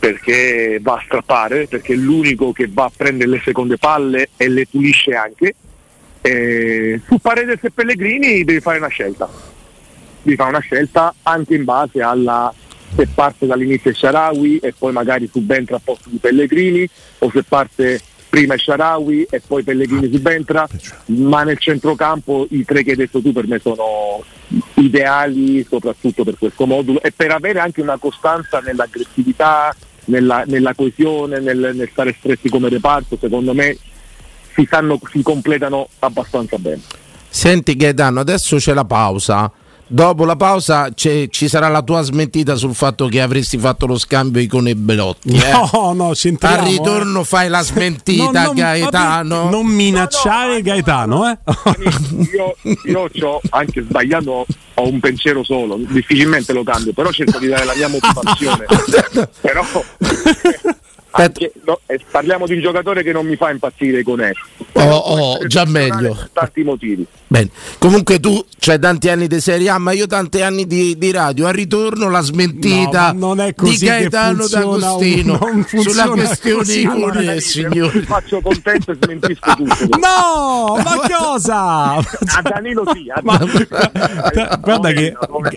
[0.00, 4.48] perché va a strappare, perché è l'unico che va a prendere le seconde palle e
[4.48, 5.54] le pulisce anche.
[6.22, 9.28] Eh, su Paredes e Pellegrini devi fare una scelta.
[10.22, 12.52] Devi fare una scelta anche in base alla
[12.96, 18.00] se parte dall'inizio Sharawi e poi magari subentra a posto di Pellegrini o se parte
[18.28, 20.66] prima Sharawi e poi Pellegrini subentra,
[21.06, 24.24] ma nel centrocampo i tre che hai detto tu per me sono
[24.74, 29.74] ideali soprattutto per questo modulo e per avere anche una costanza nell'aggressività,
[30.10, 33.76] nella, nella coesione, nel, nel stare stretti come reparto, secondo me
[34.54, 36.82] si, sanno, si completano abbastanza bene.
[37.28, 39.50] Senti Gaetano, adesso c'è la pausa.
[39.92, 43.98] Dopo la pausa c'è- ci sarà la tua smentita sul fatto che avresti fatto lo
[43.98, 45.30] scambio con e Belotti.
[45.30, 45.50] eh?
[45.50, 46.10] No, no.
[46.10, 47.24] Al ritorno eh.
[47.24, 49.36] fai la smentita, No, non- Gaetano.
[49.38, 51.38] vabbè, Non minacciare Gaetano, eh?
[52.32, 57.48] io, io c'ho, anche sbagliando ho un pensiero solo, difficilmente lo cambio, però cerco di
[57.48, 58.66] dare la mia motivazione.
[59.42, 59.64] però,
[61.12, 64.40] Anche- no, eh, parliamo di un giocatore che non mi fa impazzire con esso.
[64.72, 66.14] Oh, oh, già meglio.
[66.14, 67.04] Per tanti motivi.
[67.26, 67.48] Bene.
[67.78, 71.46] Comunque tu c'hai tanti anni di Serie A, ma io tanti anni di, di radio.
[71.46, 76.08] Al ritorno la smentita No, ma non è così di Gaetano D'Agostino un- non sulla
[76.08, 76.64] questione
[77.40, 77.98] signori.
[78.00, 79.98] Mi faccio contento e smentisco tutto.
[80.00, 81.94] No, ma cosa?
[81.96, 84.58] A Danilo sì, a Ma- Danilo.
[84.60, 85.14] Guarda che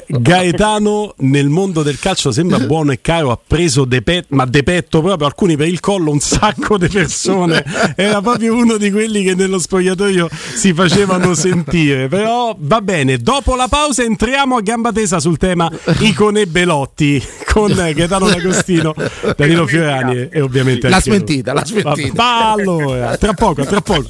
[0.07, 4.63] Gaetano nel mondo del calcio sembra buono e caro, ha preso de pet- ma de
[4.63, 7.63] petto proprio alcuni per il collo un sacco di persone.
[7.95, 12.07] Era proprio uno di quelli che nello spogliatoio si facevano sentire.
[12.07, 15.69] Però va bene, dopo la pausa entriamo a gamba tesa sul tema
[15.99, 17.21] Icone Belotti
[17.51, 18.93] con Gaetano D'Agostino,
[19.35, 22.11] Danilo Fiorani e, ovviamente La smentita, la smentita.
[22.13, 24.07] Va allora, tra poco, tra poco.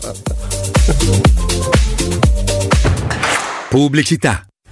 [3.69, 4.45] Pubblicità.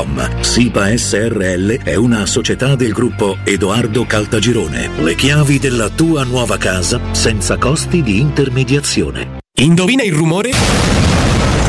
[0.00, 0.40] www.keicalt.com.
[0.40, 4.90] SIPA SRL è una società del gruppo Edoardo Caltagirone.
[5.02, 9.38] Le chiavi della tua nuova casa senza costi di intermediazione.
[9.54, 11.09] Indovina il rumore?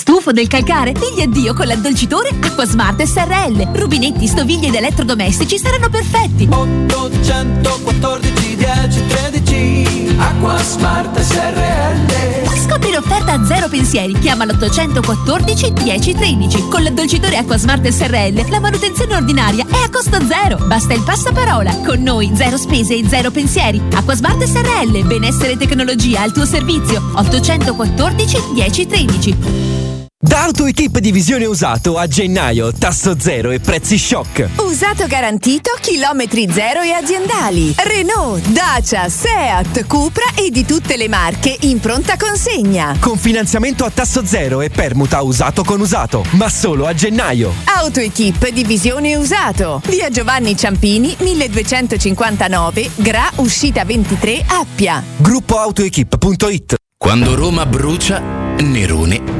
[0.00, 0.92] Stufo del calcare?
[0.92, 3.68] Digli addio con l'addolcitore Acquasmart SRL.
[3.74, 6.48] Rubinetti, stoviglie ed elettrodomestici saranno perfetti.
[6.50, 14.18] 814 10 13 Acqua Smart SRL Scopri l'offerta a zero pensieri.
[14.18, 16.68] Chiama l'814 10 13.
[16.68, 20.56] Con l'addolcitore Acquasmart SRL la manutenzione ordinaria è a costo zero.
[20.64, 21.76] Basta il passaparola.
[21.84, 23.82] Con noi zero spese e zero pensieri.
[23.92, 27.02] Acquasmart SRL, benessere e tecnologia al tuo servizio.
[27.16, 29.89] 814 10 13.
[30.22, 34.50] Da AutoEquip Divisione Usato a gennaio, tasso zero e prezzi shock.
[34.56, 37.74] Usato garantito, chilometri zero e aziendali.
[37.74, 42.98] Renault, Dacia, Seat, Cupra e di tutte le marche in pronta consegna.
[43.00, 47.54] Con finanziamento a tasso zero e permuta usato con usato, ma solo a gennaio.
[47.64, 49.80] AutoEquip Divisione Usato.
[49.86, 55.02] Via Giovanni Ciampini, 1259, Gra, uscita 23, Appia.
[55.16, 58.20] Gruppoautoequip.it Quando Roma brucia,
[58.58, 59.39] Nerone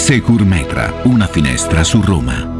[0.00, 2.59] Secur Metra, una finestra su Roma.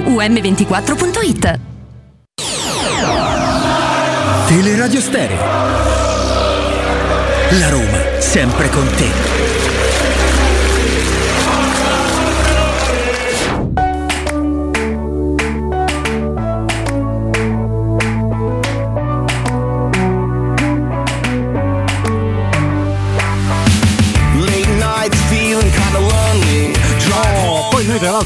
[0.03, 1.59] su um24.it.
[4.47, 5.39] Teleradio Stereo.
[7.51, 9.40] La Roma, sempre con te.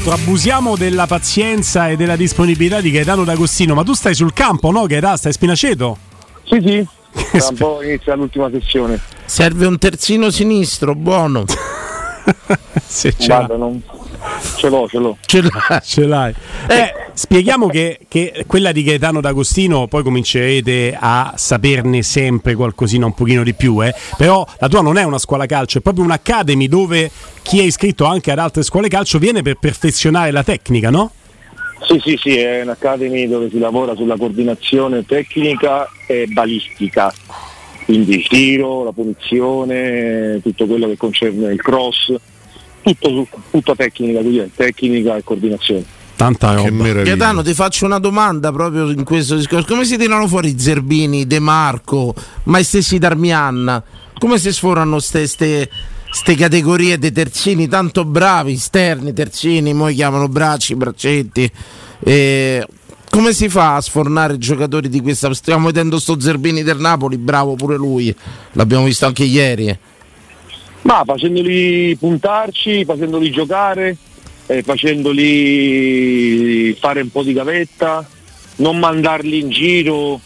[0.06, 4.70] L'altro abusiamo della pazienza e della disponibilità di Gaetano D'Agostino, ma tu stai sul campo,
[4.70, 5.16] no Gaetano?
[5.16, 5.98] Stai a Spinaceto?
[6.44, 6.86] Sì, sì.
[7.36, 9.00] Tra un po' inizia l'ultima sessione.
[9.24, 11.44] Serve un terzino sinistro, buono.
[12.84, 13.82] Se ce Guarda, non-
[14.56, 15.16] Ce l'ho, ce l'ho.
[15.26, 15.80] Ce l'hai.
[15.82, 16.34] Ce l'hai.
[16.68, 23.14] Eh, spieghiamo che, che quella di Gaetano D'Agostino poi comincerete a saperne sempre qualcosina un
[23.14, 23.94] pochino di più, eh.
[24.18, 27.10] però la tua non è una scuola calcio, è proprio un'academy dove
[27.42, 31.10] chi è iscritto anche ad altre scuole calcio viene per perfezionare la tecnica, no?
[31.88, 37.12] Sì, sì, sì, è un'academy dove si lavora sulla coordinazione tecnica e balistica,
[37.86, 42.14] quindi il tiro, la punizione, tutto quello che concerne il cross,
[42.82, 44.20] tutto, tutta tecnica,
[44.54, 46.04] tecnica e coordinazione.
[46.16, 47.02] Tanta roba.
[47.02, 49.66] Gaetano, ti faccio una domanda proprio in questo discorso.
[49.66, 52.14] Come si tirano fuori Zerbini, De Marco,
[52.44, 53.82] ma i stessi Darmian?
[54.18, 55.68] Come si sforano queste
[56.36, 61.50] categorie dei terzini tanto bravi, esterni, terzini, mo chiamano bracci, braccetti.
[61.98, 62.66] Eh,
[63.10, 65.32] come si fa a sfornare giocatori di questa?
[65.34, 68.14] Stiamo vedendo sto Zerbini del Napoli, bravo pure lui.
[68.52, 69.78] L'abbiamo visto anche ieri.
[70.82, 73.96] Ma facendoli puntarci, facendoli giocare,
[74.46, 78.06] eh, facendoli fare un po' di gavetta,
[78.56, 80.20] non mandarli in giro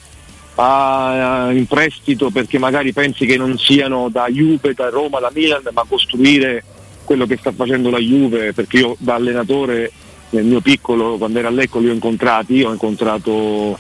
[0.57, 5.31] a- a- in prestito perché magari pensi che non siano da Juve, da Roma, da
[5.35, 6.63] Milan, ma costruire
[7.05, 9.91] quello che sta facendo la Juve, perché io da allenatore
[10.31, 13.77] nel mio piccolo, quando era a Lecco, li ho incontrati, ho incontrato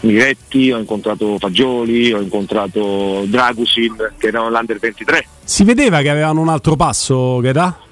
[0.00, 5.26] Miretti, ho incontrato Fagioli, ho incontrato Dragusin, che erano l'Under 23.
[5.42, 7.86] Si vedeva che avevano un altro passo, Gaetano?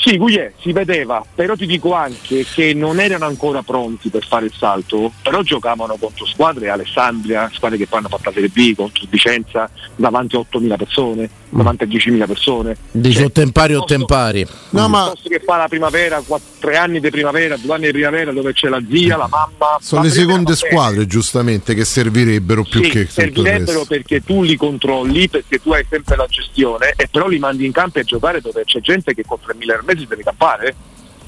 [0.00, 4.46] Sì, Gugliè, si vedeva, però ti dico anche che non erano ancora pronti per fare
[4.46, 8.76] il salto, però giocavano contro squadre Alessandria, squadre che poi hanno fatto la Serie B,
[8.76, 12.76] contro Vicenza, davanti a 8.000 persone, davanti a 10.000 persone.
[12.92, 14.46] Dici o tempari o tempari.
[14.70, 16.22] No, ma che fa la primavera,
[16.60, 19.78] tre anni di primavera, due anni di primavera dove c'è la zia, la mamma.
[19.80, 24.56] Sono la le seconde squadre, giustamente, che servirebbero più Sì, che servirebbero perché tu li
[24.56, 28.40] controlli, perché tu hai sempre la gestione e però li mandi in campo a giocare
[28.40, 30.74] dove c'è gente che con 3.000 al mese deve campare.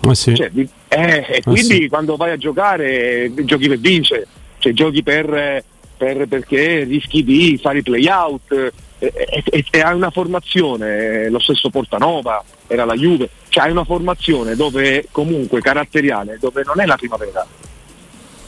[0.09, 0.35] Eh sì.
[0.35, 0.51] Cioè,
[0.89, 1.89] eh, e quindi sì.
[1.89, 4.27] quando vai a giocare eh, giochi per vincere,
[4.59, 5.65] cioè giochi per,
[5.97, 11.39] per- perché rischi di fare i play out eh, e, hai una formazione, eh, lo
[11.39, 16.87] stesso Portanova, era la Juve, cioè hai una formazione dove comunque caratteriale, dove non è
[16.87, 17.47] la primavera.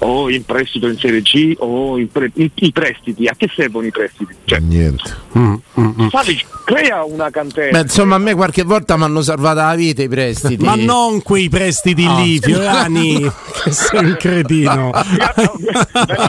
[0.05, 3.87] O in prestito in Serie G o in pre- i, i prestiti, a che servono
[3.87, 4.35] i prestiti?
[4.45, 5.21] Cioè, Niente.
[6.11, 7.71] Fabri, crea una cantera.
[7.71, 10.65] Beh, insomma, a me qualche volta mi hanno salvato la vita i prestiti.
[10.65, 12.19] Ma non quei prestiti Ah.
[12.21, 13.21] lì, Fiorani,
[13.63, 14.91] che sei un cretino.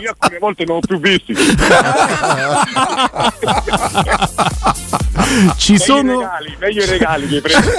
[0.02, 1.34] Io alcune volte non ho più visti.
[5.58, 7.70] Ci meglio sono- i regali, meglio i regali che hai preso.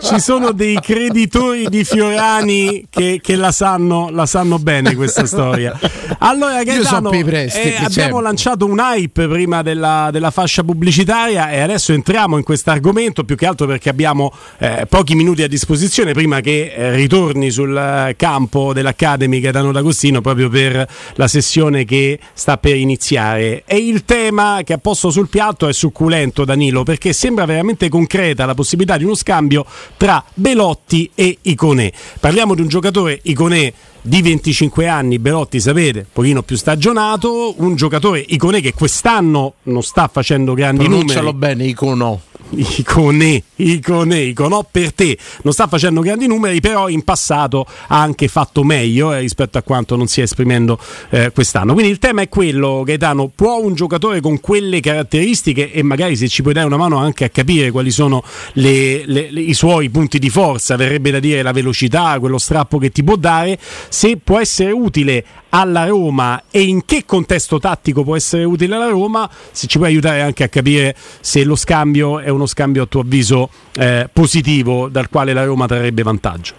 [0.14, 5.78] Ci sono dei creditori di Fiorani che, che la, sanno, la sanno bene questa storia.
[6.18, 10.30] Allora, Io so Gaetano, per i prestiti, eh, abbiamo lanciato un hype prima della, della
[10.30, 15.14] fascia pubblicitaria e adesso entriamo in questo argomento più che altro perché abbiamo eh, pochi
[15.14, 20.86] minuti a disposizione prima che eh, ritorni sul eh, campo dell'Academy Gaetano D'Agostino proprio per
[21.14, 23.62] la sessione che sta per iniziare.
[23.66, 28.46] E il tema che ha posto sul piatto è succulento, Danilo, perché sembra veramente concreta
[28.46, 29.66] la possibilità di uno scambio
[29.98, 31.92] tra Belotti e Iconè.
[32.18, 37.74] Parliamo di un giocatore Iconè di 25 anni, Belotti sapete, un pochino più stagionato, un
[37.76, 41.54] giocatore Iconè che quest'anno non sta facendo grandi Pronuncialo numeri.
[41.54, 42.20] bene, Icono.
[42.50, 48.28] Iconè, Iconè, Iconò per te non sta facendo grandi numeri, però in passato ha anche
[48.28, 50.78] fatto meglio eh, rispetto a quanto non si è esprimendo
[51.10, 51.72] eh, quest'anno.
[51.74, 56.28] Quindi il tema è quello, Gaetano, può un giocatore con quelle caratteristiche e magari se
[56.28, 58.22] ci puoi dare una mano anche a capire quali sono
[58.54, 62.78] le- le- le- i suoi punti di forza, verrebbe da dire la velocità, quello strappo
[62.78, 63.58] che ti può dare,
[63.88, 68.88] se può essere utile alla Roma e in che contesto tattico può essere utile alla
[68.88, 72.86] Roma, se ci puoi aiutare anche a capire se lo scambio è uno scambio a
[72.86, 76.54] tuo avviso eh, positivo dal quale la Roma trarrebbe vantaggio.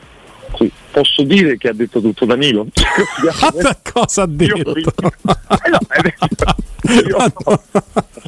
[0.57, 2.67] Sì, posso dire che ha detto tutto Danilo?
[3.93, 4.73] Cosa ha detto?
[4.75, 5.79] Eh no,
[7.07, 7.61] io ho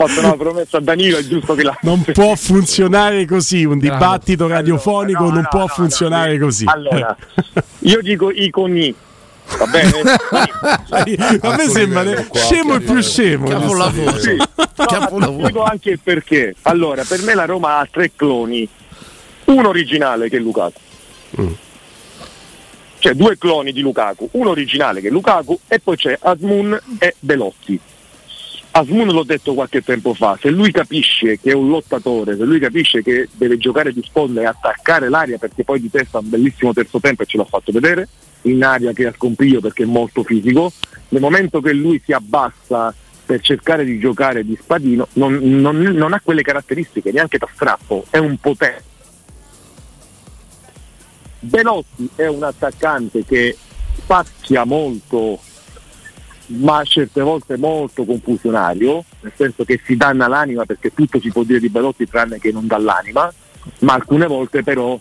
[0.08, 1.78] fatto una promessa a Danilo, è giusto che la...
[1.82, 6.66] Non può funzionare così, un dibattito radiofonico no, non no, può no, funzionare così.
[6.68, 7.16] Allora,
[7.80, 8.94] io dico Iconi,
[9.58, 10.02] va bene?
[11.42, 12.04] a me sembra
[12.34, 13.48] scemo il più scemo.
[13.48, 14.20] Capolavoro.
[14.20, 14.38] Sì.
[14.82, 16.56] No, dico anche il perché.
[16.64, 18.68] Allora, per me la Roma ha tre cloni.
[19.46, 20.80] Uno originale che è Lukaku.
[22.98, 27.16] Cioè due cloni di Lukaku, uno originale che è Lukaku e poi c'è Asmun e
[27.20, 27.80] Belotti.
[28.72, 32.60] Asmun l'ho detto qualche tempo fa, se lui capisce che è un lottatore, se lui
[32.60, 36.30] capisce che deve giocare di sponda e attaccare l'aria perché poi di testa ha un
[36.30, 38.08] bellissimo terzo tempo e ce l'ha fatto vedere,
[38.44, 40.72] in aria che ha scompiglio perché è molto fisico,
[41.10, 42.94] nel momento che lui si abbassa
[43.26, 48.06] per cercare di giocare di spadino non, non- non ha quelle caratteristiche neanche da strappo,
[48.10, 48.90] è un potente.
[51.40, 53.58] Belotti è un attaccante che
[53.98, 55.40] spacchia molto
[56.54, 61.44] ma certe volte molto confusionario, nel senso che si danna l'anima perché tutto si può
[61.44, 63.32] dire di Belotti tranne che non dà l'anima,
[63.80, 65.00] ma alcune volte però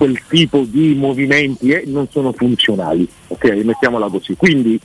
[0.00, 3.44] quel tipo di movimenti eh, non sono funzionali, ok?
[3.64, 4.34] Mettiamola così.
[4.34, 4.80] Quindi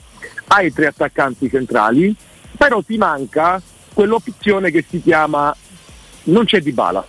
[0.48, 2.14] hai tre attaccanti centrali,
[2.54, 3.62] però ti manca
[3.94, 5.56] quell'opzione che si chiama
[6.24, 7.02] non c'è di bala,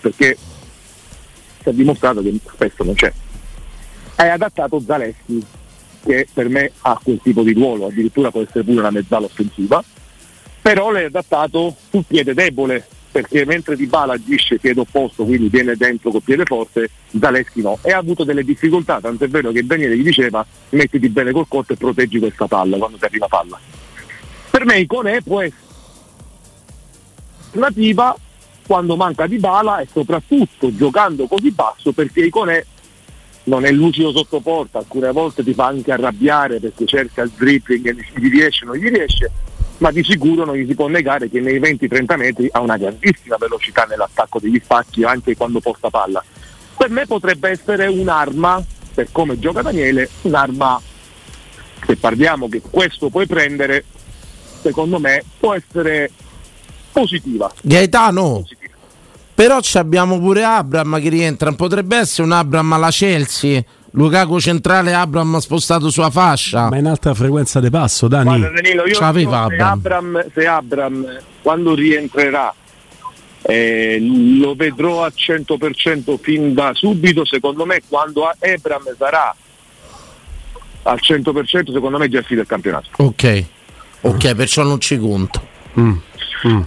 [0.00, 0.38] perché
[1.62, 3.12] si è dimostrato che spesso non c'è.
[4.14, 5.44] Hai adattato Zaleschi,
[6.02, 9.84] che per me ha quel tipo di ruolo, addirittura può essere pure una mezzala offensiva,
[10.62, 15.76] però l'hai adattato sul piede debole, perché mentre Di Bala agisce piede opposto, quindi viene
[15.76, 19.96] dentro col piede forte, Zaleschi no, e ha avuto delle difficoltà, tant'è vero che Daniele
[19.96, 23.56] gli diceva mettiti bene col corpo e proteggi questa palla quando ti arriva palla.
[24.50, 25.62] Per me Iconè può essere
[27.52, 28.16] alternativa
[28.66, 32.64] quando manca Di Bala e soprattutto giocando così basso perché Iconè
[33.44, 37.86] non è lucido sotto porta, alcune volte ti fa anche arrabbiare perché cerca il dribbling
[37.86, 39.30] e gli riesce, non gli riesce,
[39.78, 43.36] ma di sicuro non gli si può negare che nei 20-30 metri ha una grandissima
[43.36, 46.22] velocità nell'attacco degli spacchi anche quando posta palla.
[46.76, 48.62] Per me potrebbe essere un'arma,
[48.94, 50.80] per come gioca Daniele, un'arma,
[51.86, 53.84] se parliamo che questo puoi prendere,
[54.62, 56.10] secondo me può essere
[56.92, 57.52] positiva.
[57.62, 58.44] Gaetano.
[59.34, 63.62] Però ci abbiamo pure Abram che rientra, potrebbe essere un Abram alla Chelsea.
[63.96, 66.68] Lukaku centrale, Abram spostato sulla fascia.
[66.68, 68.24] Ma in alta frequenza di passo, Dani.
[68.24, 70.26] Guarda Danilo, io Ce l'aveva se Abram.
[70.32, 72.52] Se Abram quando rientrerà
[73.42, 79.34] eh, lo vedrò al 100% fin da subito, secondo me quando Abram sarà
[80.82, 82.88] al 100% secondo me è già finito il campionato.
[82.96, 83.44] Ok,
[84.00, 85.52] ok, perciò non ci conto.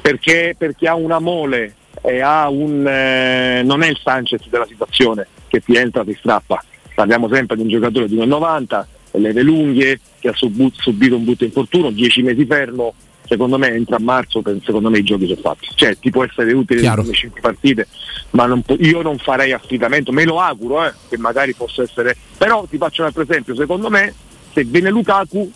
[0.01, 5.27] Perché, perché ha una mole e ha un eh, non è il Sanchez della situazione
[5.47, 6.63] che ti entra e ti strappa.
[6.97, 8.85] Parliamo sempre di un giocatore di 1,90,
[9.19, 12.95] leve lunghe, che ha subito un brutto infortunio, 10 mesi fermo,
[13.27, 15.67] secondo me entra a marzo, secondo me i giochi sono fatti.
[15.75, 17.03] Cioè ti può essere utile Chiaro.
[17.03, 17.87] nelle 5 partite,
[18.31, 22.17] ma non po- io non farei affidamento, me lo auguro eh, che magari possa essere.
[22.35, 24.11] Però ti faccio un altro esempio, secondo me
[24.51, 25.51] se viene Lukaku,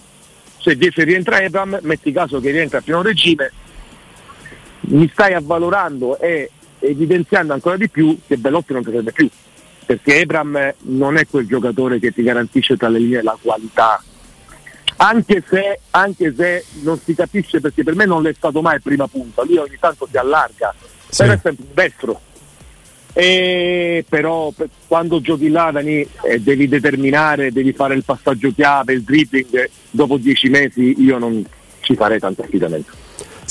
[0.60, 3.52] se, se rientra Ebram, metti caso che rientra a pieno regime,
[4.82, 9.28] mi stai avvalorando e evidenziando ancora di più che Bellotti non ti serve più
[9.86, 14.02] perché Ebram non è quel giocatore che ti garantisce tra le linee la qualità
[14.98, 19.08] anche se, anche se non si capisce perché per me non l'è stato mai prima
[19.08, 20.74] punta lui ogni tanto si allarga
[21.10, 21.24] Sì.
[21.24, 22.22] però è sempre un destro.
[23.14, 28.94] E però per- quando giochi là Dani, eh, devi determinare, devi fare il passaggio chiave,
[28.94, 31.44] il dribbling, dopo dieci mesi io non
[31.82, 32.92] ci farei tanto affidamento.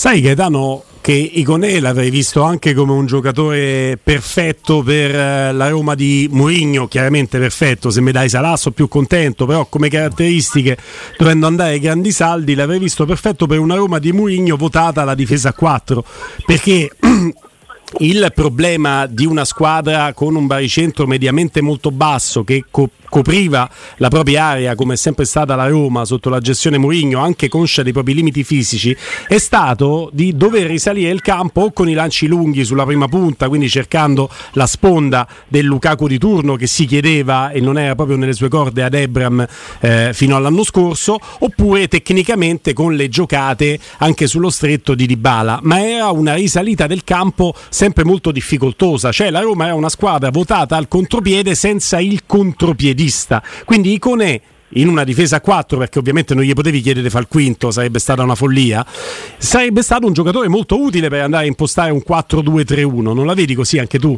[0.00, 5.94] Sai Gaetano che Iconè l'avrei visto anche come un giocatore perfetto per eh, la Roma
[5.94, 10.78] di Mourinho, chiaramente perfetto, se mi dai Salah sono più contento, però come caratteristiche
[11.18, 15.14] dovendo andare ai grandi saldi l'avrei visto perfetto per una Roma di Mourinho votata alla
[15.14, 16.02] difesa a 4,
[16.46, 16.90] perché
[17.98, 24.08] il problema di una squadra con un baricentro mediamente molto basso che co- copriva la
[24.08, 27.92] propria area come è sempre stata la Roma sotto la gestione Mourinho anche conscia dei
[27.92, 28.96] propri limiti fisici
[29.26, 33.48] è stato di dover risalire il campo o con i lanci lunghi sulla prima punta
[33.48, 38.16] quindi cercando la sponda del Lukaku di turno che si chiedeva e non era proprio
[38.16, 39.46] nelle sue corde ad Ebram
[39.80, 45.60] eh, fino all'anno scorso oppure tecnicamente con le giocate anche sullo stretto di Dybala.
[45.62, 50.28] Ma era una risalita del campo sempre molto difficoltosa cioè la Roma era una squadra
[50.28, 54.38] votata al contropiede senza il contropiedista quindi Iconè
[54.74, 57.70] in una difesa a 4 perché ovviamente non gli potevi chiedere di fare il quinto
[57.70, 62.02] sarebbe stata una follia sarebbe stato un giocatore molto utile per andare a impostare un
[62.06, 64.14] 4-2-3-1 non la vedi così anche tu?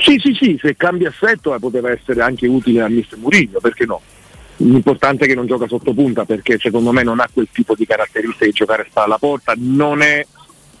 [0.00, 3.84] Sì, sì, sì, se cambia assetto eh, poteva essere anche utile a Mister Mourinho, perché
[3.84, 4.00] no?
[4.58, 7.84] L'importante è che non gioca sotto punta perché secondo me non ha quel tipo di
[7.84, 10.24] caratteristiche di giocare spalla alla porta, non è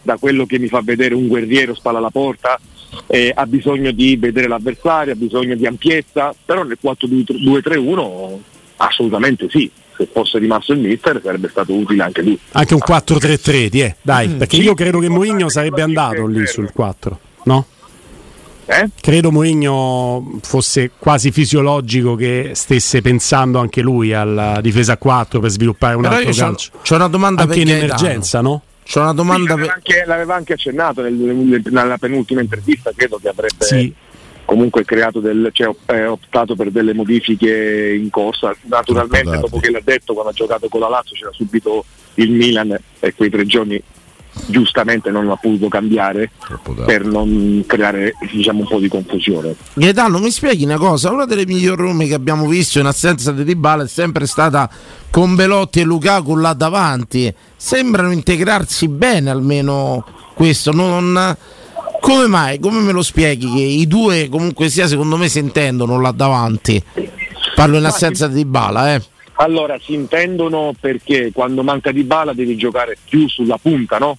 [0.08, 2.58] da quello che mi fa vedere un guerriero spalla alla porta,
[3.08, 8.38] eh, ha bisogno di vedere l'avversario, ha bisogno di ampiezza, però nel 4-2-3-1
[8.76, 12.38] assolutamente sì, se fosse rimasto il mister sarebbe stato utile anche lui.
[12.52, 16.26] anche un 4-3-3 ti è, dai Mm, perché sì, io credo che Mourinho sarebbe andato
[16.26, 17.66] lì sul 4 no?
[18.70, 18.88] Eh?
[19.00, 25.50] Credo Mourinho fosse quasi fisiologico che stesse pensando anche lui alla difesa a 4 per
[25.50, 26.70] sviluppare un Però altro calcio.
[26.82, 28.62] c'ho una domanda anche per in emergenza, no?
[28.90, 33.28] C'ho una domanda Sì, l'aveva, anche, l'aveva anche accennato nel- nella penultima intervista, credo che
[33.28, 33.92] avrebbe Sì.
[34.46, 38.56] comunque creato del, cioè, eh, optato per delle modifiche in corsa.
[38.62, 41.84] Naturalmente dopo che l'ha detto quando ha giocato con la Lazio c'era subito
[42.14, 43.80] il Milan e quei tre giorni
[44.46, 46.30] giustamente non ha potuto cambiare
[46.84, 49.54] per non creare diciamo, un po' di confusione.
[49.74, 51.10] Gaetano, mi spieghi una cosa?
[51.10, 54.68] Una delle migliori Rome che abbiamo visto in assenza di Dybala è sempre stata
[55.10, 57.32] con Belotti e Lukaku là davanti.
[57.56, 60.04] Sembrano integrarsi bene almeno
[60.34, 60.72] questo.
[60.72, 61.36] Non...
[62.00, 62.60] Come mai?
[62.60, 66.82] Come me lo spieghi che i due comunque sia secondo me si intendono là davanti?
[67.54, 69.02] Parlo in assenza di Dybala, eh.
[69.40, 74.16] Allora si intendono perché quando manca di bala devi giocare più sulla punta, no?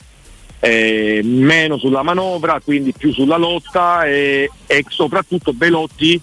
[0.62, 6.20] Eh, meno sulla manovra, quindi più sulla lotta e, e soprattutto Belotti,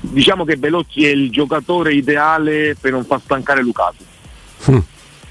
[0.00, 4.04] diciamo che Belotti è il giocatore ideale per non far stancare Lukaku.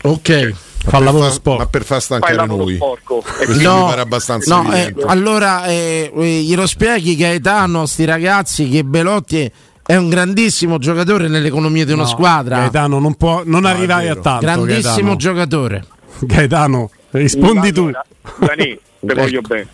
[0.04, 0.54] Ok.
[0.84, 1.60] Fa il lavoro sporco.
[1.64, 2.76] Ma per far stancare noi.
[2.76, 3.24] sporco.
[3.24, 9.52] Pare abbastanza no, eh, allora eh, eh, glielo spieghi Gaetano, sti ragazzi, che Belotti
[9.86, 12.58] è un grandissimo giocatore nell'economia di una No, squadra.
[12.58, 14.42] Gaetano non può non No, è arrivare a tanto.
[14.46, 15.16] Grandissimo Gaetano.
[15.18, 15.86] giocatore.
[16.20, 17.92] Gaetano, rispondi tu.
[18.38, 19.68] Dani, te voglio bene.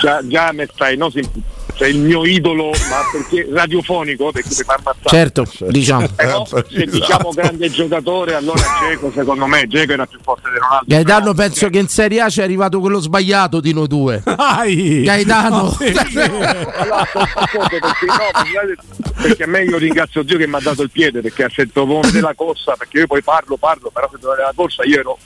[0.00, 1.28] Già, già me stai, no, sei,
[1.76, 5.08] sei il mio idolo, ma perché radiofonico, perché mi fa ammazzare.
[5.08, 6.06] Certo, diciamo.
[6.14, 10.84] Però se diciamo grande giocatore, allora Geco secondo me Geco era più forte di Ronaldo.
[10.86, 14.22] Gaetano penso che in Serie A c'è arrivato quello sbagliato di noi due.
[14.24, 15.02] Dai!
[15.02, 15.62] Gaetano.
[15.64, 16.18] No, sì, sì.
[16.18, 20.82] Allora, sto d'accordo perché, no, perché- a me io ringrazio Dio che mi ha dato
[20.82, 24.44] il piede perché a sottofondo della corsa perché io poi parlo parlo però se doveva
[24.44, 25.18] la corsa io ero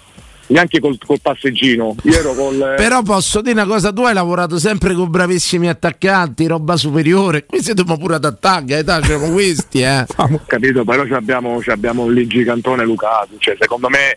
[0.48, 4.58] neanche col, col passeggino io ero col Però posso dire una cosa, tu hai lavorato
[4.58, 7.46] sempre con bravissimi attaccanti, roba superiore.
[7.46, 10.04] Qui siamo pure ad attacco, Gaetano, siamo questi, eh.
[10.46, 14.16] capito però ci abbiamo, ci abbiamo lì Gigantone e Lukaku cioè secondo me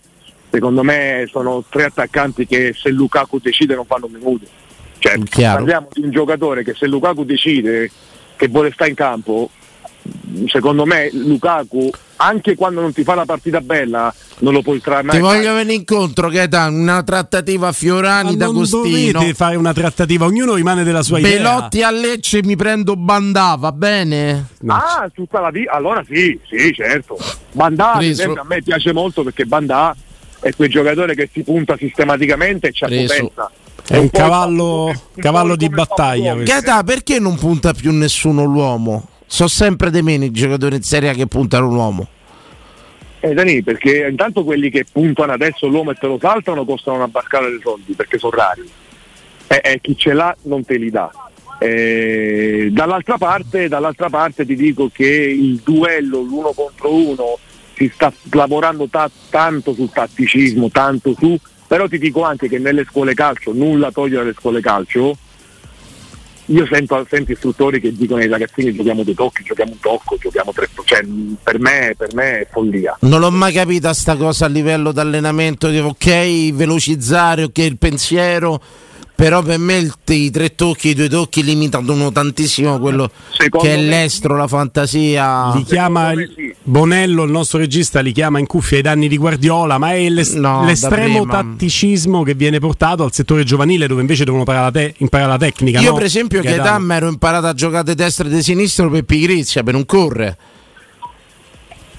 [0.50, 4.46] secondo me sono tre attaccanti che se Lukaku decide non fanno un minuto
[5.00, 7.92] cioè parliamo di un giocatore che se Lukaku decide
[8.36, 9.50] che vuole stare in campo
[10.48, 15.10] secondo me Lukaku anche quando non ti fa la partita bella non lo puoi trarre
[15.10, 19.12] Ti voglio venire incontro, Gaetano, una trattativa Fiorani Ma non d'Agostino.
[19.14, 21.38] dovete fare una trattativa, ognuno rimane della sua idea.
[21.38, 24.50] Belotti a Lecce mi prendo Bandà, va bene?
[24.68, 25.72] Ah, tutta la vita.
[25.72, 27.18] Allora sì, sì, certo.
[27.52, 28.32] Bandà, Preso.
[28.34, 29.96] a me piace molto perché Bandà
[30.40, 33.14] è quel giocatore che si punta sistematicamente e Preso.
[33.14, 33.52] potenza.
[33.88, 36.36] È un cavallo, cavallo di battaglia.
[36.36, 39.08] Gaetà, perché non punta più nessuno l'uomo?
[39.28, 42.08] Sono sempre di meno i giocatori in Serie A che puntano l'uomo.
[43.20, 47.08] Eh, Dani, perché intanto quelli che puntano adesso l'uomo e te lo saltano costano una
[47.08, 48.70] barcata di soldi perché sono rari.
[49.48, 51.12] E e chi ce l'ha non te li dà.
[51.60, 57.40] Eh, dall'altra, parte, dall'altra parte ti dico che il duello l'uno contro uno
[57.74, 61.38] si sta lavorando ta- tanto sul tatticismo, tanto su,
[61.68, 65.18] però ti dico anche che nelle scuole calcio, nulla toglie alle scuole calcio,
[66.48, 70.52] io sento, sento istruttori che dicono ai ragazzini giochiamo due tocchi, giochiamo un tocco, giochiamo
[70.54, 71.06] tre cioè,
[71.44, 72.98] per, me, per me è follia.
[73.02, 77.78] Non l'ho mai capita sta cosa a livello di allenamento, che ok, velocizzare, ok, il
[77.78, 78.62] pensiero,
[79.18, 83.74] però per me il, i tre tocchi, i due tocchi limitano tantissimo quello Secondo che
[83.74, 85.56] è l'estro, la fantasia.
[85.56, 89.80] Li chiama il- Bonello, il nostro regista, li chiama in cuffia ai danni di Guardiola,
[89.80, 94.42] ma è l'es- No, l'estremo tatticismo che viene portato al settore giovanile dove invece devono
[94.44, 95.80] imparare la, te- imparare la tecnica.
[95.80, 95.96] Io no?
[95.96, 99.02] per esempio che età mi ero imparato a giocare di destra e di sinistro per
[99.02, 100.38] pigrizia, per non correre.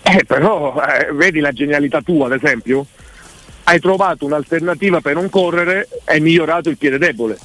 [0.03, 2.87] Eh, però eh, vedi la genialità tua, ad esempio?
[3.69, 7.37] Hai trovato un'alternativa per non correre hai migliorato il piede debole.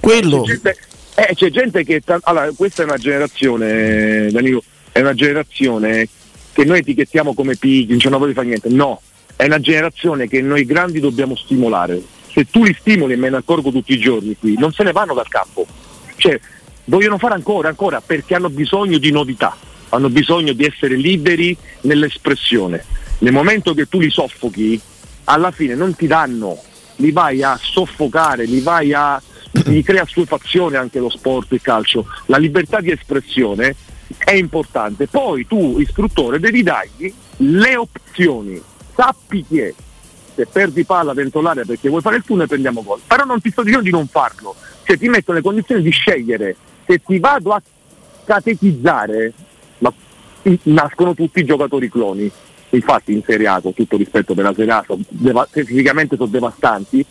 [0.00, 0.42] Quello.
[0.42, 0.76] C'è gente,
[1.14, 2.02] eh, c'è gente che.
[2.22, 6.08] allora, questa è una generazione, Danilo, è una generazione
[6.52, 8.68] che noi etichettiamo come pigri, non c'è una voglia di fare niente.
[8.68, 9.00] No,
[9.36, 12.02] è una generazione che noi grandi dobbiamo stimolare.
[12.32, 14.90] Se tu li stimoli, e me ne accorgo tutti i giorni qui, non se ne
[14.90, 15.64] vanno dal campo.
[16.16, 16.40] Cioè,
[16.86, 19.56] vogliono fare ancora, ancora, perché hanno bisogno di novità,
[19.90, 22.93] hanno bisogno di essere liberi nell'espressione.
[23.24, 24.78] Nel momento che tu li soffochi,
[25.24, 26.58] alla fine non ti danno,
[26.96, 29.20] li vai a soffocare, li vai a.
[29.64, 32.06] gli crea assuefazione anche lo sport, il calcio.
[32.26, 33.76] La libertà di espressione
[34.18, 35.06] è importante.
[35.06, 38.60] Poi tu, istruttore, devi dargli le opzioni.
[38.94, 39.74] Sappi che
[40.34, 43.00] se perdi palla dentro l'area perché vuoi fare il tunnel prendiamo gol.
[43.06, 44.54] Però non ti sto dicendo di non farlo.
[44.82, 46.56] Cioè ti metto nelle condizioni di scegliere.
[46.84, 47.62] Se ti vado a
[48.26, 49.32] catechizzare,
[49.78, 49.90] ma
[50.64, 52.30] nascono tutti i giocatori cloni.
[52.74, 56.28] Infatti in Serie A, con tutto rispetto per la Serie A, sono deva- fisicamente sono
[56.28, 57.04] devastanti,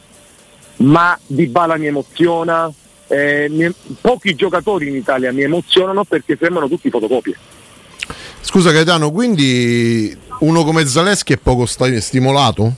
[0.77, 2.72] ma Di Bala mi emoziona,
[3.07, 7.35] eh, mi- pochi giocatori in Italia mi emozionano perché sembrano tutti fotocopie.
[8.41, 12.73] Scusa Gaetano, quindi uno come Zaleschi è poco sta- stimolato?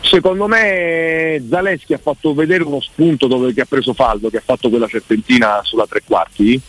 [0.00, 4.42] Secondo me Zaleschi ha fatto vedere uno spunto dove che ha preso fallo, che ha
[4.44, 6.60] fatto quella serpentina sulla tre quarti.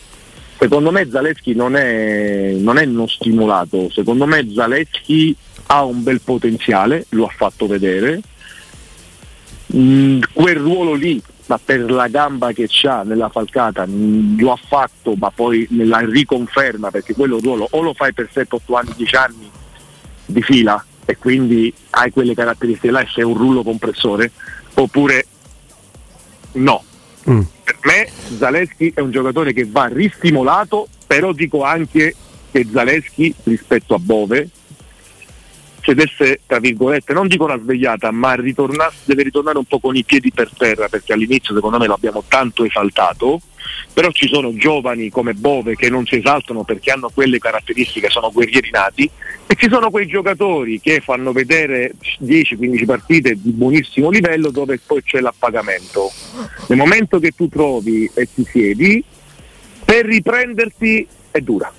[0.60, 5.36] Secondo me Zaleschi non è, non è non stimolato, secondo me Zaleschi
[5.68, 8.22] ha un bel potenziale, lo ha fatto vedere.
[9.76, 14.60] Mm, quel ruolo lì, ma per la gamba che ha nella falcata, mm, lo ha
[14.60, 19.16] fatto, ma poi la riconferma perché quello ruolo o lo fai per 7-8 anni, 10
[19.16, 19.52] anni
[20.26, 24.32] di fila e quindi hai quelle caratteristiche là e sei un rullo compressore,
[24.74, 25.28] oppure
[26.54, 26.84] no.
[27.68, 28.08] Per me
[28.38, 32.16] Zaleschi è un giocatore che va ristimolato, però dico anche
[32.50, 34.50] che Zaleschi rispetto a Bove
[35.88, 40.32] cedesse, tra virgolette, non dico una svegliata, ma deve ritornare un po' con i piedi
[40.34, 43.40] per terra, perché all'inizio secondo me l'abbiamo tanto esaltato,
[43.94, 48.32] però ci sono giovani come Bove che non si esaltano perché hanno quelle caratteristiche, sono
[48.32, 49.10] guerrieri nati,
[49.48, 55.02] e ci sono quei giocatori che fanno vedere 10-15 partite di buonissimo livello dove poi
[55.04, 56.12] c'è l'appagamento.
[56.68, 59.02] Nel momento che tu trovi e ti siedi,
[59.86, 61.72] per riprenderti è dura.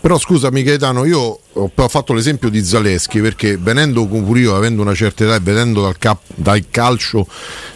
[0.00, 4.94] Però scusami Gaetano, io ho fatto l'esempio di Zaleschi perché venendo pure io, avendo una
[4.94, 7.26] certa età e vedendo dal, cap- dal calcio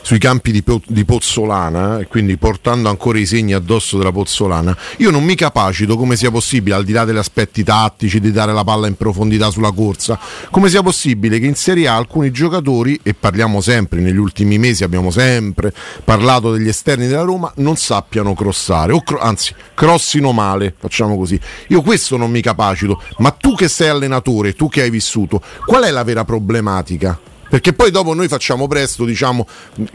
[0.03, 5.11] sui campi di, di Pozzolana e quindi portando ancora i segni addosso della Pozzolana, io
[5.11, 8.65] non mi capacito come sia possibile, al di là degli aspetti tattici, di dare la
[8.65, 10.19] palla in profondità sulla corsa,
[10.51, 14.83] come sia possibile che in Serie A alcuni giocatori, e parliamo sempre, negli ultimi mesi
[14.83, 15.73] abbiamo sempre
[16.03, 21.39] parlato degli esterni della Roma, non sappiano crossare, o cro- anzi crossino male, facciamo così.
[21.69, 25.85] Io questo non mi capacito, ma tu che sei allenatore, tu che hai vissuto, qual
[25.85, 27.19] è la vera problematica?
[27.49, 29.47] Perché poi dopo noi facciamo presto, diciamo,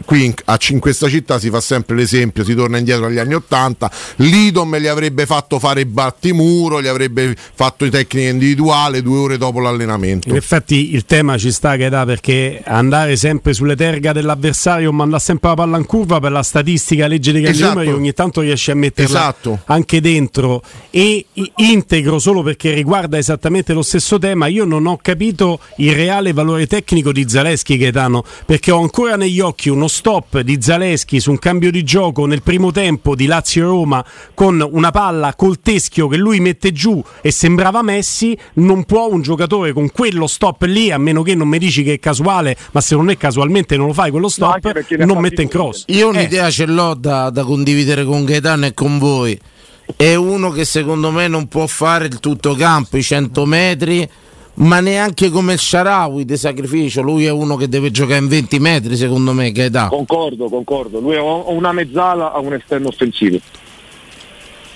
[0.04, 3.34] qui in, a- in questa città si fa sempre l'esempio, si torna indietro agli anni
[3.34, 9.18] Ottanta, l'Idom gli avrebbe fatto fare i battimuro, gli avrebbe fatto i tecniche individuali due
[9.18, 10.28] ore dopo l'allenamento.
[10.28, 15.22] In effetti il tema ci sta che dà perché andare sempre sulle terga dell'avversario, mandare
[15.22, 17.74] sempre la palla in curva per la statistica legge dei grandi Esatto.
[17.78, 19.60] numeri, ogni tanto riesce a metterla Esatto.
[19.66, 20.60] anche dentro
[20.90, 21.24] e
[21.56, 24.48] integro solo perché riguarda esattamente lo stesso tema.
[24.48, 29.40] Io non ho capito il reale valore tecnico di Zaleschi Gaetano perché ho ancora negli
[29.40, 34.04] occhi uno stop di Zaleschi su un cambio di gioco nel primo tempo di Lazio-Roma
[34.34, 38.36] con una palla col teschio che lui mette giù e sembrava Messi.
[38.54, 41.94] Non può un giocatore con quello stop lì, a meno che non mi dici che
[41.94, 45.48] è casuale, ma se non è casualmente non lo fai quello stop, non mette in
[45.48, 45.84] cross.
[45.88, 49.38] Io Eh, un'idea ce l'ho da, da condividere con Gaetano e con voi.
[49.96, 54.08] È uno che secondo me non può fare il tutto campo, i 100 metri,
[54.54, 57.02] ma neanche come Sharawi di sacrificio.
[57.02, 59.88] Lui è uno che deve giocare in 20 metri, secondo me, Gaetano.
[59.88, 61.00] Concordo, concordo.
[61.00, 63.38] Lui ha una mezzala, ha un esterno offensivo.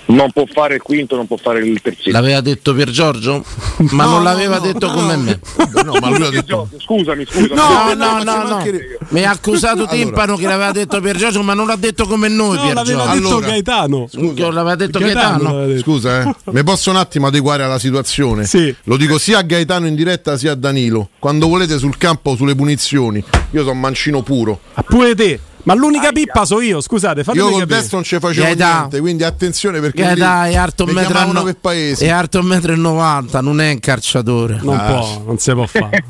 [0.09, 2.11] Non può fare il quinto, non può fare il terzino.
[2.19, 3.43] L'aveva detto Pier Giorgio?
[3.91, 4.93] Ma No, non no, l'aveva no, detto no.
[4.93, 5.39] come me.
[5.83, 6.67] No, ma lui ha detto.
[6.79, 7.53] Scusami, scusami.
[7.53, 8.63] No, no, no, no.
[9.09, 9.91] Mi ha accusato Allora.
[9.91, 13.03] Timpano che l'aveva detto Pier Giorgio, ma non l'ha detto come noi No, Pier l'aveva
[13.03, 13.19] Giorgio.
[13.21, 14.07] detto Gaetano.
[14.09, 15.43] Che l'aveva detto Gaetano Gaetano.
[15.43, 15.81] l'aveva detto.
[15.83, 16.35] Scusa, eh.
[16.51, 18.45] mi posso un attimo adeguare alla situazione?
[18.45, 18.75] Sì.
[18.85, 21.09] Lo dico sia a Gaetano in diretta sia a Danilo.
[21.19, 24.59] Quando volete sul campo sulle punizioni, io sono mancino puro.
[24.73, 25.39] Ah, pure te.
[25.69, 27.77] Ma l'unica pippa so io, scusate, fatemi Io col capire.
[27.77, 28.77] destro non ci facevo Gaetano.
[28.79, 31.55] niente, quindi attenzione perché Gaetano lì è alto un mi metro e chiamavano no- per
[31.61, 32.05] paesi.
[32.05, 34.59] è alto un metro e 90, non è un calciatore.
[34.63, 36.03] Non Ah, può, non si può fare.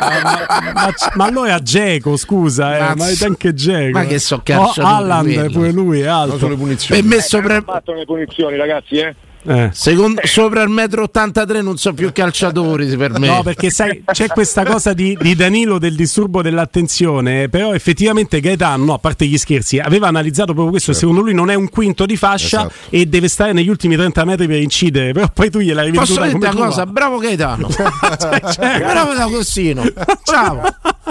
[0.00, 3.98] ma, ma- ma- ma allora è Geco, scusa, eh, Ma- è anche Geco.
[3.98, 5.50] ma che so Oh, calciatore Haaland, quello.
[5.50, 6.38] pure lui è alto.
[6.38, 7.00] sulle punizioni.
[7.00, 9.14] E messo Eh, pre- fatto le punizioni, ragazzi, eh?
[9.42, 9.70] Eh.
[9.72, 13.28] secondo- sopra il metro 83 non so più calciatori per me.
[13.28, 18.84] No, perché sai, c'è questa cosa di, di Danilo del disturbo dell'attenzione, però effettivamente Gaetano,
[18.84, 22.06] no, a parte gli scherzi, aveva analizzato proprio questo, secondo lui non è un quinto
[22.06, 22.74] di fascia Esatto.
[22.90, 26.20] e deve stare negli ultimi 30 metri per incidere, però poi tu gliela rivenduta Posso
[26.20, 26.86] come una cosa?
[26.86, 27.68] Bravo Gaetano.
[28.20, 29.84] Cioè, bravo D'Agostino.
[30.24, 30.62] Bravo.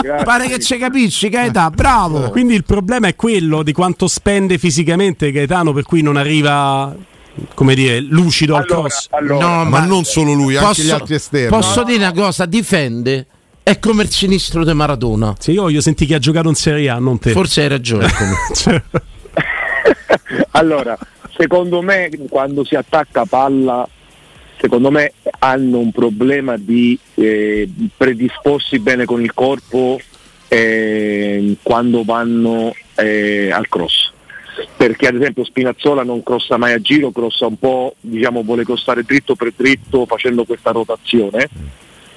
[0.02, 0.24] Grazie.
[0.24, 1.70] Pare che ci capisci, Gaetano.
[1.72, 2.30] Bravo.
[2.30, 6.94] Quindi il problema è quello di quanto spende fisicamente Gaetano, per cui non arriva,
[7.54, 9.08] come dire, lucido al Allora, cross.
[9.12, 11.50] allora, No, Ma non solo lui, anche gli altri esterni.
[11.50, 12.46] Posso dire una cosa?
[12.46, 13.26] Difende.
[13.64, 15.36] È come il sinistro di Maradona.
[15.38, 17.32] Se io voglio sentire chi ha giocato in Serie A, non te.
[17.32, 18.08] Forse hai ragione.
[18.54, 18.82] Cioè,
[20.52, 20.98] allora,
[21.38, 23.88] secondo me quando si attacca palla,
[24.60, 30.00] secondo me hanno un problema di eh, predisporsi bene con il corpo
[30.48, 34.12] eh, quando vanno eh, al cross.
[34.76, 39.04] Perché ad esempio Spinazzola non crossa mai a giro, crossa un po', diciamo, vuole crossare
[39.04, 41.50] dritto per dritto facendo questa rotazione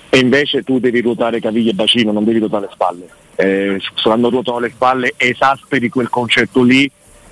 [0.08, 3.08] e invece tu devi ruotare caviglie e bacino, non devi ruotare le spalle.
[3.34, 6.90] Eh, quando ruotano le spalle esasperi quel concetto lì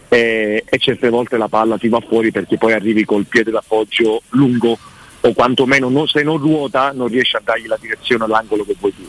[0.08, 4.22] eh, e certe volte la palla ti va fuori perché poi arrivi col piede d'appoggio
[4.30, 4.78] lungo
[5.20, 8.94] o quantomeno non- se non ruota non riesci a dargli la direzione all'angolo che vuoi
[8.94, 9.06] tu.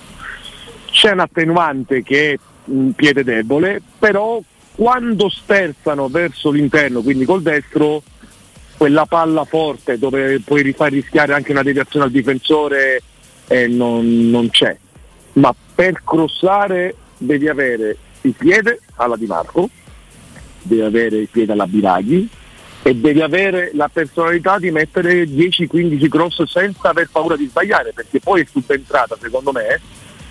[0.92, 4.42] C'è un attenuante che è un piede debole, però
[4.76, 8.02] quando sterzano verso l'interno, quindi col destro,
[8.78, 13.02] quella palla forte dove puoi far rischiare anche una deviazione al difensore
[13.48, 14.76] eh, non, non c'è.
[15.34, 19.70] Ma per crossare devi avere il piede alla Di Marco,
[20.64, 22.28] devi avere il piede alla Biraghi
[22.84, 28.20] e devi avere la personalità di mettere 10-15 cross senza aver paura di sbagliare, perché
[28.20, 29.80] poi è subentrata, secondo me,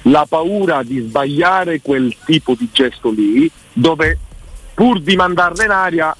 [0.03, 4.19] la paura di sbagliare quel tipo di gesto lì, dove
[4.81, 6.17] pur di mandarla in aria,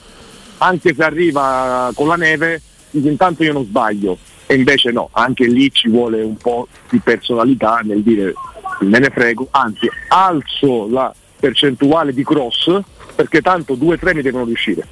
[0.59, 2.61] anche se arriva con la neve,
[2.91, 4.19] intanto io non sbaglio.
[4.45, 8.35] E invece no, anche lì ci vuole un po' di personalità nel dire
[8.81, 12.79] me ne frego, anzi alzo la percentuale di cross
[13.15, 14.87] perché tanto due o tre mi devono riuscire.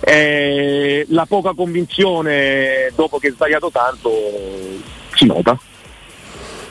[0.00, 4.10] E la poca convinzione dopo che hai sbagliato tanto
[5.14, 5.56] si nota.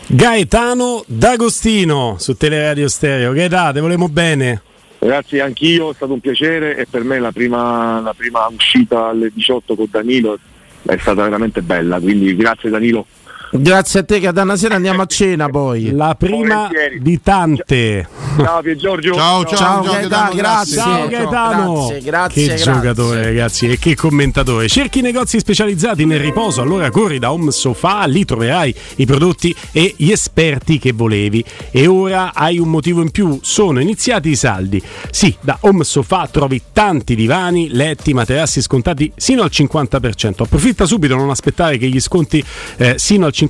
[0.08, 3.32] Gaetano D'Agostino su Teleradio Stereo.
[3.32, 4.64] Gaetano, te volemo bene.
[5.04, 9.32] Ragazzi, anch'io è stato un piacere e per me la prima, la prima uscita alle
[9.34, 10.38] 18 con Danilo
[10.84, 13.08] è stata veramente bella, quindi grazie Danilo.
[13.54, 15.92] Grazie a te, una sera andiamo a cena poi.
[15.92, 18.08] La prima di tante.
[18.38, 19.14] Ciao Pier Giorgio.
[19.14, 20.76] Ciao, ciao, Ciao, ciao, Gaetano, grazie.
[20.78, 21.74] Ciao Gaetano.
[21.74, 22.74] Grazie, grazie, che grazie.
[22.74, 24.70] giocatore ragazzi e che commentatore.
[24.70, 29.96] Cerchi negozi specializzati nel riposo, allora corri da Home Sofa, lì troverai i prodotti e
[29.98, 31.44] gli esperti che volevi.
[31.72, 34.82] E ora hai un motivo in più, sono iniziati i saldi.
[35.10, 40.44] Sì, da Home Sofa trovi tanti divani, letti, materassi scontati sino al 50%.
[40.44, 42.42] Approfitta subito, non aspettare che gli sconti
[42.78, 43.41] eh, sino al 50%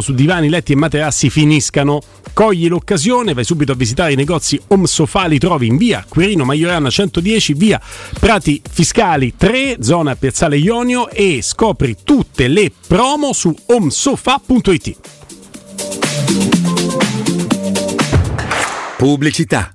[0.00, 2.00] su divani, letti e materassi finiscano.
[2.32, 6.44] Cogli l'occasione, vai subito a visitare i negozi Home Sofa, li trovi in via Quirino
[6.44, 7.80] Maiorana 110, via
[8.18, 14.96] Prati Fiscali 3, zona Piazzale Ionio e scopri tutte le promo su homesofa.it.
[18.96, 19.74] Pubblicità.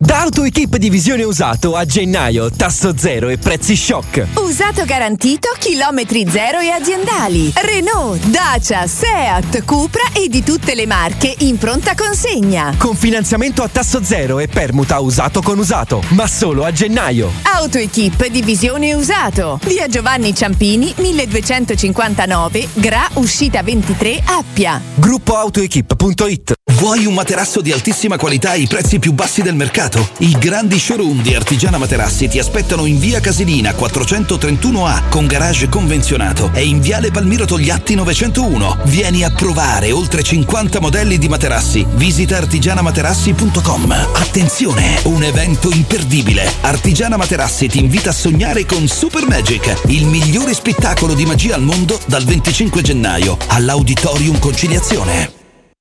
[0.00, 4.28] Da AutoEquip Divisione Usato a gennaio, tasso zero e prezzi shock.
[4.34, 7.52] Usato garantito, chilometri zero e aziendali.
[7.52, 12.76] Renault, Dacia, Seat, Cupra e di tutte le marche in pronta consegna.
[12.78, 17.32] Con finanziamento a tasso zero e permuta usato con usato, ma solo a gennaio.
[17.42, 19.58] AutoEquip Divisione Usato.
[19.64, 24.80] Via Giovanni Ciampini, 1259, Gra, uscita 23, Appia.
[24.94, 29.86] Gruppoautoequip.it Vuoi un materasso di altissima qualità ai prezzi più bassi del mercato?
[30.18, 36.50] I grandi showroom di Artigiana Materassi ti aspettano in via Casilina 431A con garage convenzionato
[36.52, 38.78] e in viale Palmiro Togliatti 901.
[38.84, 41.86] Vieni a provare oltre 50 modelli di materassi.
[41.94, 44.08] Visita artigianamaterassi.com.
[44.14, 46.52] Attenzione, un evento imperdibile.
[46.60, 51.62] Artigiana Materassi ti invita a sognare con Super Magic, il migliore spettacolo di magia al
[51.62, 55.37] mondo dal 25 gennaio all'Auditorium Conciliazione.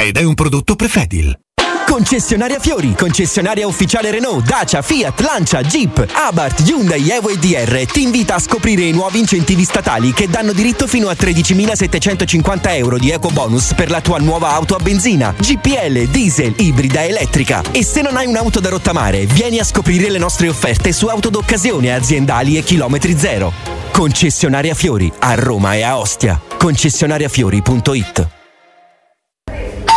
[0.00, 1.36] ed è un prodotto Prefedil.
[1.84, 8.02] Concessionaria Fiori, concessionaria ufficiale Renault, Dacia, Fiat, Lancia, Jeep, Abarth, Hyundai, Evo e DR ti
[8.02, 13.10] invita a scoprire i nuovi incentivi statali che danno diritto fino a 13.750 euro di
[13.10, 17.62] eco bonus per la tua nuova auto a benzina, GPL, diesel, ibrida, elettrica.
[17.72, 21.30] E se non hai un'auto da rottamare, vieni a scoprire le nostre offerte su auto
[21.30, 23.52] d'occasione aziendali e chilometri zero.
[23.90, 26.40] Concessionaria Fiori, a Roma e a Ostia.
[26.56, 28.36] Concessionariafiori.it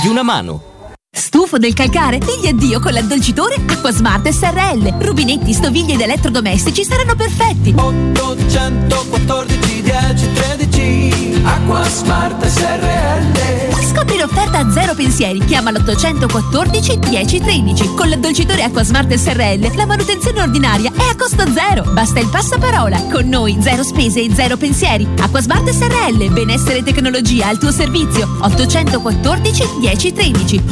[0.00, 0.72] di una mano.
[1.10, 2.18] Stufo del calcare?
[2.18, 4.98] Digli addio con l'addolcitore Acquasmart SRL.
[4.98, 7.72] Rubinetti, stoviglie ed elettrodomestici saranno perfetti.
[7.76, 15.38] 814 10 13 Acqua Smart SRL Scopri l'offerta a zero pensieri.
[15.38, 17.94] Chiama l'814 10 13.
[17.94, 21.84] Con l'addolcitore Acquasmart SRL la manutenzione ordinaria è a costo zero.
[21.92, 23.04] Basta il passaparola.
[23.04, 25.06] Con noi zero spese e zero pensieri.
[25.20, 26.28] Acquasmart SRL.
[26.32, 28.28] Benessere e tecnologia al tuo servizio.
[28.40, 30.62] 814 10 13.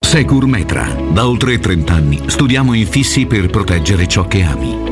[0.00, 0.88] Secur Metra.
[1.10, 4.91] Da oltre 30 anni studiamo infissi per proteggere ciò che ami.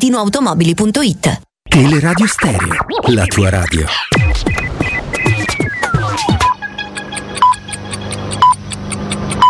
[0.00, 2.74] ValentinoAutomobili.it Teleradio Stereo,
[3.08, 3.84] la tua radio.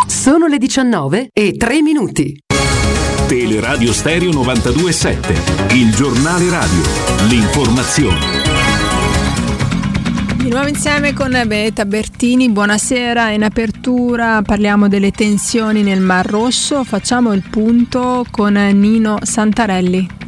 [0.09, 2.37] Sono le 19 e 3 minuti.
[3.29, 6.83] Teleradio Stereo 927, il giornale radio,
[7.29, 8.19] l'informazione.
[10.35, 13.31] Di nuovo insieme con Benedetta Bertini, buonasera.
[13.31, 20.19] In apertura parliamo delle tensioni nel Mar Rosso, facciamo il punto con Nino Santarelli.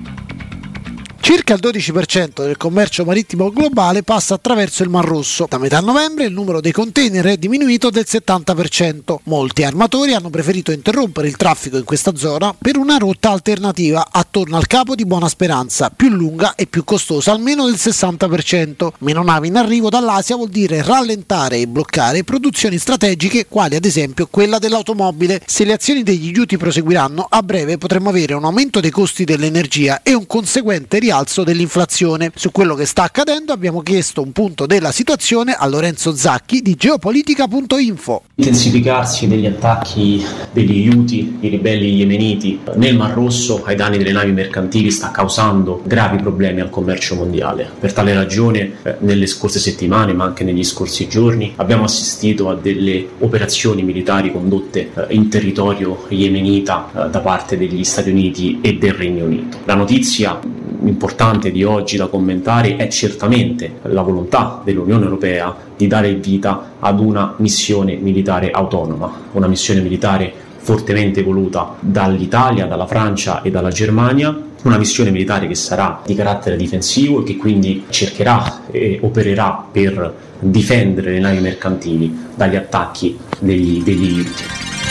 [1.24, 5.46] Circa il 12% del commercio marittimo globale passa attraverso il Mar Rosso.
[5.48, 9.18] Da metà novembre il numero dei container è diminuito del 70%.
[9.26, 14.56] Molti armatori hanno preferito interrompere il traffico in questa zona per una rotta alternativa attorno
[14.56, 18.88] al capo di Buona Speranza, più lunga e più costosa almeno del 60%.
[18.98, 24.26] Meno navi in arrivo dall'Asia vuol dire rallentare e bloccare produzioni strategiche quali ad esempio
[24.28, 25.40] quella dell'automobile.
[25.46, 30.02] Se le azioni degli aiuti proseguiranno, a breve potremmo avere un aumento dei costi dell'energia
[30.02, 31.10] e un conseguente rialzo
[31.44, 32.32] dell'inflazione.
[32.34, 36.74] Su quello che sta accadendo abbiamo chiesto un punto della situazione a Lorenzo Zacchi di
[36.74, 38.22] geopolitica.info.
[38.42, 40.20] Intensificarsi degli attacchi
[40.50, 45.80] degli Houthi, i ribelli yemeniti, nel Mar Rosso ai danni delle navi mercantili sta causando
[45.84, 47.70] gravi problemi al commercio mondiale.
[47.78, 52.56] Per tale ragione, eh, nelle scorse settimane, ma anche negli scorsi giorni, abbiamo assistito a
[52.56, 58.74] delle operazioni militari condotte eh, in territorio yemenita eh, da parte degli Stati Uniti e
[58.74, 59.58] del Regno Unito.
[59.66, 60.40] La notizia
[60.84, 67.00] importante di oggi da commentare è certamente la volontà dell'Unione Europea di dare vita ad
[67.00, 74.50] una missione militare autonoma, una missione militare fortemente voluta dall'Italia, dalla Francia e dalla Germania,
[74.62, 80.14] una missione militare che sarà di carattere difensivo e che quindi cercherà e opererà per
[80.38, 84.81] difendere le navi mercantili dagli attacchi degli, degli Houthi.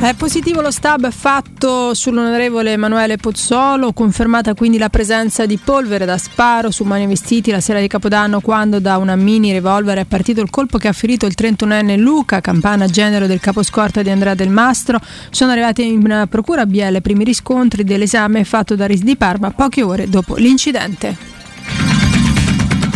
[0.00, 6.16] È positivo lo stab fatto sull'onorevole Emanuele Pozzolo, confermata quindi la presenza di polvere da
[6.16, 10.06] sparo su mani e vestiti la sera di Capodanno quando da una mini revolver è
[10.06, 14.34] partito il colpo che ha ferito il 31enne Luca, campana genero del caposcorta di Andrea
[14.34, 14.98] Del Mastro.
[15.28, 19.50] Sono arrivati in procura a Bielle i primi riscontri dell'esame fatto da RIS di Parma
[19.50, 21.14] poche ore dopo l'incidente.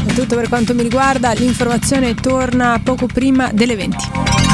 [0.07, 4.54] È tutto per quanto mi riguarda, l'informazione torna poco prima delle 20.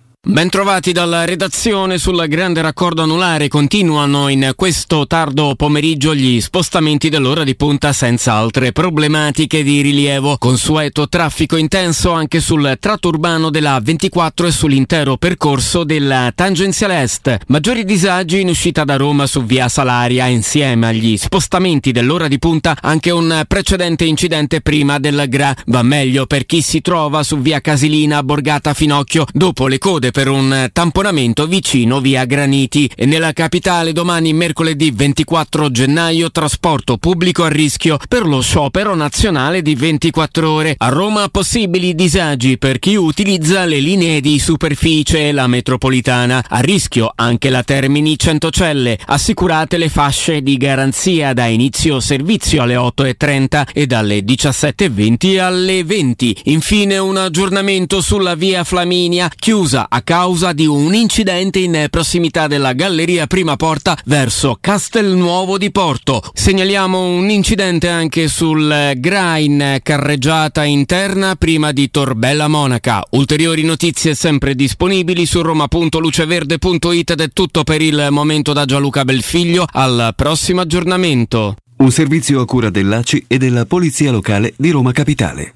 [0.23, 3.47] Bentrovati dalla redazione sul grande raccordo anulare.
[3.47, 10.37] Continuano in questo tardo pomeriggio gli spostamenti dell'ora di punta senza altre problematiche di rilievo.
[10.37, 17.37] Consueto traffico intenso anche sul tratto urbano della 24 e sull'intero percorso della tangenziale est.
[17.47, 22.77] Maggiori disagi in uscita da Roma su via Salaria insieme agli spostamenti dell'ora di punta
[22.79, 25.55] anche un precedente incidente prima del GRA.
[25.65, 30.27] Va meglio per chi si trova su via Casilina Borgata Finocchio dopo le code per
[30.27, 37.47] un tamponamento vicino via Graniti e nella capitale domani mercoledì 24 gennaio trasporto pubblico a
[37.47, 40.75] rischio per lo sciopero nazionale di 24 ore.
[40.77, 46.43] A Roma possibili disagi per chi utilizza le linee di superficie e la metropolitana.
[46.47, 48.99] A rischio anche la Termini Centocelle.
[49.05, 56.41] Assicurate le fasce di garanzia da inizio servizio alle 8.30 e dalle 17.20 alle 20.
[56.45, 62.73] Infine un aggiornamento sulla via Flaminia chiusa a causa di un incidente in prossimità della
[62.73, 66.21] galleria Prima Porta verso Castelnuovo di Porto.
[66.33, 73.03] Segnaliamo un incidente anche sul Grain carreggiata interna prima di Torbella Monaca.
[73.11, 79.65] Ulteriori notizie sempre disponibili su roma.luceverde.it ed è tutto per il momento da Gianluca Belfiglio.
[79.71, 81.55] Al prossimo aggiornamento.
[81.77, 85.53] Un servizio a cura dell'ACI e della Polizia Locale di Roma Capitale.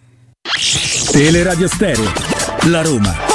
[1.12, 2.12] Teleradio Stereo.
[2.64, 3.35] La Roma.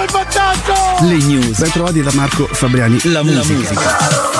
[0.00, 1.04] Il vantaggio!
[1.06, 1.58] Le news.
[1.58, 3.00] Ben trovati da Marco Fabriani.
[3.04, 4.37] La musica.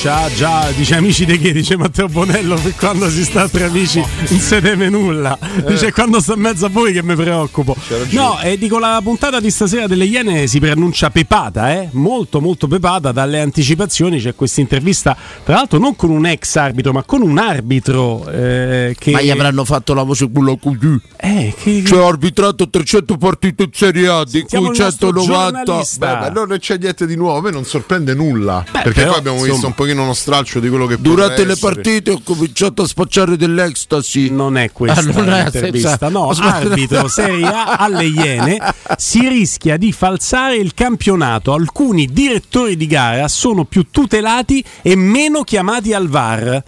[0.00, 4.02] Preannuncia, già dice amici di che, dice Matteo Bonello, per quando si sta tra amici
[4.28, 5.38] non se teme nulla.
[5.66, 7.76] Dice quando sto in mezzo a voi che mi preoccupo.
[8.10, 11.88] No, e dico la puntata di stasera delle Iene si preannuncia pepata, eh?
[11.92, 14.20] molto molto pepata dalle anticipazioni.
[14.20, 18.94] C'è questa intervista, tra l'altro non con un ex arbitro, ma con un arbitro eh,
[18.98, 19.10] che...
[19.10, 20.98] Ma gli avranno fatto la voce culo così.
[21.16, 21.82] Eh, che...
[21.84, 25.62] Cioè, ha arbitrato 300 partite in Serie A, di cui il nostro 190.
[25.62, 26.16] giornalista.
[26.16, 28.64] Beh, beh, non c'è niente di nuovo, a me non sorprende nulla.
[28.70, 31.52] perché però, poi abbiamo visto insomma, un pochino uno stralcio di quello che Durante le
[31.52, 31.74] essere.
[31.74, 34.30] partite ho cominciato a spacciare dell'ecstasy.
[34.30, 38.58] Non è questa non è l'intervista, senza- no, arbitro Serie A alle Iene
[38.96, 41.52] si rischia di falsare il campionato.
[41.52, 46.62] Alcuni direttori di gara sono più tutelati e meno chiamati al VAR.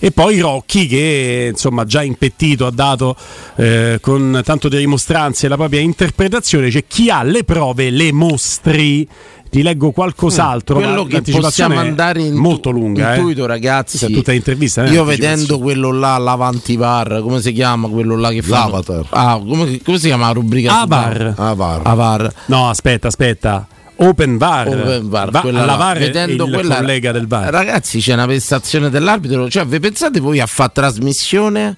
[0.00, 3.16] E poi Rocchi che insomma già impettito ha dato
[3.56, 9.08] eh, con tanto di rimostranze la propria interpretazione, cioè chi ha le prove le mostri.
[9.54, 10.74] Ti leggo qualcos'altro.
[10.74, 13.14] Quello ma che possiamo andare in molto lunga.
[13.14, 13.46] intuito, eh.
[13.46, 14.04] ragazzi.
[14.04, 14.82] È tutta intervista.
[14.82, 18.64] eh, Io vedendo quello là, l'Avantivar, come si chiama quello là che fa?
[18.64, 19.06] L'Avatar.
[19.10, 20.80] Ah, come, come si chiama la rubrica?
[20.80, 21.34] Avar.
[21.36, 21.82] Avar.
[21.84, 22.32] Avar.
[22.46, 23.64] No, aspetta, aspetta.
[23.94, 24.66] Open VAR.
[24.66, 25.76] Open VAR, Va- quella alla.
[25.76, 27.50] VAR vedendo il quella collega del VAR.
[27.52, 29.48] Ragazzi, c'è una vessazione dell'arbitro.
[29.48, 31.76] Cioè, vi pensate voi a fare trasmissione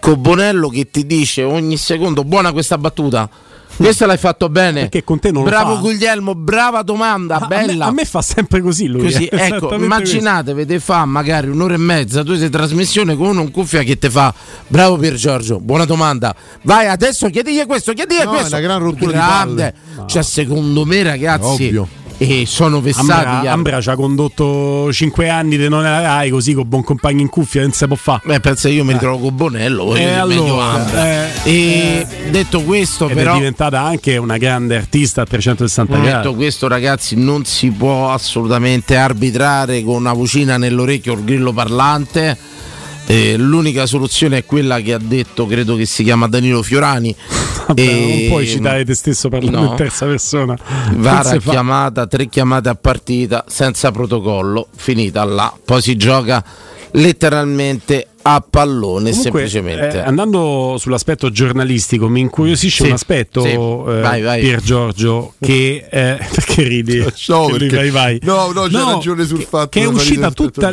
[0.00, 3.28] con Bonello che ti dice ogni secondo buona questa battuta?
[3.76, 4.80] Questa l'hai fatto bene.
[4.82, 5.80] Perché con te non lo Bravo fa.
[5.80, 7.86] Guglielmo, brava domanda, A me, bella.
[7.86, 9.02] a me fa sempre così lui.
[9.02, 13.42] Così, eh, ecco, immaginate, vede fa magari un'ora e mezza, sei in trasmissione con uno
[13.42, 14.32] in cuffia che ti fa
[14.66, 16.34] bravo Pier Giorgio, buona domanda.
[16.62, 18.48] Vai adesso chiedigli questo, chiedigli No, è questo.
[18.56, 19.74] una gran rottura di Grande.
[20.06, 21.88] Cioè, secondo me, ragazzi, Ovvio.
[22.22, 23.10] E sono vessati.
[23.10, 27.22] Ambra, Ambra ci ha condotto 5 anni di non era Rai così con buon compagno
[27.22, 28.20] in cuffia non si può fare.
[28.24, 33.32] Beh, pensa io mi ritrovo con Bonello, Eh, allora, eh, e detto questo, però.
[33.32, 36.10] è diventata anche una grande artista a 360 gradi.
[36.10, 41.52] Detto questo, ragazzi, non si può assolutamente arbitrare con una vocina nell'orecchio o il grillo
[41.54, 42.36] parlante.
[43.10, 47.12] Eh, l'unica soluzione è quella che ha detto, credo che si chiama Danilo Fiorani.
[47.66, 49.70] Vabbè, E- non puoi citare te stesso parlando No.
[49.70, 50.56] in terza persona.
[50.94, 55.52] Vara chiamata, tre chiamate a partita senza protocollo, finita là.
[55.64, 56.44] Poi si gioca
[56.92, 59.96] letteralmente a pallone Comunque, semplicemente.
[59.96, 63.48] eh, andando sull'aspetto giornalistico, mi incuriosisce Sì, un aspetto, sì.
[63.52, 64.40] eh, Vai, vai.
[64.42, 66.98] Pier Giorgio, che eh, perché ridi?
[66.98, 67.06] No,
[67.46, 68.18] Che lui perché- vai, vai.
[68.24, 70.70] no, no, c'è ragione sul fatto che è che fa uscita tutta,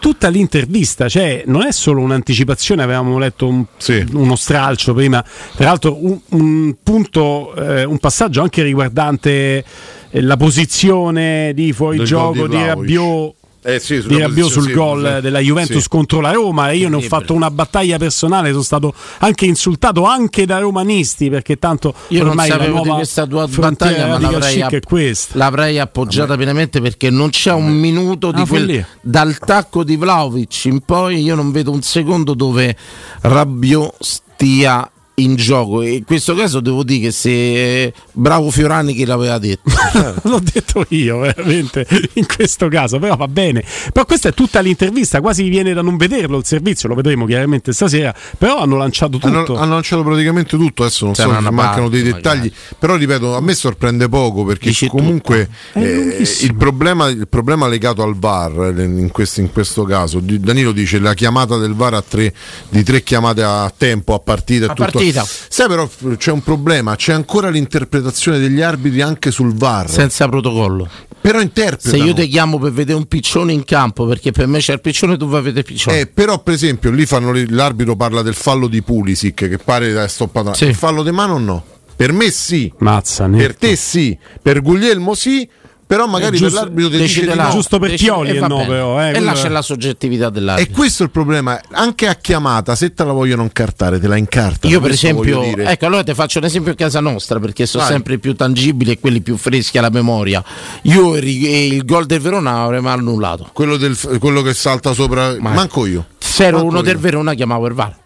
[0.00, 3.66] tutta l'intervista, cioè non è solo un'anticipazione, avevamo letto un-
[4.12, 5.22] uno stralcio prima,
[5.56, 9.62] tra l'altro un, un punto, eh, un passaggio anche riguardante
[10.10, 12.56] eh, la posizione di fuorigioco di.
[12.56, 15.20] Rabiot Eh sì, di Rabiot sul sì, gol sì.
[15.20, 15.88] della Juventus Sì.
[15.88, 16.70] contro la Roma.
[16.70, 21.28] E io ne ho fatto una battaglia personale, sono stato anche insultato anche da romanisti
[21.28, 25.28] perché tanto Io non ormai la sapevo di nuova questa tua battaglia, ma l'avrei, app-
[25.32, 30.64] l'avrei appoggiata pienamente perché non c'è un minuto di Ah, quel, dal tacco di Vlaovic
[30.66, 32.76] in poi io non vedo un secondo dove
[33.22, 39.06] Rabiot stia in gioco e in questo caso devo dire che se bravo Fiorani che
[39.06, 39.70] l'aveva detto
[40.22, 43.64] L'ho detto io, veramente, in questo caso, però va bene.
[43.92, 47.72] Però questa è tutta l'intervista, quasi viene da non vederlo il servizio, lo vedremo chiaramente
[47.72, 49.58] stasera, però hanno lanciato Hanno, tutto.
[49.58, 53.36] hanno lanciato praticamente tutto, adesso non C'era so se mancano dei parte, dettagli, però ripeto,
[53.36, 58.74] a me sorprende poco perché comunque È eh, il, problema, il problema legato al VAR
[58.76, 62.32] eh, in questo, in questo caso, Danilo dice la chiamata del VAR a tre,
[62.68, 64.82] di tre chiamate a tempo, a partita e A tutto.
[64.90, 65.06] partita.
[65.12, 69.90] Sai però c'è un problema, c'è ancora l'interpretazione degli arbitri anche sul VAR.
[69.90, 70.88] senza protocollo
[71.20, 71.96] però interpretano.
[71.96, 74.80] se io ti chiamo per vedere un piccione in campo perché per me c'è il
[74.80, 78.22] piccione tu vai a vedere il piccione Eh, però, per esempio, lì fanno l'arbitro parla
[78.22, 80.54] del fallo di Pulisic che pare da stoppato.
[80.54, 80.66] Sì.
[80.66, 81.64] Il fallo di mano o no?
[81.96, 82.72] Per me sì.
[82.78, 84.16] Mazza, Per te sì.
[84.40, 85.48] Per Guglielmo sì.
[85.88, 87.50] Però magari giusto- per l'arbitro ti decide dice di no.
[87.50, 89.00] Giusto per Decide- Pioli e e no, però.
[89.02, 91.58] eh, e là è- c'è la soggettività E dell'arbitro questo è il problema.
[91.72, 94.70] Anche a chiamata, se te la vogliono incartare, te la incartano.
[94.70, 97.92] Io per esempio, ecco allora ti faccio un esempio a casa nostra perché sono Vai.
[97.92, 100.44] sempre più tangibili e quelli più freschi alla memoria.
[100.82, 103.48] Io il, il gol del Verona avrei mai annullato.
[103.54, 106.04] quello, del- quello che salta sopra, Ma- manco io.
[106.18, 107.00] Se ero Manco uno del io.
[107.00, 107.96] Verona chiamavo il VAR.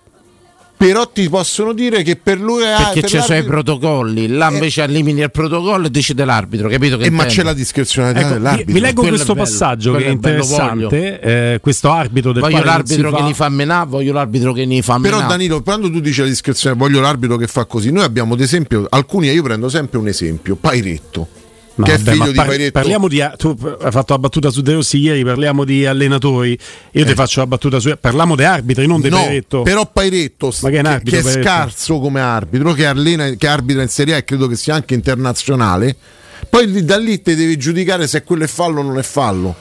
[0.86, 4.50] Però ti possono dire che per lui è Perché per ci sono i protocolli, là
[4.50, 6.96] invece elimini il protocollo e decide l'arbitro, capito?
[6.96, 8.72] Che Eh, ma c'è la discrezionalità Ecco, dell'arbitro.
[8.72, 11.20] vi leggo Quello questo bello, passaggio che è interessante.
[11.20, 14.82] eh, questo arbitro del Voglio l'arbitro che fa- li fa menare, voglio l'arbitro che li
[14.82, 15.32] fa Però menare.
[15.32, 18.84] Danilo, quando tu dici la discrezione, voglio l'arbitro che fa così, noi abbiamo ad esempio,
[18.88, 21.28] alcuni, io prendo sempre un esempio, Pairetto,
[21.74, 22.72] No, che vabbè, figlio ma di par- Pairetto.
[22.72, 23.24] Parliamo di.
[23.38, 26.58] Tu hai fatto la battuta su De Rossi ieri, parliamo di allenatori.
[26.92, 27.96] Io ti faccio la battuta su.
[27.98, 29.10] Parliamo di arbitri, non di Eh.
[29.10, 29.62] no, Pairetto.
[29.62, 31.42] però Pairetto, Ma che è arbitro, che è Pairetto?
[31.48, 34.92] scarso come arbitro, che, allena, che arbitra in Serie A e credo che sia anche
[34.94, 35.96] internazionale,
[36.50, 39.54] poi da lì te devi giudicare se quello è fallo o non è fallo.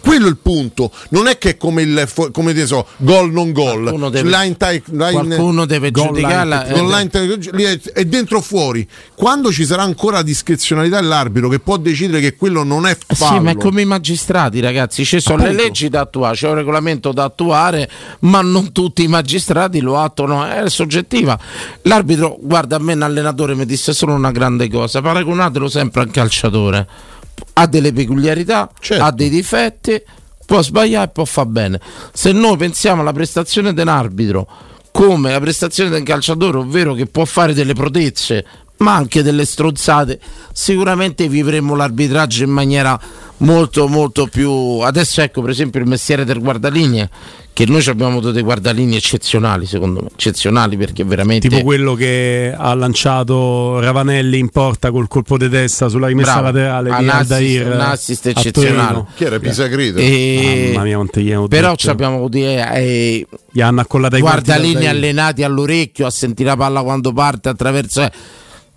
[0.00, 0.90] Quello è il punto.
[1.10, 3.80] Non è che è come il come ne so, gol non gol.
[3.82, 8.40] Qualcuno deve- Line type- line- qualcuno deve goal giudicarla, line- eh, line è, dentro o
[8.40, 8.86] fuori.
[9.14, 13.14] Quando ci sarà ancora la discrezionalità dell'arbitro che può decidere che quello non è Eh
[13.14, 13.38] fallo.
[13.38, 15.04] Sì, ma è come i magistrati, ragazzi.
[15.04, 15.56] Ci sono Appunto.
[15.56, 17.90] le leggi da attuare, c'è un regolamento da attuare,
[18.20, 20.44] ma non tutti i magistrati lo attuano.
[20.46, 21.38] È soggettiva.
[21.82, 26.10] L'arbitro, guarda, a me un allenatore mi disse solo una grande cosa: paragonatelo sempre al
[26.10, 26.86] calciatore.
[27.54, 29.04] Ha delle peculiarità, Certo.
[29.04, 30.00] ha dei difetti,
[30.46, 31.80] può sbagliare e può far bene.
[32.12, 34.46] Se noi pensiamo alla prestazione dell'arbitro
[34.90, 38.44] come la prestazione del calciatore, ovvero che può fare delle protezze,
[38.82, 40.18] ma anche delle stronzate,
[40.52, 42.98] sicuramente vivremo l'arbitraggio in maniera
[43.38, 44.50] molto molto più
[44.82, 47.10] adesso ecco per esempio il mestiere del guardalinee
[47.52, 51.94] che noi ci abbiamo avuto dei guardalinee eccezionali secondo me eccezionali perché veramente Tipo quello
[51.94, 56.46] che ha lanciato Ravanelli in porta col colpo di testa sulla rimessa Bravo.
[56.46, 59.04] laterale di Un assist- Aldair un assist eccezionale.
[59.16, 59.98] Chi era Pisacreto?
[59.98, 64.20] E- Mamma mia, quante gli però ci abbiamo avuto eh, eh, Gli hanno accollato i
[64.20, 68.12] guardalini guardi allenati all'orecchio a sentire la palla quando parte attraverso eh,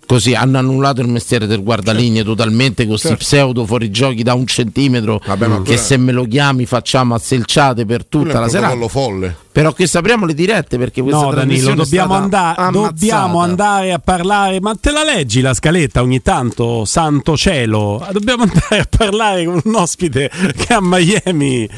[0.06, 3.24] così hanno annullato il mestiere del guardalinee totalmente con questi Certo.
[3.24, 7.84] pseudo fuorigiochi da un centimetro ma che quella- se me lo chiami facciamo a selciate
[7.84, 9.34] per tutta la serata folle.
[9.50, 12.70] però questo apriamo le dirette perché questa No Danilo, dobbiamo, ammazzata.
[12.70, 18.42] dobbiamo andare a parlare, ma te la leggi la scaletta ogni tanto, santo cielo, dobbiamo
[18.48, 21.68] andare a parlare con un ospite che è a Miami,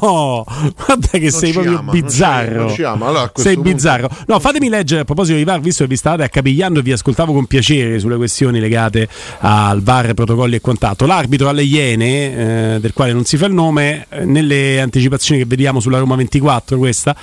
[0.00, 0.44] oh,
[0.74, 2.82] guarda che sei ci proprio ama, non ci- bizzarro, non ci.
[2.82, 4.08] Allora, sei punto- bizzarro.
[4.26, 7.32] No, fatemi leggere a proposito di VAR, visto che vi stavate accapigliando e vi ascoltavo
[7.32, 9.08] con piacere sulle questioni legate
[9.38, 11.06] al VAR, protocolli e quant'altro.
[11.06, 15.46] L'arbitro alle Iene, eh, del quale non si fa il nome, eh, nelle anticipazioni che
[15.46, 17.16] vediamo sulla Roma 24, questa,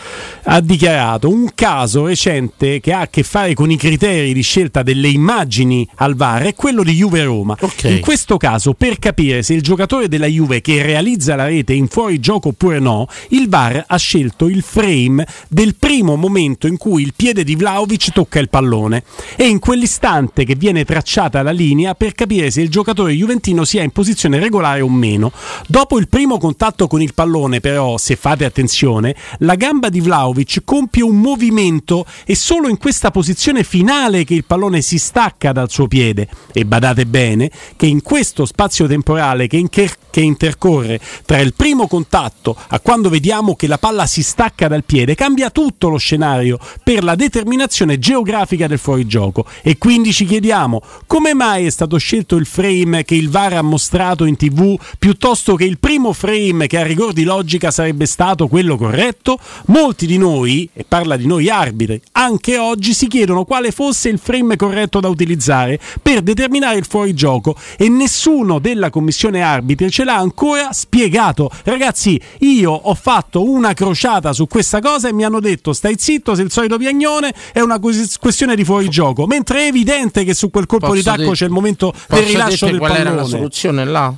[0.43, 4.83] ha dichiarato un caso recente che ha a che fare con i criteri di scelta
[4.83, 7.57] delle immagini al VAR è quello di Juve-Roma.
[7.95, 11.87] In questo caso, per capire se il giocatore della Juve che realizza la rete in
[11.87, 17.03] fuori gioco oppure no, il VAR ha scelto il frame del primo momento in cui
[17.03, 19.03] il piede di Vlaovic tocca il pallone
[19.35, 23.83] e in quell'istante che viene tracciata la linea per capire se il giocatore juventino sia
[23.83, 25.31] in posizione regolare o meno.
[25.67, 30.61] Dopo il primo contatto con il pallone, però, se fate attenzione, la gamba di Vlaovic
[30.63, 35.69] compie un movimento e solo in questa posizione finale che il pallone si stacca dal
[35.69, 36.27] suo piede.
[36.51, 41.87] E badate bene che in questo spazio temporale che, incher- che intercorre tra il primo
[41.87, 46.59] contatto a quando vediamo che la palla si stacca dal piede cambia tutto lo scenario
[46.83, 49.45] per la determinazione geografica del fuorigioco.
[49.61, 53.61] E quindi ci chiediamo come mai è stato scelto il frame che il VAR ha
[53.61, 58.47] mostrato in tv piuttosto che il primo frame che a rigor di logica sarebbe stato
[58.47, 59.37] quello corretto?
[59.67, 64.17] Molti di noi, e parla di noi arbitri, anche oggi si chiedono quale fosse il
[64.17, 70.17] frame corretto da utilizzare per determinare il fuorigioco e nessuno della commissione arbitri ce l'ha
[70.17, 71.51] ancora spiegato.
[71.63, 76.33] Ragazzi, io ho fatto una crociata su questa cosa e mi hanno detto stai zitto,
[76.33, 80.65] sei il solito piagnone, è una questione di fuorigioco, mentre è evidente che su quel
[80.65, 83.09] colpo Posso di tacco c'è il momento del rilascio del qual pallone.
[83.09, 84.13] era la soluzione là?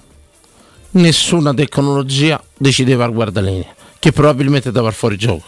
[0.92, 5.44] Nessuna tecnologia decideva il guardalinee, che probabilmente dava il fuorigioco.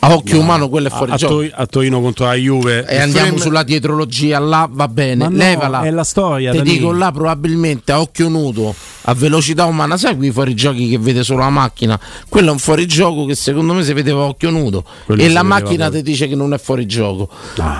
[0.00, 1.34] A occhio No, umano quello è a- fuori a, gioco.
[1.34, 5.82] Tori- a Torino contro la Juve E andiamo sulla dietrologia là, va bene, no, levala.
[5.82, 8.72] è la storia, Ti dico là probabilmente a occhio nudo,
[9.02, 11.98] a velocità umana, sai quei fuorigiochi che vede solo la macchina?
[12.28, 15.42] Quello è un fuorigioco che secondo me si vedeva a occhio nudo Quello e la
[15.42, 17.28] macchina ti dice che non è fuorigioco.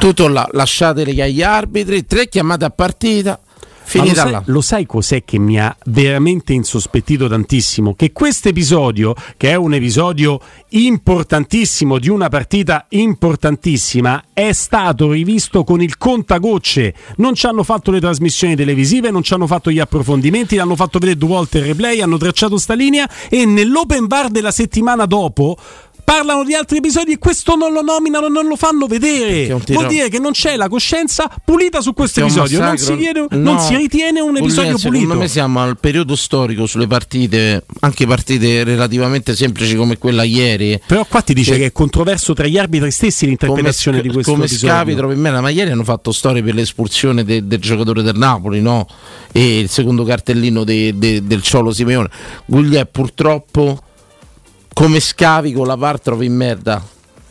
[0.01, 3.39] Tutto là, lasciateli agli arbitri, tre chiamate a partita,
[3.95, 7.95] lo sai, lo sai cos'è che mi ha veramente insospettito tantissimo?
[7.95, 10.41] Che questo episodio, che è un episodio
[10.71, 16.95] importantissimo di una partita importantissima, è stato rivisto con il contagocce.
[17.17, 20.99] Non ci hanno fatto le trasmissioni televisive, non ci hanno fatto gli approfondimenti, l'hanno fatto
[20.99, 25.57] vedere due volte il replay, hanno tracciato sta linea e nell'open bar della settimana dopo
[26.09, 29.47] parlano di altri episodi e questo non lo nominano, non lo fanno vedere.
[29.67, 33.37] Vuol dire che non c'è la coscienza pulita su questo episodio, non si, viene- No,
[33.39, 34.89] non si ritiene un episodio pulito.
[35.03, 40.81] Secondo me siamo al periodo storico sulle partite, anche partite relativamente semplici come quella ieri.
[40.87, 44.45] Però qua ti dice che è controverso tra gli arbitri stessi l'interpretazione di questo come
[44.47, 44.75] episodio.
[44.75, 48.63] scapitro per me ma ieri hanno fatto storie per l'espulsione de- del giocatore del Napoli
[48.63, 48.87] no?
[49.31, 52.09] e il secondo cartellino de- de- del Ciolo Simeone
[52.47, 53.83] Guglia purtroppo
[54.79, 56.81] come scavi con la VAR trovi in merda.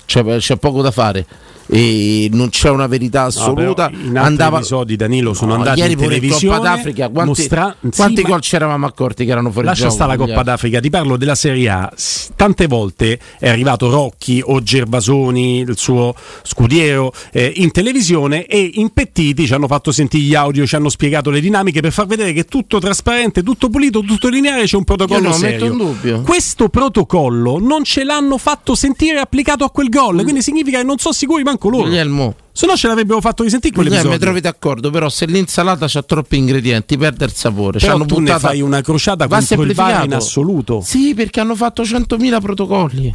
[0.03, 1.25] Cioè, c'è poco da fare
[1.69, 3.89] e non c'è una verità No, assoluta.
[3.89, 7.29] però in altri Andava episodi Danilo sono No, andati ieri in televisione Coppa d'Africa quanti,
[7.41, 10.43] mostra- sì, quanti ma- gol ci eravamo accorti che erano fuori Lascia stare la Coppa
[10.43, 11.91] d'Africa, ti parlo della Serie A.
[12.35, 16.13] Tante volte è arrivato Rocchi o Gervasoni, il suo
[16.43, 21.29] scudiero, eh, in televisione e impettiti ci hanno fatto sentire gli audio, ci hanno spiegato
[21.29, 25.31] le dinamiche per far vedere che tutto trasparente, tutto pulito, tutto lineare, c'è un protocollo
[25.31, 25.51] serio.
[25.51, 26.21] metto in dubbio.
[26.21, 30.97] Questo protocollo non ce l'hanno fatto sentire applicato a quel gol, quindi significa che non
[30.97, 31.83] sono sicuri manco loro.
[31.83, 32.35] Guglielmo.
[32.51, 34.41] Se no ce l'avrebbero fatto risentire Guglielmo, mi quell'episodio.
[34.41, 37.79] trovi d'accordo, però se l'insalata ha troppi ingredienti perde il sapore.
[37.79, 39.73] Però hanno tu ne buttata- fai una crociata Va contro il
[40.05, 40.81] in assoluto.
[40.83, 43.13] Sì, perché hanno fatto 100.000 protocolli.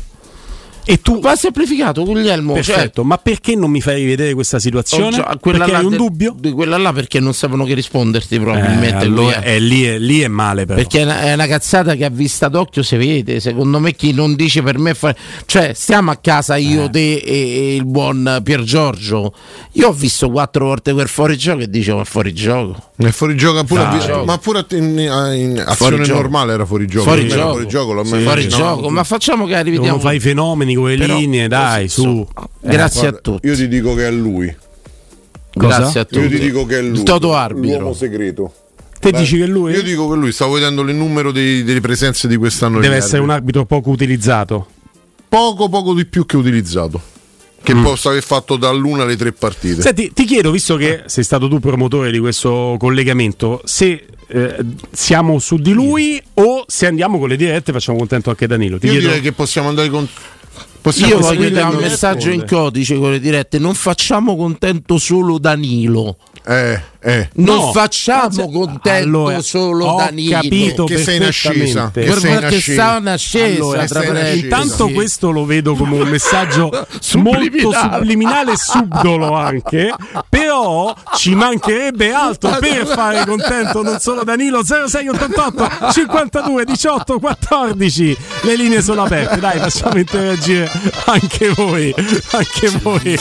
[0.85, 2.55] E tu va semplificato, Guglielmo.
[2.55, 5.13] Perfetto, ma perché non mi fai rivedere questa situazione?
[5.17, 6.35] Cioè, quella perché là hai un de- dubbio?
[6.37, 9.05] Di quella là perché non sapevano che risponderti Eh, probabilmente.
[9.05, 10.79] allora, lui, è lì, è, lì è male però.
[10.79, 13.39] Perché è una, è una cazzata che a vista d'occhio si vede.
[13.39, 15.15] Secondo me chi non dice per me fa-
[15.47, 16.63] Cioè, stiamo a casa Eh.
[16.63, 19.33] io, te e, e il buon Pier Giorgio.
[19.73, 22.91] Io ho visto quattro volte quel fuorigioco e dicevo è fuorigioco.
[22.97, 24.11] È fuori gioco pure Dai.
[24.11, 27.05] a- ma pure in, in azione normale era fuori gioco.
[27.05, 27.51] Fuori gioco.
[27.53, 28.19] fuori gioco, l'ho Sì.
[28.21, 29.85] Fuori gioco, ma facciamo che rivediamo.
[29.85, 32.27] Devono fare i fenomeni con le Però- linee, dai, su.
[32.61, 33.47] Grazie Eh, a tutti.
[33.47, 34.55] Io ti dico che è lui.
[35.55, 36.21] Grazie a tutti.
[36.21, 37.03] Io ti dico che è lui.
[37.03, 37.79] Toto arbitro.
[37.81, 38.53] L'uomo segreto.
[39.01, 39.73] Te Beh, dici che lui?
[39.73, 42.79] Io dico che lui, stavo vedendo il numero dei- delle presenze di quest'anno.
[42.81, 43.59] Deve essere un arbitri.
[43.61, 44.67] arbitro poco utilizzato.
[45.29, 47.01] poco poco di più che utilizzato.
[47.63, 49.77] Che possa aver fatto dall'una alle tre partite.
[49.77, 49.81] Mm.
[49.81, 54.57] Senti, ti chiedo, visto che sei stato tu promotore di questo collegamento, se eh,
[54.91, 58.79] siamo su di lui o se andiamo con le dirette e facciamo contento anche Danilo.
[58.79, 60.07] Ti Io chiedo- direi che possiamo andare con.
[60.83, 62.55] Possiamo Io voglio dare un messaggio in risponde.
[62.65, 63.59] codice con le dirette.
[63.61, 66.17] Non facciamo contento solo Danilo.
[66.45, 67.29] Eh, eh.
[67.35, 67.73] Non No.
[67.73, 70.41] facciamo contento Allora, solo ho Danilo.
[70.41, 71.91] capito Che sei in ascesa.
[71.95, 72.95] Che Per sei in ascesa.
[73.13, 74.45] ascesa, Allora, sei in.
[74.45, 74.93] Intanto Sì.
[74.93, 77.91] questo lo vedo come un messaggio molto Subliminale.
[77.97, 79.95] subliminale e subdolo anche,
[80.29, 88.57] però ci mancherebbe altro per fare contento non solo Danilo 0688 52 18 14 le
[88.57, 90.71] linee sono aperte dai facciamo interagire
[91.07, 91.95] anche voi
[92.31, 93.19] anche voi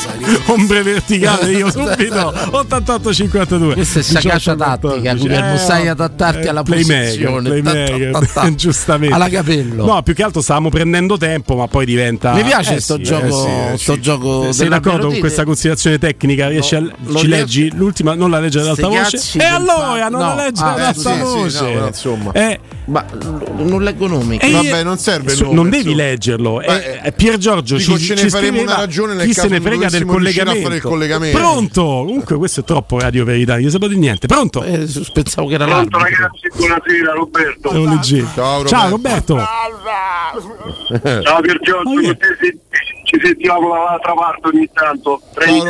[0.48, 7.50] ombre verticali io subito 88 52 Questa è sagacia tattica, Guglielmo, sai adattarti alla posizione.
[7.50, 8.56] playmaker, Ta, ta, ta, ta.
[8.56, 9.86] giustamente Alla capello.
[9.86, 13.04] no più che altro stavamo prendendo tempo ma poi diventa Mi piace Eh sto sì,
[13.04, 13.84] gioco, eh sì.
[13.84, 16.48] sto gioco sei d'accordo con questa considerazione tecnica?
[16.48, 16.84] Riesci a,
[17.16, 18.14] ci leggi l'ultima?
[18.16, 19.20] Non la legge ad alta voce?
[19.40, 21.84] E allora non no, la legge ah, ad eh, alta voce?
[21.88, 22.32] insomma.
[22.34, 23.06] Eh, Ma
[23.58, 24.38] non leggo nomi.
[24.42, 26.62] Vabbè, non serve il nome, non devi leggerlo.
[26.62, 29.48] Eh, eh, Pier Giorgio dico, ci, ce ne ci faremo una ragione nel chi caso
[29.48, 30.61] se ne frega del collegamento.
[30.61, 31.38] fare il collegamento.
[31.38, 31.82] Pronto?
[31.82, 34.28] Comunque questo è troppo radio verità, io sapevo di niente.
[34.28, 34.64] Pronto?
[34.64, 36.00] Eh, pensavo che era Pronto l'arbitro.
[36.00, 37.70] ragazzi, buonasera Roberto.
[37.72, 38.28] Un leggero.
[38.34, 39.36] Ciao, Ciao Roberto.
[41.24, 42.18] Ciao Pier Giorgio,
[43.03, 45.66] ci sentiamo dall'altra parte ogni tanto, Ciao,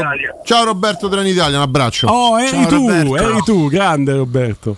[0.45, 2.07] Ciao Roberto Trenitalia, un abbraccio.
[2.07, 3.17] Oh, eri Ciao, tu, Roberto.
[3.17, 4.77] eri tu, grande Roberto.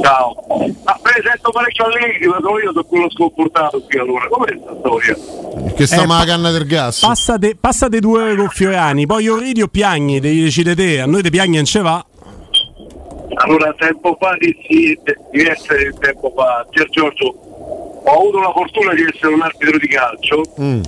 [0.00, 0.44] Ciao.
[0.48, 4.26] Ma ne sento parecchio allegri, ma sono io sono quello scomportato qui allora.
[4.28, 5.16] Com'è questa storia?
[5.74, 7.00] Che sta Eh, la canna del gas.
[7.00, 11.06] Passate, passate due ore con Fiorani, poi o ridi o piagni, devi decidere te, a
[11.06, 12.04] noi te piagni non ce va.
[13.40, 14.98] Allora, tempo fa dissi,
[15.30, 17.26] diverse tempo fa, Pier Giorgio,
[18.04, 20.80] ho avuto la fortuna di essere un arbitro di calcio Mm.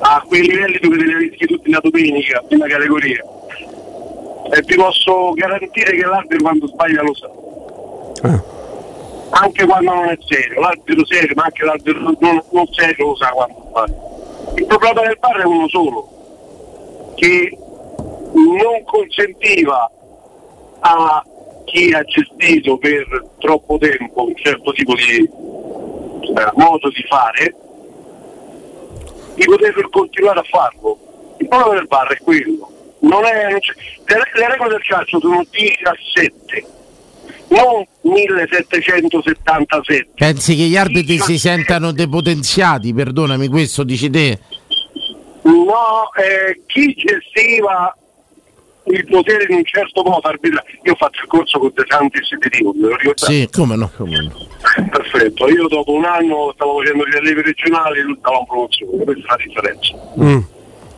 [0.00, 3.22] a quei livelli dove te li rischi tutti la domenica, prima categoria.
[4.52, 7.28] E ti posso garantire che l'arbitro quando sbaglia lo sa.
[9.30, 13.28] Anche quando non è serio, l'arbitro serio, ma anche l'arbitro non, non serio lo sa
[13.28, 14.54] quando sbaglia.
[14.56, 17.56] Il problema del bar è uno solo, che
[18.32, 19.90] non consentiva
[20.80, 21.24] a
[21.64, 27.54] chi ha gestito per troppo tempo un certo tipo di eh, modo di fare
[29.34, 30.98] di poter continuare a farlo.
[31.38, 32.68] Il problema del bar è quello.
[33.00, 33.60] Non è, non
[34.04, 36.64] le, le regole del calcio sono 17,
[37.50, 40.10] non 1777.
[40.14, 42.92] Pensi che gli arbitri si sentano depotenziati?
[42.94, 44.38] Perdonami, questo dici te?
[45.42, 47.94] No, eh, chi gestiva
[48.84, 50.66] il potere in un certo modo arbitrare.
[50.82, 53.32] Io ho fatto il corso con De Santis e Di Dio, me lo ricordate?
[53.32, 53.90] Sì, come no?
[54.90, 59.04] Perfetto, io dopo un anno stavo facendo gli allevi regionali e lui stava in promozione,
[59.04, 59.94] questa è la differenza.
[60.18, 60.38] Mm.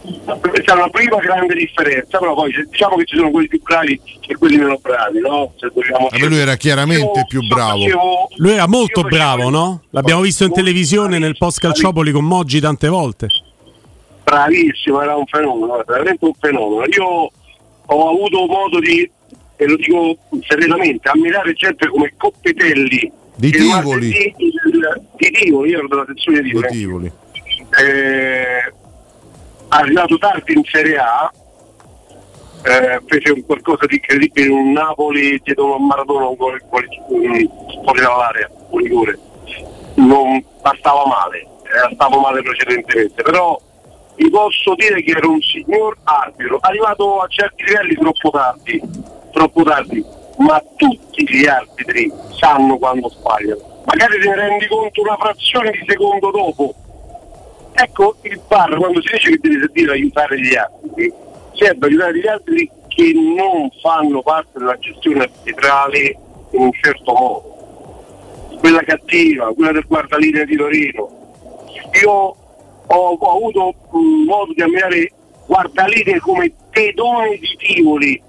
[0.02, 4.00] Questa è la prima grande differenza, però poi diciamo che ci sono quelli più bravi
[4.26, 5.52] e quelli meno bravi, no?
[5.58, 7.84] Se vogliamo Vabbè, lui era chiaramente più bravo.
[8.36, 9.82] Lui era molto bravo, no?
[9.90, 13.28] L'abbiamo visto in televisione nel post Calciopoli con Moggi tante volte.
[14.24, 16.84] bravissimo, era un fenomeno, era veramente un fenomeno.
[16.86, 17.30] Io
[17.86, 19.08] ho avuto modo di,
[19.56, 20.16] e lo dico
[20.48, 23.12] serenamente, ammirare gente come Coppetelli.
[23.34, 24.08] Di Tivoli.
[24.08, 26.68] martedì il- Di Tivoli, io ero della sezione di Tivoli.
[26.68, 27.12] Tivoli.
[27.80, 28.72] Eh,
[29.72, 31.32] arrivato tardi in Serie A,
[32.64, 37.48] eh, fece un qualcosa di incredibile in un Napoli dietro a Maradona un gol fuori,
[38.00, 39.18] dall'area, un rigore.
[39.94, 43.58] Non bastava male, eh, stavo male precedentemente, però
[44.16, 48.80] vi posso dire che era un signor arbitro, arrivato a certi livelli troppo tardi,
[49.32, 50.04] troppo tardi,
[50.38, 53.82] ma tutti gli arbitri sanno quando sbagliano.
[53.84, 56.74] Magari te ne rendi conto una frazione di secondo dopo.
[57.74, 61.12] Ecco il VAR quando si dice che deve servire aiutare gli arbitri,
[61.54, 66.16] serve aiutare gli arbitri che non fanno parte della gestione arbitrale
[66.50, 68.56] in un certo modo.
[68.58, 71.08] Quella cattiva, quella del guardalinea di Torino.
[72.02, 72.36] Io ho,
[72.86, 73.74] ho avuto
[74.26, 75.10] modo di ammirare
[75.46, 78.22] guardalinee come pedone di Tivoli,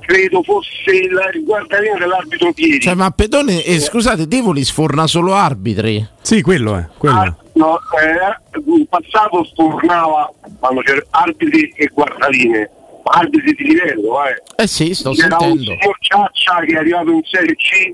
[0.00, 2.80] credo fosse il, il guardalinea dell'arbitro Pieri.
[2.80, 6.06] Cioè, ma Pedone, eh, scusate, Tivoli sforna solo arbitri.
[6.20, 6.86] Sì, quello è.
[6.96, 7.18] Quello.
[7.18, 12.70] Ah, no, eh, in passato stornava quando c'erano arbitri e guardaline,
[13.04, 14.62] arbitri di livello, eh.
[14.62, 15.80] Eh sì, sto C'era un sentendo.
[15.80, 17.90] signor Ciaccia che è arrivato in Serie C,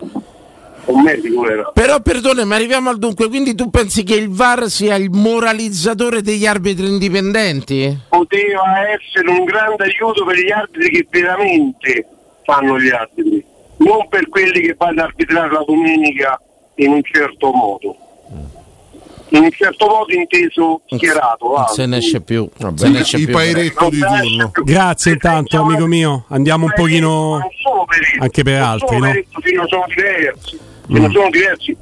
[0.86, 1.70] un medico era.
[1.72, 6.22] Però perdone, ma arriviamo al dunque, quindi tu pensi che il VAR sia il moralizzatore
[6.22, 7.98] degli arbitri indipendenti?
[8.08, 12.06] Poteva essere un grande aiuto per gli arbitri che veramente
[12.44, 13.44] fanno gli arbitri,
[13.78, 16.40] non per quelli che vanno ad arbitrare la domenica
[16.76, 17.96] in un certo modo.
[19.32, 21.54] In un certo modo inteso schierato.
[21.56, 22.48] Non se ne esce più.
[22.58, 23.34] Vabbè, se ne esce i più.
[23.34, 24.50] pairetto di turno.
[24.64, 26.24] Grazie intanto, amico mio.
[26.28, 27.38] Andiamo un pochino
[28.20, 29.66] anche per altri, sono no?
[29.68, 30.58] sono diversi,
[30.90, 30.96] Mm.
[30.96, 31.76] non sono diversi.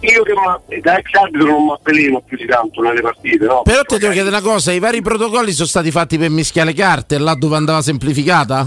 [0.00, 3.62] Io che da ex arbitro non mi appellino più di tanto nelle partite, no?
[3.62, 6.74] Però ti devo chiedere una cosa, i vari protocolli sono stati fatti per mischiare le
[6.76, 8.66] carte, là dove andava semplificata?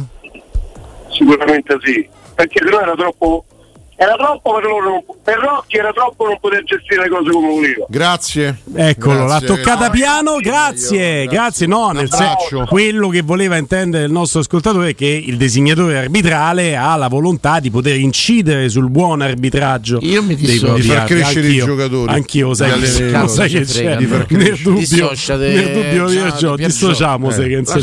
[1.09, 3.45] Sicuramente sì, perché se no era troppo,
[4.01, 7.85] era troppo per loro, per Rocchi era troppo non poter gestire le cose come voleva.
[7.87, 8.57] Grazie.
[8.73, 9.99] Eccolo, Grazie, l'ha toccata ragazzi.
[9.99, 11.67] piano, grazie, grazie.
[11.67, 16.75] No, nel senso, quello che voleva intendere il nostro ascoltatore è che il designatore arbitrale
[16.75, 20.73] ha la volontà di poter incidere sul buon arbitraggio Io mi dissocio.
[20.73, 22.11] Di far crescere i Anch'io- giocatori.
[22.13, 23.95] Anch'io, sai, che, lo sai che c'è.
[23.97, 26.55] Di far Nel dubbio, Dissociate, nel dubbio Piergio, Piergio.
[26.55, 27.81] dissociamo Eh, se che non si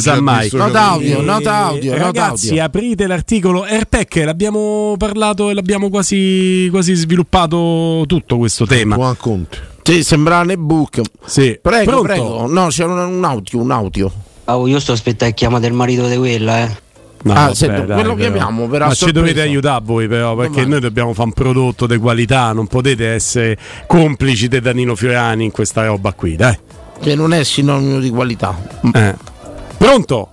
[0.00, 0.48] sa, i mai.
[0.52, 6.94] Nota audio, nota audio, Eh, Ragazzi, aprite l'articolo Airpack, l'abbiamo parlato e l'abbiamo quasi, quasi
[6.94, 8.96] sviluppato tutto questo tema.
[8.96, 9.58] Buon Conte.
[9.82, 11.00] Sì, sembrava un ebook.
[11.24, 11.58] Sì.
[11.62, 12.02] Prego, Pronto?
[12.06, 12.46] prego.
[12.48, 14.12] No, c'è un, un audio, un audio.
[14.46, 16.84] Oh, io sto aspettando che chiama del marito di quella, eh.
[17.22, 18.30] No, Ah, vabbè, senti, dai, quello però.
[18.30, 19.42] chiamiamo, però, Ma a ci dovete sorpresa.
[19.48, 20.70] aiutare voi però, perché Domani.
[20.70, 25.50] noi dobbiamo fare un prodotto di qualità, non potete essere complici di Danilo Fiorani in
[25.50, 26.56] questa roba qui, dai.
[27.00, 28.56] Che non è sinonimo di qualità.
[28.92, 29.14] Eh.
[29.76, 30.28] Pronto?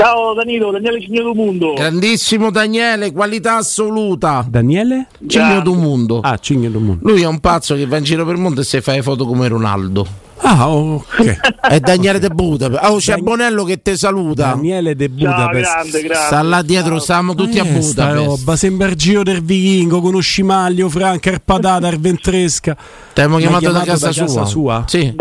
[0.00, 1.74] Ciao Danilo, Daniele Cigno Mundo.
[1.74, 4.42] Grandissimo Daniele, qualità assoluta.
[4.48, 5.08] Daniele?
[5.26, 6.20] Cigno du mondo.
[6.20, 7.06] Ah, Cigno du mondo.
[7.06, 9.02] Lui è un pazzo che va in giro per il mondo e si fa le
[9.02, 10.06] foto come Ronaldo.
[10.38, 11.58] Ah, ok.
[11.68, 12.82] È Daniele De Budapest.
[12.90, 14.46] Oh, c'è Bonello che ti saluta.
[14.54, 16.14] Daniele De Budapest.
[16.14, 18.26] Sta là dietro, stavamo tutti a Eh, sta Budapest.
[18.26, 22.74] roba, sembra il giro del vichingo con Uscimaglio, Franca, Arpadata, Arventresca.
[23.12, 24.84] Ti abbiamo ha chiamato da chiamato casa sua?
[24.86, 25.14] Sì.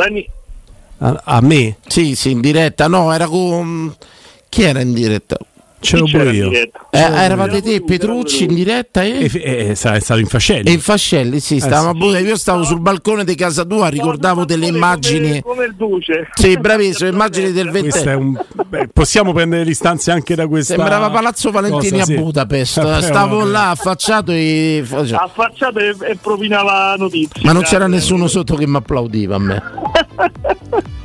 [1.00, 1.76] A, a me?
[1.86, 2.88] Sì, sì, in diretta.
[2.88, 3.94] No, era con.
[4.50, 5.38] Chi era in diretta?
[5.82, 6.52] C'ero pure io.
[6.52, 9.30] Eh, eravate te, Petrucci in diretta e.
[9.34, 10.68] E, sa- è stato in fascelli.
[10.70, 12.28] E in Fascelli, sì, stavamo a Budapest.
[12.28, 15.42] Io stavo sul balcone di casa tua, ricordavo delle immagini.
[15.42, 16.28] Come il duce.
[16.34, 18.46] Sì, bravissimo, immagini del ventennio.
[18.92, 20.76] possiamo prendere le istanze anche da questa.
[20.76, 22.14] Sembrava Palazzo Valentini cosa, sì.
[22.14, 22.78] a Budapest.
[22.78, 24.84] Eh, Stavo là affacciato e.
[25.12, 27.42] Affacciato e, e propinava notizie.
[27.44, 29.64] Ma non c'era nessuno sotto che mi applaudiva a me.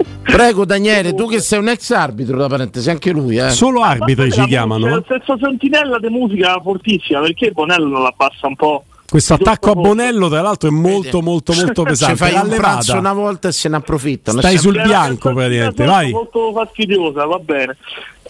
[0.24, 3.50] Prego Daniele, tu che sei un ex arbitro da parentesi, anche lui, eh.
[3.50, 4.88] Solo arbitri ci C'è chiamano.
[4.88, 8.84] lo stesso sentinella di musica fortissima, perché Bonello non la passa un po'.
[9.08, 12.16] Questo attacco a Bonello, tra l'altro, è molto, molto, molto Ci pesante.
[12.16, 14.38] fai L'ha un pranzo una volta e se ne approfittano.
[14.40, 15.84] Stai sul bianco, praticamente.
[15.84, 16.10] Molto, Vai.
[16.10, 17.76] molto fastidiosa, va bene.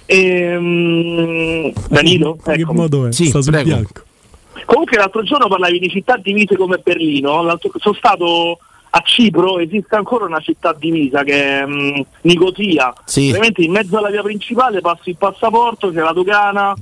[0.06, 2.36] Ehm, Danilo?
[2.38, 2.72] In che Ecco.
[2.74, 3.12] modo è?
[3.12, 3.68] Sì, Sta sul prego.
[3.68, 4.02] bianco.
[4.66, 8.58] Comunque l'altro giorno parlavi di città divise come Berlino, l'altro- sono stato
[8.96, 13.28] a Cipro, esiste ancora una città divisa che è mm, Nicosia, Sì.
[13.28, 16.72] ovviamente in mezzo alla via principale passi il passaporto, c'è la dogana,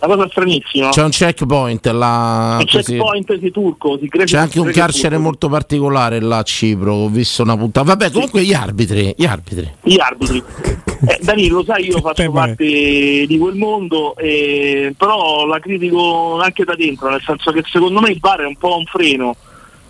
[0.00, 0.88] una cosa stranissima.
[0.88, 2.56] C'è un checkpoint là.
[2.60, 2.92] il così.
[2.92, 5.22] checkpoint si turco, si crede C'è anche un carcere turco.
[5.22, 7.84] molto particolare là a Cipro, ho visto una puntata.
[7.86, 9.70] Vabbè, comunque gli arbitri, gli arbitri.
[9.82, 10.42] gli arbitri.
[11.06, 16.64] Eh, Danilo, lo sai, io faccio parte di quel mondo, eh, però la critico anche
[16.64, 19.36] da dentro, nel senso che secondo me il VAR è un po' un freno,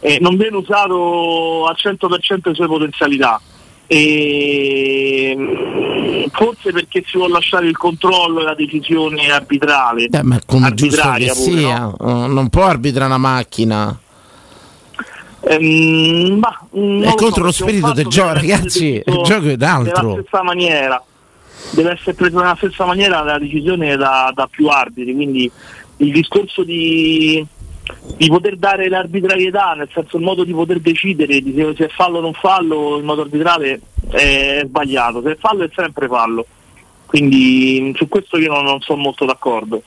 [0.01, 3.41] eh, non viene usato al 100% le sue potenzialità.
[3.87, 10.09] E, mm, forse perché si vuole lasciare il controllo e la decisione arbitrale.
[10.11, 11.97] Eh, ma come Arbitraria pure, sia, no?
[11.99, 13.99] eh, non può arbitrare una macchina.
[15.41, 19.03] Ehm, ma, mm, È so, contro lo perché un spirito del gioco, ragazzi.
[19.05, 20.13] Il gioco è Nella d'altro.
[20.21, 21.03] stessa maniera,
[21.71, 25.15] deve essere presa nella stessa maniera la decisione da, da più arbitri.
[25.15, 25.51] Quindi
[25.99, 27.45] il discorso di,
[28.17, 32.19] di poter dare l'arbitrarietà, nel senso il modo di poter decidere di se, è fallo
[32.19, 35.23] o non fallo, il modo arbitrale è sbagliato.
[35.23, 36.47] Se è fallo è sempre fallo.
[37.07, 39.83] Quindi su questo io non, non sono molto d'accordo.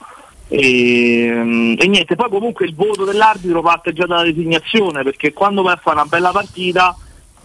[0.47, 5.73] E, e niente, poi comunque il voto dell'arbitro parte già dalla designazione, perché quando vai
[5.73, 6.95] a fare una bella partita,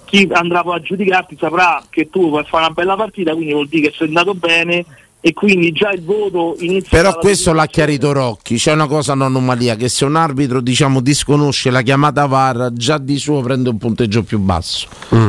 [0.05, 3.68] chi andrà poi a giudicarti saprà che tu puoi fare una bella partita, quindi vuol
[3.68, 4.85] dire che sei andato bene
[5.27, 9.75] e quindi già il voto inizia Però questo l'ha chiarito Rocchi, c'è una cosa un'anomalia
[9.75, 14.23] che se un arbitro diciamo disconosce la chiamata VAR già di suo prende un punteggio
[14.23, 14.87] più basso.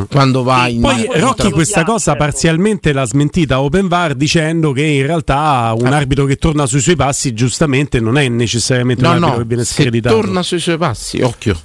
[0.08, 4.84] Quando va in Poi in- Rocchi questa cosa parzialmente l'ha smentita Open VAR dicendo che
[4.84, 9.14] in realtà un arbitro che torna sui suoi passi giustamente non è necessariamente No, un
[9.16, 10.16] arbitro no, che viene screditato.
[10.16, 11.60] torna sui suoi passi, occhio.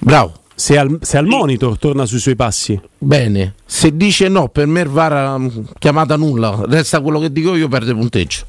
[0.00, 0.34] Bravo.
[0.58, 2.78] Se al, se al monitor torna sui suoi passi.
[2.98, 5.40] Bene, se dice no, per me il VAR ha
[5.78, 8.40] chiamata nulla, resta quello che dico io, perde punteggio.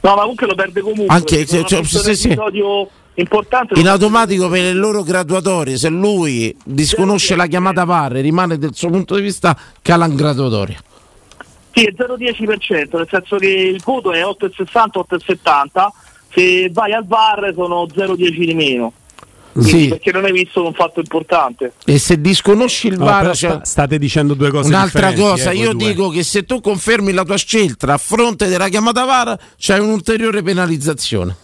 [0.00, 1.14] No, ma comunque lo perde comunque.
[1.14, 2.38] Anche se- cioè, se- se-
[3.16, 8.56] importante In automatico per le loro graduatorie, se lui disconosce la chiamata VAR e rimane
[8.56, 10.80] del suo punto di vista, cala in graduatoria.
[11.74, 15.88] Sì, è 0,10%, nel senso che il voto è 8,60, 8,70,
[16.32, 18.92] se vai al VAR sono 0,10 di meno.
[19.60, 19.88] Sì.
[19.88, 21.72] Perché non hai visto un fatto importante.
[21.84, 25.50] E se disconosci il No, VAR, però cioè- sta- state dicendo due cose Un'altra cosa,
[25.50, 25.88] eh, io due.
[25.88, 30.42] dico che se tu confermi la tua scelta a fronte della chiamata VAR, c'è un'ulteriore
[30.42, 31.34] penalizzazione.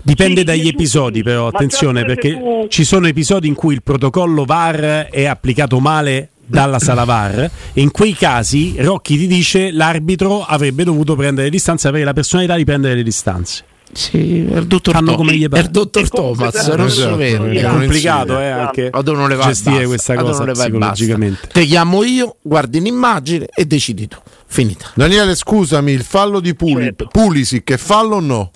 [0.00, 5.08] Dipende dagli episodi, però attenzione perché tu- ci sono episodi in cui il protocollo VAR
[5.10, 7.40] è applicato male dalla sala VAR
[7.74, 12.14] e in quei casi Rocchi ti dice l'arbitro avrebbe dovuto prendere le distanze, avere la
[12.14, 13.64] personalità di prendere le distanze.
[13.90, 16.76] Sì, è il dottor, Fanno come gli il dottor Thomas, Esatto.
[16.76, 17.58] Rosso Verde.
[17.60, 20.52] È complicato eh, anche O dove non le va e gestire questa cosa non le
[20.52, 20.92] va basta.
[20.92, 21.48] psicologicamente.
[21.52, 24.18] Te chiamo io, guardi un'immagine e decidi tu.
[24.46, 24.90] Finita.
[24.94, 27.08] Daniele, scusami, il fallo di Puli- Certo.
[27.10, 28.50] Pulisic è fallo o no?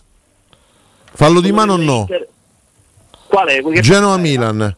[1.14, 2.06] Fallo di mano o no?
[3.26, 3.80] Qual è?
[3.80, 4.76] Genoa-Milan.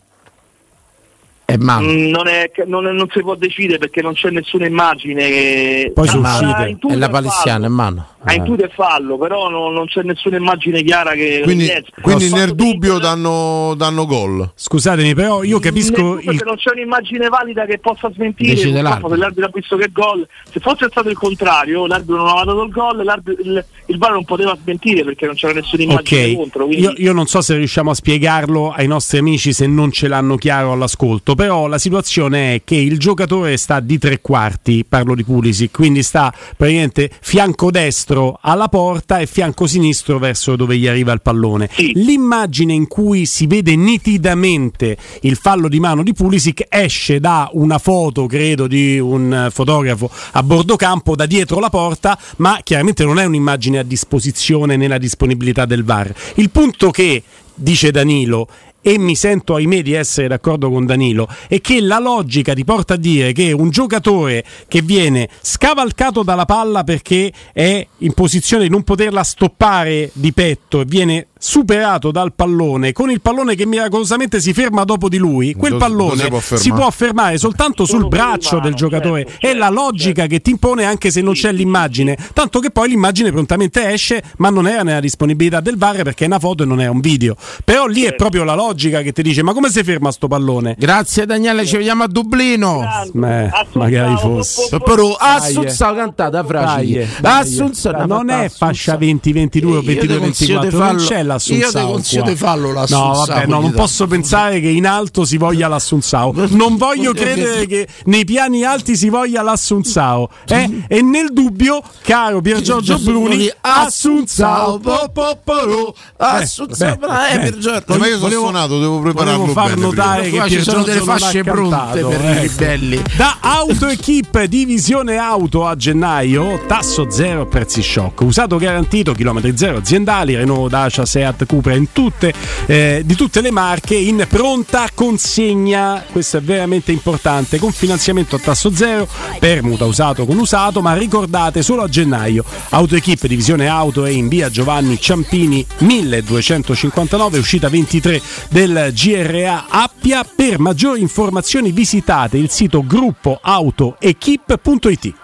[1.46, 1.56] È.
[1.56, 5.92] Mm, Non, è, non, è- non si può decidere perché non c'è nessuna immagine che...
[5.94, 6.68] Poi sono Ah, uscite.
[6.70, 7.18] intuito È la fallo.
[7.28, 8.06] palissiana, è mano.
[8.26, 11.40] Ha intuito è fallo, però non, non c'è nessuna immagine chiara che...
[11.44, 14.50] Quindi, quindi nel dubbio danno, danno gol.
[14.54, 18.54] Scusatemi, però io capisco Nel dubbio il- che non c'è un'immagine valida che possa smentire
[18.54, 19.14] Decide purtroppo, l'arbitro.
[19.14, 22.62] se l'arbitro ha visto che gol se fosse stato il contrario l'arbitro non aveva dato
[22.62, 26.36] il gol l'arbitro- il, il VAR non poteva smentire perché non c'era nessuna immagine Ok,
[26.36, 29.92] contro quindi io, io non so se riusciamo a spiegarlo ai nostri amici se non
[29.92, 34.84] ce l'hanno chiaro all'ascolto, però la situazione è che il giocatore sta di tre quarti,
[34.88, 40.76] parlo di Pulisic, quindi sta praticamente fianco destro alla porta e fianco sinistro verso dove
[40.76, 41.70] gli arriva il pallone.
[41.94, 47.78] L'immagine in cui si vede nitidamente il fallo di mano di Pulisic esce da una
[47.78, 53.18] foto, credo, di un fotografo a bordo campo da dietro la porta, ma chiaramente non
[53.18, 56.14] è un'immagine a disposizione nella disponibilità del VAR.
[56.36, 57.22] Il punto che
[57.54, 58.48] dice Danilo
[58.86, 62.94] e mi sento ahimè di essere d'accordo con Danilo è che la logica ti porta
[62.94, 68.68] a dire che un giocatore che viene scavalcato dalla palla perché è in posizione di
[68.68, 74.40] non poterla stoppare di petto e viene superato dal pallone con il pallone che miracolosamente
[74.40, 76.62] si ferma dopo di lui quel pallone si può fermare?
[76.62, 79.28] si può fermare soltanto sul braccio del giocatore.
[79.38, 82.16] è la logica che ti impone anche se non c'è l'immagine.
[82.32, 86.28] tanto che poi l'immagine prontamente esce ma non era nella disponibilità del VAR perché è
[86.28, 87.36] una foto e non è un video.
[87.62, 90.76] Però lì è proprio la logica che ti dice ma come si ferma sto pallone?
[90.78, 92.82] Grazie Daniele, ci vediamo a Dublino.
[93.24, 94.78] Eh, magari fosse.
[94.84, 97.08] Però Assunzao cantata fragile.
[97.22, 101.80] Assunzao non è fascia 20-22 o Io ti consiglio 22-24 di non fallo- c'è l'Assunzao
[101.80, 105.24] io ti consiglio di fallo no l'Assunzao, vabbè no, non posso pensare che in alto
[105.24, 110.84] si voglia l'Assunzao non voglio credere che nei piani alti si voglia l'Assunzao eh?
[110.88, 115.94] e nel dubbio caro Pier Giorgio Bruni Assunzao po, po, po, ro.
[116.16, 117.84] Assunzao, Eh, eh, Pier Giorgio.
[117.86, 121.42] volevo- Ma io sono suonato, devo prepararlo volevo far notare che ci sono delle fasce
[121.42, 122.40] pronte per i ecco.
[122.40, 123.02] ribelli.
[123.16, 128.20] Da Auto Equip Divisione Auto a gennaio, tasso zero prezzi shock.
[128.22, 132.32] Usato garantito, chilometri zero aziendali, Renault, Dacia, Seat, Cupra tutte,
[132.66, 136.04] eh, di tutte le marche in pronta consegna.
[136.10, 137.58] Questo è veramente importante.
[137.58, 142.44] Con finanziamento a tasso zero, permuta usato con usato, ma ricordate solo a gennaio.
[142.70, 148.20] Auto Equip Divisione Auto è in via Giovanni Ciampini 1259, uscita 23
[148.50, 150.24] del GRA Appia.
[150.24, 155.23] Per maggiori informazioni visitate il sito gruppoautoequip.it.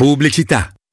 [0.00, 0.79] Pubblicità.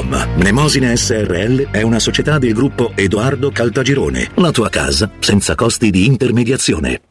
[0.00, 0.36] www.keicalt.com.
[0.36, 4.30] Mnemosine SRL è una società del gruppo Edoardo Caltagirone.
[4.34, 7.02] La tua casa senza costi di intermediazione.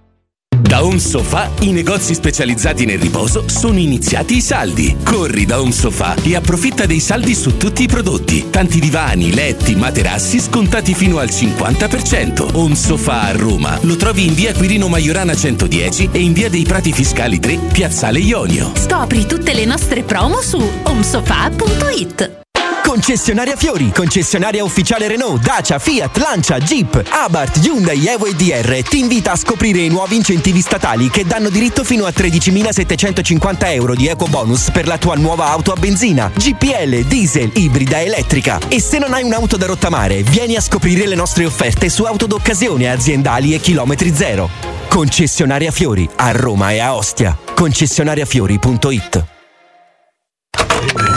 [0.61, 4.97] Da Home Sofa i negozi specializzati nel riposo sono iniziati i saldi.
[5.03, 8.49] Corri da Home Sofa e approfitta dei saldi su tutti i prodotti.
[8.49, 12.49] Tanti divani, letti, materassi scontati fino al 50%.
[12.53, 13.79] Home Sofa a Roma.
[13.81, 18.19] Lo trovi in via Quirino Maiorana 110 e in via dei Prati Fiscali 3, Piazzale
[18.19, 18.71] Ionio.
[18.75, 22.38] Scopri tutte le nostre promo su omsofa.it.
[22.89, 28.97] Concessionaria Fiori, concessionaria ufficiale Renault, Dacia, Fiat, Lancia, Jeep, Abarth, Hyundai, Evo e DR ti
[28.97, 34.07] invita a scoprire i nuovi incentivi statali che danno diritto fino a 13.750 euro di
[34.07, 38.57] eco bonus per la tua nuova auto a benzina, GPL, diesel, ibrida, elettrica.
[38.67, 42.25] E se non hai un'auto da rottamare, vieni a scoprire le nostre offerte su auto
[42.25, 44.49] d'occasione aziendali e chilometri zero.
[44.87, 47.37] Concessionaria Fiori, a Roma e a Ostia.
[47.53, 49.37] Concessionariafiori.it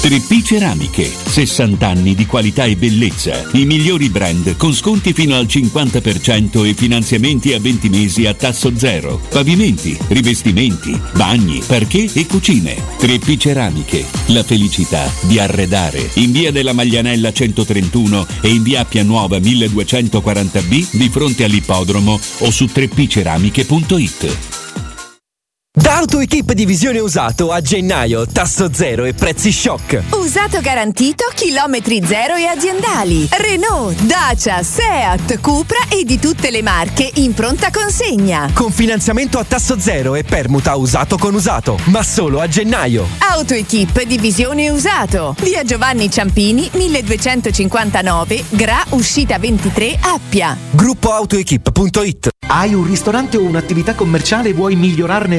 [0.00, 3.46] 3P Ceramiche, 60 anni di qualità e bellezza.
[3.52, 8.72] I migliori brand con sconti fino al 50% e finanziamenti a 20 mesi a tasso
[8.78, 9.20] zero.
[9.28, 12.76] Pavimenti, rivestimenti, bagni, parquet e cucine.
[12.98, 16.08] 3P Ceramiche, la felicità di arredare.
[16.14, 22.50] In via della Maglianella 131 e in via Appia Nuova 1240B di fronte all'ippodromo o
[22.50, 24.49] su 3pceramiche.it.
[25.72, 30.02] Da AutoEquip Divisione Usato a gennaio, tasso zero e prezzi shock.
[30.14, 33.28] Usato garantito, chilometri zero e aziendali.
[33.30, 38.50] Renault, Dacia, Seat, Cupra e di tutte le marche in pronta consegna.
[38.52, 43.06] Con finanziamento a tasso zero e permuta usato con usato, ma solo a gennaio.
[43.18, 45.36] AutoEquip Divisione Usato.
[45.38, 50.56] Via Giovanni Ciampini, 1259, Gra, uscita 23, Appia.
[50.72, 55.38] Gruppo AutoEquip.it Hai un ristorante o un'attività commerciale e vuoi migliorarne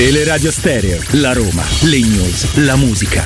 [0.00, 3.22] Teleradio Stereo, la Roma, le news, la musica.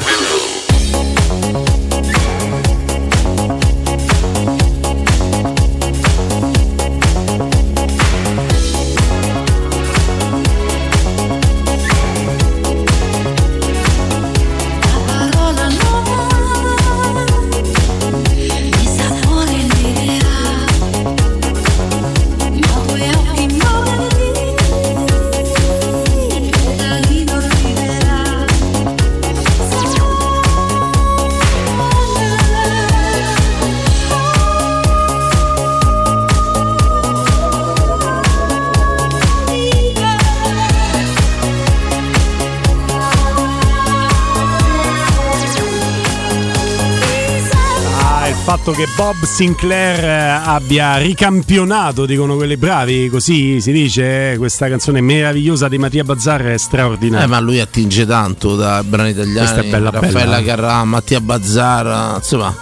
[48.64, 54.68] Fatto che Bob Sinclair eh, abbia ricampionato, dicono quelli bravi, così si dice, eh, questa
[54.68, 57.26] canzone meravigliosa di Mattia Bazzar è straordinaria.
[57.26, 59.36] Eh, ma lui attinge tanto da brani italiani.
[59.36, 60.42] Questa è bella, Raffaella bella.
[60.42, 62.56] Carrà, Mattia Bazzara, insomma.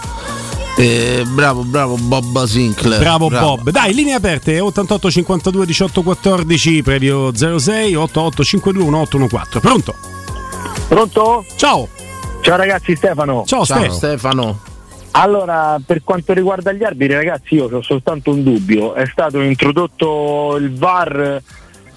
[0.75, 2.99] eh, bravo, bravo Bob Sinclair.
[2.99, 3.69] Bravo, Bob.
[3.69, 9.59] Dai, linee aperte 88 52 18 14 previo 06 88 52 1814.
[9.59, 9.95] Pronto?
[10.89, 11.45] Pronto?
[11.55, 11.87] Ciao.
[12.41, 13.43] Ciao ragazzi, Stefano.
[13.45, 14.71] Ciao, Ciao Stefano.
[15.15, 18.93] Allora, per quanto riguarda gli arbitri, ragazzi, io ho soltanto un dubbio.
[18.95, 21.41] È stato introdotto il VAR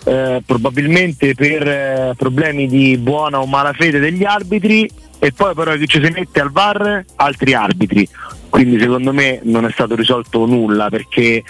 [0.05, 4.89] eh, probabilmente per eh, problemi di buona o malafede degli arbitri
[5.19, 8.09] e poi però chi ci si mette al VAR altri arbitri.
[8.51, 11.43] Quindi secondo me non è stato risolto nulla perché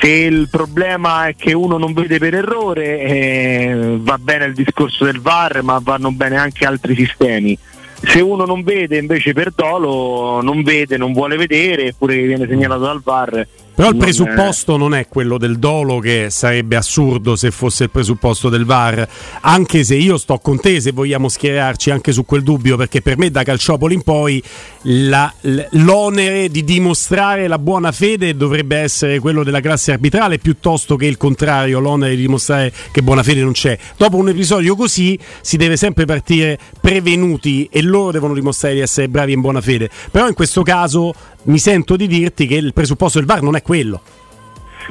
[0.00, 5.04] se il problema è che uno non vede per errore eh, va bene il discorso
[5.04, 7.56] del VAR ma vanno bene anche altri sistemi.
[8.04, 12.82] Se uno non vede invece per dolo, non vede, non vuole vedere, eppure viene segnalato
[12.82, 13.46] dal VAR.
[13.74, 18.48] Però il presupposto non è quello del dolo, che sarebbe assurdo se fosse il presupposto
[18.48, 19.08] del VAR.
[19.40, 23.16] Anche se io sto con te, se vogliamo schierarci anche su quel dubbio, perché per
[23.16, 24.42] me da Calciopoli in poi
[24.82, 25.32] la-
[25.70, 31.16] l'onere di dimostrare la buona fede dovrebbe essere quello della classe arbitrale piuttosto che il
[31.16, 33.78] contrario, l'onere di dimostrare che buona fede non c'è.
[33.96, 39.08] Dopo un episodio così si deve sempre partire prevenuti e loro devono dimostrare di essere
[39.08, 39.88] bravi in buona fede.
[40.10, 43.62] Però in questo caso mi sento di dirti che il presupposto del VAR non è
[43.62, 44.00] quello.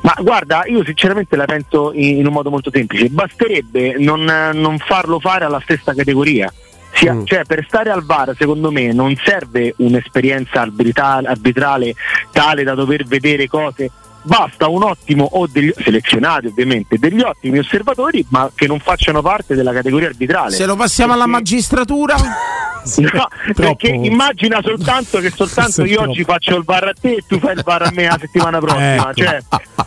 [0.01, 3.09] Ma guarda, io sinceramente la penso in, un modo molto semplice.
[3.09, 4.23] Basterebbe non,
[4.53, 6.51] non farlo fare alla stessa categoria.
[6.93, 7.25] Sia- Mm.
[7.25, 11.95] Cioè, per stare al VAR, secondo me, non serve un'esperienza arbitra- arbitrale
[12.31, 13.89] tale da dover vedere cose.
[14.23, 19.55] Basta un ottimo, o degli selezionati ovviamente, degli ottimi osservatori, ma che non facciano parte
[19.55, 20.51] della categoria arbitrale.
[20.51, 22.15] Se lo passiamo alla magistratura?
[22.83, 26.09] No, perché immagina soltanto che soltanto è io troppo.
[26.09, 28.57] oggi faccio il VAR a te e tu fai il VAR a me la settimana
[28.57, 28.95] prossima.
[28.95, 29.13] Ecco.
[29.13, 29.39] Cioè,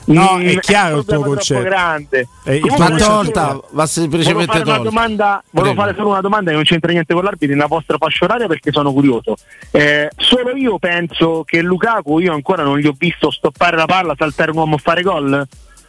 [0.04, 1.60] No, mm, è chiaro un il tuo concetto.
[1.60, 2.28] troppo grande.
[2.44, 4.90] Eh, Comunque, concetto- Tolta, va Volevo semplicemente fare, una tolta.
[4.90, 8.24] domanda, volevo fare solo una domanda che non c'entra niente con l'arbitro nella vostra fascia
[8.26, 9.34] oraria perché sono curioso.
[9.72, 14.14] Eh, solo io penso che Lukaku, io ancora non gli ho visto stoppare la palla,
[14.24, 15.46] saltare un uomo e fare gol.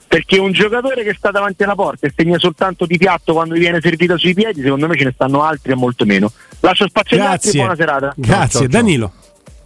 [0.08, 3.60] Perché un giocatore che sta davanti alla porta e segna soltanto di piatto quando gli
[3.60, 6.32] viene servita sui piedi, secondo me ce ne stanno altri e molto meno.
[6.60, 7.60] Lascio spazio agli altri e Grazie.
[7.60, 8.14] buona serata.
[8.16, 9.12] Grazie, Danilo.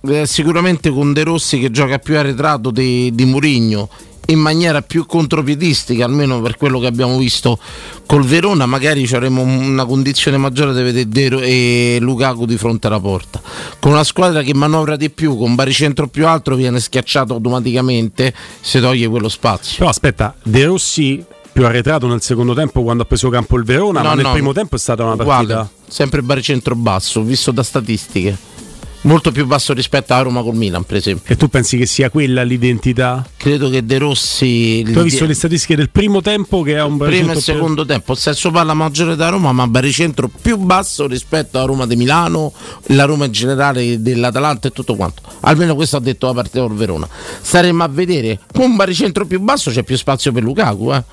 [0.07, 3.89] Eh, sicuramente con De Rossi che gioca più arretrato di, di Murigno
[4.29, 7.57] in maniera più contropiedistica, almeno per quello che abbiamo visto
[8.05, 12.99] col Verona, magari ci avremo una condizione maggiore di vedere e Lukaku di fronte alla
[12.99, 13.41] porta.
[13.79, 18.79] Con una squadra che manovra di più, con baricentro più alto, viene schiacciato automaticamente, si
[18.79, 19.77] toglie quello spazio.
[19.77, 24.01] Però aspetta, De Rossi più arretrato nel secondo tempo quando ha preso campo il Verona,
[24.01, 25.69] No, ma nel no, primo tempo è stata una Uguale, partita.
[25.87, 28.37] sempre baricentro basso, visto da statistiche.
[29.01, 31.33] Molto più basso rispetto a Roma col Milan, per esempio.
[31.33, 33.25] E tu pensi che sia quella l'identità?
[33.37, 34.83] Credo che De Rossi.
[34.83, 37.85] Tu hai visto le statistiche del primo tempo che ha un primo e baricentro secondo
[37.85, 42.51] tempo, senso palla maggiore da Roma, ma baricentro più basso rispetto a Roma di Milano,
[42.87, 45.21] la Roma in generale dell'Atalanta e tutto quanto.
[45.41, 47.07] Almeno questo ha detto la partita col Verona.
[47.41, 51.03] Staremo a vedere con un baricentro più basso c'è più spazio per Lukaku, eh.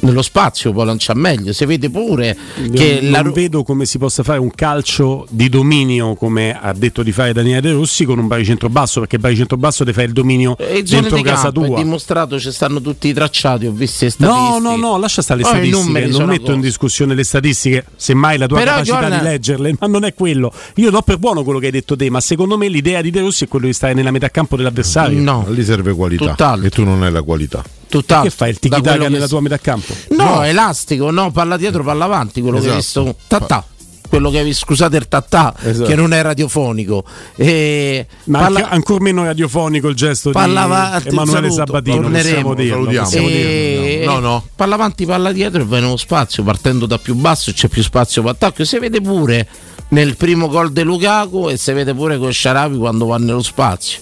[0.00, 2.36] Nello spazio può lanciare meglio, si vede pure
[2.72, 7.02] che non la vedo come si possa fare un calcio di dominio come ha detto
[7.02, 10.06] di fare Daniele De Rossi con un baricentro basso perché il baricentro basso deve fare
[10.08, 13.12] il dominio e zone dentro di casa campo è tua dimostrato ci stanno tutti i
[13.12, 16.50] tracciati ho visto le No, statistiche no, no, lascia stare le i statistiche, non metto
[16.50, 16.66] in cosa.
[16.66, 20.52] discussione le statistiche, semmai la tua Però, capacità Giovanna- di leggerle, ma non è quello.
[20.76, 23.20] Io do per buono quello che hai detto te, ma secondo me l'idea di De
[23.20, 25.20] Rossi è quello di stare nella metà campo dell'avversario.
[25.20, 26.66] No, lì serve qualità Tutt'altro.
[26.66, 27.62] e tu non hai la qualità.
[27.88, 28.28] Tutt'altro.
[28.28, 29.94] Che fai il tiki taka nella si- tua metà campo?
[30.10, 33.02] No, elastico, no, palla dietro, palla avanti, quello che hai Esatto.
[33.04, 33.16] visto.
[33.28, 33.64] Tatà.
[34.08, 35.88] Quello che hai visto, scusate il tatà, Esatto.
[35.88, 37.02] che non è radiofonico.
[37.34, 42.00] E Ma palla- anche- ancora meno radiofonico il gesto Palla di Emanuele saluto, Sabatino.
[42.02, 43.26] torneremo, possiamo dirlo, salutiamo.
[43.28, 44.44] E- No, no.
[44.54, 48.22] Palla avanti, palla dietro e va nello spazio, partendo da più basso c'è più spazio
[48.22, 48.64] per attacco.
[48.64, 49.46] Si vede pure
[49.88, 54.00] nel primo gol di Lukaku e si vede pure con Sharabi quando va nello spazio.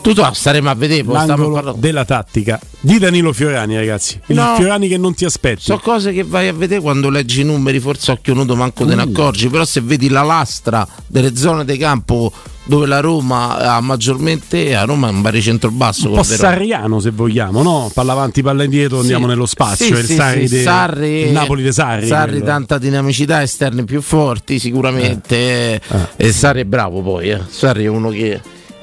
[0.00, 4.18] Tutto staremo a vedere, L'angolo della tattica di Danilo Fiorani, ragazzi.
[4.26, 4.54] Il No.
[4.56, 5.62] Fiorani che non ti aspetti.
[5.62, 8.94] Sono cose che vai a vedere quando leggi i numeri, forse occhio nudo manco te
[8.96, 9.08] ne Uh.
[9.08, 12.32] accorgi, però se vedi la lastra delle zone di campo
[12.64, 16.08] dove la Roma ha maggiormente, a Roma è un baricentro basso.
[16.08, 17.90] un po' sarriano se vogliamo, no?
[17.94, 19.30] Palla avanti, palla indietro, andiamo Sì.
[19.30, 19.86] nello spazio.
[19.86, 22.06] Sì, il sì, Sarri de- Sarri- il Napoli de Sarri.
[22.06, 22.44] Sarri quello.
[22.46, 25.36] tanta dinamicità, esterni più forti sicuramente.
[25.36, 25.80] eh.
[25.88, 26.08] Ah.
[26.16, 27.40] E Sarri è bravo poi, eh.
[27.48, 28.40] Sarri è uno che,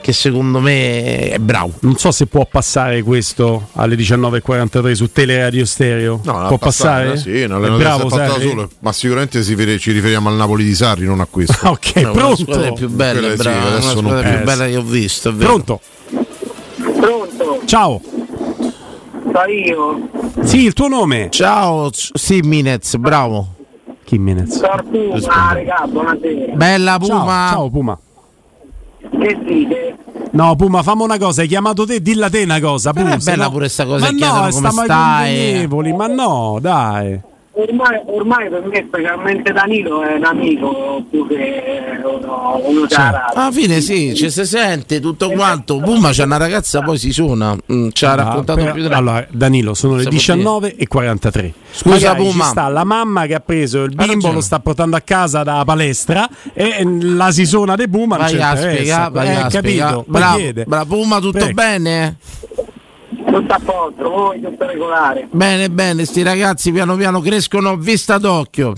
[0.09, 1.73] che secondo me è bravo.
[1.81, 6.19] Non so se può passare questo alle 19.43 su Teleradio Stereo.
[6.23, 7.17] No, può passare?
[7.17, 8.47] Sì, È allenatore bravo si è Sarri?
[8.47, 11.55] solo, ma sicuramente ci riferiamo al Napoli di Sarri, non a questo.
[11.69, 12.35] ok, È una pronto.
[12.37, 15.29] squadra più bella, Quella sì, non più bella che ho visto.
[15.29, 15.49] è vero.
[15.49, 15.79] Pronto?
[16.99, 17.61] Pronto?
[17.65, 18.01] Ciao.
[18.01, 20.09] So io.
[20.41, 21.27] Sì, il tuo nome?
[21.29, 23.47] Ciao, sì, Minez, bravo.
[24.03, 24.59] Chi Minez?
[24.59, 26.55] Fortuna, regà, buonasera.
[26.55, 27.15] Bella Puma.
[27.25, 27.99] Ciao, ciao Puma.
[28.99, 29.95] Che dite?
[30.31, 32.91] No, Puma, fammi una cosa, hai chiamato te, dilla te una cosa.
[32.93, 35.67] Puma, è bella no- pure sta cosa, Ma no, come stiamo ai stai.
[35.93, 37.21] ma no, dai.
[37.59, 43.31] Ormai, ormai per me, specialmente Danilo, è un amico più che uno, uno Cioè, della.
[43.33, 45.77] Alla fine sì, ci si sente tutto quanto.
[45.79, 47.57] Puma c'è una ragazza, poi si suona.
[47.71, 50.75] Mm, ci ha Ah, raccontato però- più di Allora, Danilo, sono le Cosa vuol 19
[50.77, 51.53] e 43.
[51.71, 52.15] Scusa.
[52.17, 55.61] Ci sta la mamma che ha preso il bimbo, lo sta portando a casa da
[55.65, 59.49] palestra e la sisona de Puma non Vai ci a spiegare, vai Eh, a spiegare.
[59.49, 60.05] capito?
[60.07, 61.53] Ma Bravo, bravo, Puma, tutto Prego.
[61.53, 62.17] bene?
[63.39, 65.29] Tutto a posto, voi tutto regolare.
[65.31, 68.73] Bene, bene, sti ragazzi piano piano crescono vista d'occhio.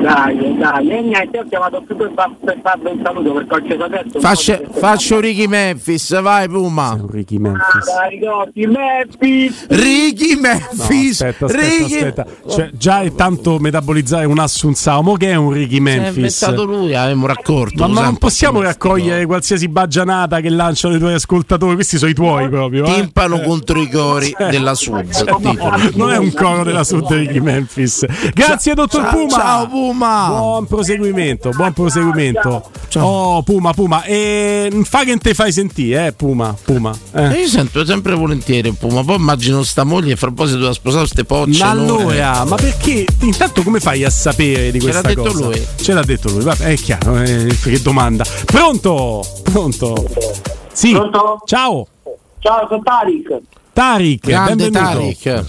[0.00, 3.56] Dai, dai, e niente, ho chiamato più per, far- per farvi un saluto perché ho
[3.56, 4.20] acceso adesso.
[4.20, 6.98] Faccio, faccio Ricky Memphis, vai Puma.
[7.10, 7.52] Ricky Ah,
[7.84, 9.66] dai, ricordi, Memphis!
[9.68, 11.20] Ricky No, Memphis.
[11.22, 12.26] aspetta, aspetta, Ricky- aspetta.
[12.48, 15.02] Cioè, già è tanto metabolizzare un assunzao.
[15.02, 16.40] Mo che è un Ricky Si è Memphis?
[16.40, 17.86] inventato lui, avevamo raccordo.
[17.86, 22.14] Ma, ma non possiamo raccogliere qualsiasi baggianata che lanciano i tuoi ascoltatori, questi sono i
[22.14, 22.84] tuoi proprio.
[22.84, 22.94] eh?
[22.94, 25.08] Timpano contro i cori della Sud.
[25.10, 25.76] titolo.
[25.94, 28.06] Non è un coro della Sud Ricky Memphis.
[28.32, 29.28] Grazie, dottor ciao, Puma.
[29.30, 29.88] ciao, Puma.
[29.92, 32.70] Buon proseguimento, buon proseguimento.
[32.96, 34.02] Oh, Puma, Puma.
[34.04, 36.92] E fa che te fai sentire, eh, Puma, Puma.
[37.12, 37.40] E Eh.
[37.40, 41.02] Io sento sempre volentieri Puma, poi immagino sta moglie fra un po' si doveva sposare
[41.02, 41.62] queste pocce.
[41.62, 45.44] Ma allora, ma perché intanto come fai a sapere di Ce l'ha questa detto cosa?
[45.44, 45.66] lui.
[45.76, 48.24] Ce l'ha detto lui, vabbè, è chiaro, eh, che domanda.
[48.44, 49.24] Pronto?
[49.42, 50.06] Pronto?
[50.72, 50.92] Sì.
[50.92, 51.38] Pronto?
[51.44, 51.86] Ciao.
[52.38, 53.38] Ciao, sono Tariq.
[53.72, 54.98] Tariq, Grande benvenuto.
[54.98, 55.44] Tariq.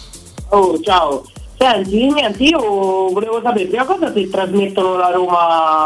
[0.49, 1.23] Oh, ciao.
[1.61, 2.59] Senti, niente, io
[3.11, 5.85] volevo sapere prima cosa se trasmettono la Roma.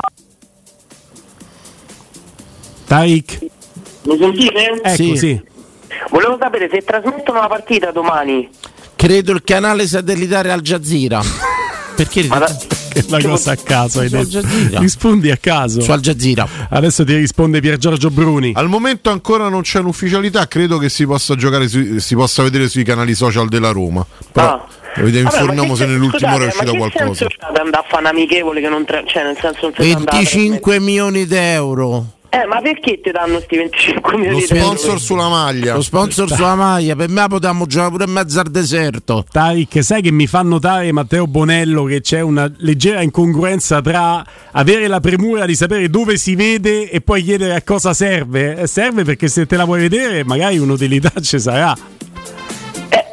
[2.88, 3.46] Tariq.
[4.04, 4.72] Mi sentite?
[4.82, 5.18] Ecco, Sì.
[5.18, 5.44] sì.
[6.12, 8.50] Volevo sapere se trasmettono la partita domani.
[8.96, 11.22] Credo il canale satellitare Al Jazeera.
[11.94, 12.75] Perché Che è
[13.08, 14.80] una cosa a caso hai Su detto.
[14.80, 15.82] Rispondi a caso.
[15.82, 16.48] Su Al Jazeera.
[16.70, 18.52] Adesso ti risponde Pier Giorgio Bruni.
[18.56, 22.68] Al momento ancora non c'è un'ufficialità, credo che si possa giocare sui- si possa vedere
[22.70, 24.06] sui canali social della Roma.
[24.32, 24.68] Però Ah.
[24.98, 27.04] Vabbè, informiamo se nell'ultimo ora è ma che qualcosa.
[27.14, 29.92] senso ad andare a fare un amichevole che non tra- cioè nel senso non si
[29.92, 32.14] sa andare a 25 milioni d'euro.
[32.36, 34.66] Eh, ma perché ti danno sti 25 milioni Lo di euro?
[34.76, 35.74] sponsor sulla maglia.
[35.76, 39.24] Lo sponsor sulla maglia, per me potevamo giocare pure in mezzo al deserto.
[39.32, 44.88] Tariq, sai che mi fa notare Matteo Bonello che c'è una leggera incongruenza tra avere
[44.88, 48.58] la premura di sapere dove si vede e poi chiedere a cosa serve.
[48.58, 51.74] Eh, Serve perché se te la vuoi vedere magari un'utilità ci sarà.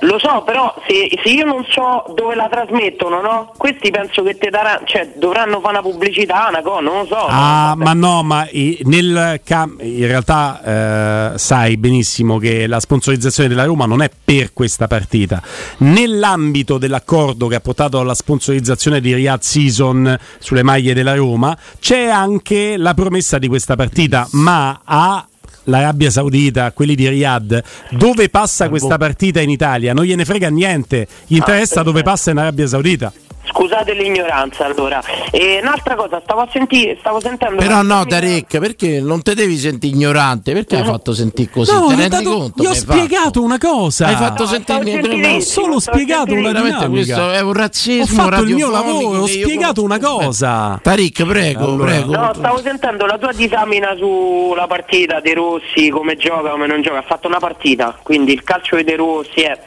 [0.03, 3.53] Lo so, però se, se io non so dove la trasmettono, no?
[3.57, 7.27] Questi penso che te daranno, cioè dovranno fare una pubblicità, una cosa, non lo so.
[7.29, 8.47] Ah, ma no, ma
[8.83, 14.53] nel cam- in realtà eh, sai benissimo che la sponsorizzazione della Roma non è per
[14.53, 15.41] questa partita.
[15.79, 22.07] Nell'ambito dell'accordo che ha portato alla sponsorizzazione di Riyadh Season sulle maglie della Roma, c'è
[22.07, 25.27] anche la promessa di questa partita, ma a
[25.65, 29.93] l'Arabia Saudita, quelli di Riyadh, dove passa questa partita in Italia?
[29.93, 33.13] Non gliene frega niente, gli interessa dove passa in Arabia Saudita.
[33.55, 35.03] Scusate l'ignoranza allora.
[35.31, 37.57] E un'altra cosa, stavo, a senti- stavo sentendo...
[37.57, 40.53] Però no, Tarek, perché non te devi sentire ignorante?
[40.53, 41.71] Perché hai fatto sentire così?
[41.73, 42.63] No, te ho rendi dato- conto?
[42.63, 44.07] gli ho spiegato una cosa.
[44.07, 46.89] Hai fatto No, sentire niente, ho solo spiegato una dinamica.
[46.89, 50.81] questo è un Ho razzismo fatto il mio lavoro, ho io spiegato una cosa.
[50.83, 51.91] Tariq, prego, Allora.
[51.93, 52.13] prego.
[52.17, 56.99] No, stavo sentendo la tua disamina sulla partita De Rossi, come gioca, come non gioca.
[56.99, 59.59] Ha fatto una partita, quindi il calcio di De Rossi è...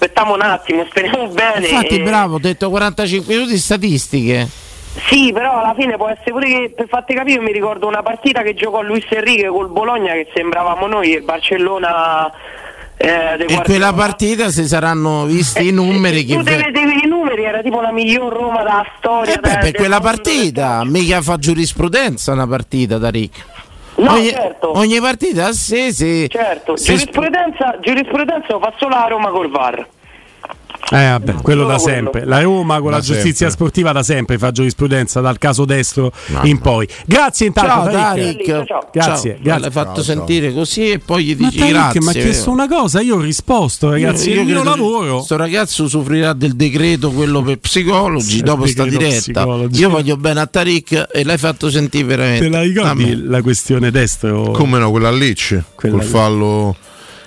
[0.00, 1.66] Aspettiamo un attimo, speriamo bene.
[1.68, 4.48] Infatti, e- bravo, ho detto 45 minuti statistiche.
[5.10, 8.02] Sì, però alla fine può essere pure che per farti capire io mi ricordo una
[8.02, 12.32] partita che giocò Luis Enrique col Bologna che sembravamo noi il Barcellona
[12.96, 13.62] eh, Guardiola.
[13.62, 17.80] quella partita si saranno visti i numeri che tu te vedevi i numeri, era tipo
[17.80, 19.34] la miglior Roma della storia.
[19.34, 23.30] Eh beh, da- per quella partita mica fa giurisprudenza una partita, Tariq.
[24.00, 24.76] No, ogni, certo.
[24.78, 29.50] ogni partita a sé si, Certo, si- giurisprudenza, giurisprudenza lo fa solo la Roma col
[29.50, 29.86] VAR.
[30.92, 32.24] Eh, vabbè, quello da sempre.
[32.24, 33.50] La Roma con Da la giustizia sempre.
[33.50, 36.10] sportiva da sempre fa giurisprudenza dal caso destro
[36.42, 36.88] in poi.
[37.06, 38.44] Grazie intanto, Ciao Tariq.
[38.44, 38.88] Tariq, Grazie, Ciao.
[38.92, 39.38] grazie.
[39.42, 42.00] L'hai fatto sentire così e poi gli Ma dici Tariq grazie.
[42.00, 45.22] mi ha chiesto una cosa, io ho risposto, ragazzi, mio credo che lavoro.
[45.22, 49.16] Sto ragazzo soffrirà del decreto quello per psicologi Sì, dopo sta diretta.
[49.42, 49.80] psicologi.
[49.80, 52.44] Io voglio bene a Tariq e l'hai fatto sentire veramente.
[52.46, 54.50] Te la ricordi la questione destro?
[54.50, 56.10] Come no, quella a Lecce, Quella col lì.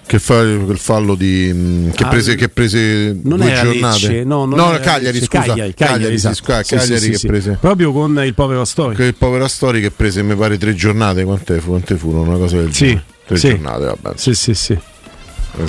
[0.06, 4.08] Che fa quel fallo di che Ah, prese, che prese Non due giornate.
[4.08, 5.44] Lecce, no, non era Cagliari, Lecce, scusa.
[5.48, 6.36] Cagliari, Cagliari, sì, esatto.
[6.36, 8.96] scusa, Sì, Cagliari sì, che sì, prese proprio con il povero Story.
[8.96, 12.30] che il povero Astori che prese mi pare tre giornate, quante, quante furono?
[12.30, 13.04] Una cosa del Sì, genere.
[13.26, 13.50] Tre sì.
[13.50, 14.12] giornate, vabbè.
[14.18, 14.78] Sì, sì, sì.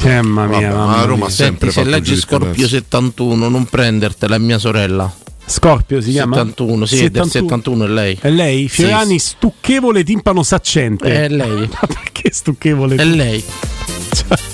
[0.02, 1.26] Eh, mamma mia, Vabbè, mamma ma la Roma mia.
[1.26, 2.16] ha sempre Senti, se fatto leggi.
[2.20, 5.12] Scorpio 71, non prendertela, è mia sorella.
[5.46, 6.36] Scorpio si chiama?
[6.36, 8.18] 71, sì, è del 71 è lei.
[8.18, 8.62] È lei?
[8.66, 11.24] Sì, Fiorani stucchevole timpano saccente.
[11.24, 11.68] È lei.
[11.70, 12.96] Ma perché stucchevole?
[12.96, 13.44] È lei.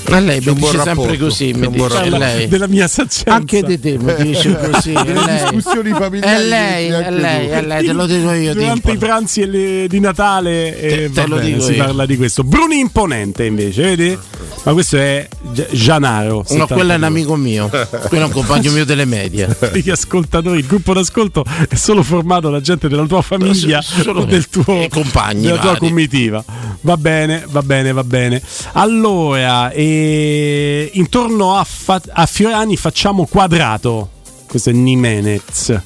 [0.05, 2.49] È lei, mi dice sempre così, mi dice è lei.
[2.49, 3.33] Della mia saccenza.
[3.35, 5.43] Anche di te mi dice così, è lei.
[5.51, 6.49] discussioni È familiari.
[6.49, 8.53] lei, anche è lei, è lei, te lo dico io.
[8.55, 8.95] Durante Timpano.
[8.95, 11.85] i pranzi e le- di Natale eh, Te- te bene, dico si io.
[11.85, 12.43] parla di questo.
[12.45, 14.19] Bruni Imponente invece, vedi?
[14.63, 16.37] Ma questo è Gi- Gianaro.
[16.37, 16.75] No, 72.
[16.77, 17.69] quello è un amico mio,
[18.09, 19.49] quello è un compagno mio delle medie.
[19.75, 24.25] Gli ascoltatori, il gruppo d'ascolto è solo formato da gente della tua famiglia Solo o
[24.25, 25.79] del tuo i compagni della tua vari.
[25.89, 26.45] comitiva.
[26.83, 28.43] Va bene, va bene, va bene.
[28.73, 34.11] Allora, eh, intorno a, Fa- a Fiorani facciamo quadrato.
[34.47, 35.81] Questo è Nimenez.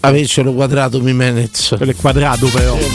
[0.00, 1.74] Avercelo quadrato Mimenez.
[1.76, 2.76] Quello è quadrato però.
[2.80, 2.88] Sì,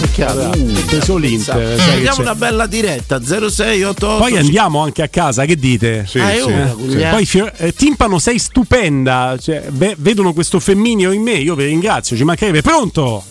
[0.00, 5.56] perché Uh, preso l'Inter, Vediamo una bella diretta 0688 Poi andiamo anche a casa, che
[5.56, 6.04] dite?
[6.08, 6.40] Sì, Ah, sì.
[6.40, 7.10] ora, Eh, Guglielmo.
[7.10, 11.64] Poi Fior- eh, Timpano sei stupenda, cioè, ve- vedono questo femminio in me, io vi
[11.66, 12.60] ringrazio, ci mancherebbe.
[12.62, 13.22] Pronto?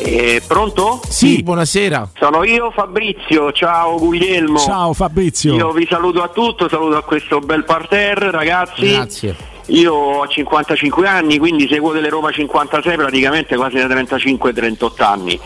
[0.00, 1.00] Eh, pronto?
[1.08, 2.10] Sì, buonasera.
[2.18, 4.58] Sono io Fabrizio, ciao Guglielmo.
[4.58, 5.54] Ciao Fabrizio.
[5.54, 8.92] Io vi saluto a tutti, saluto a questo bel parterre ragazzi.
[8.92, 9.36] Grazie.
[9.66, 15.38] Io ho 55 anni, quindi seguo delle Roma 56 praticamente quasi da 35-38 anni.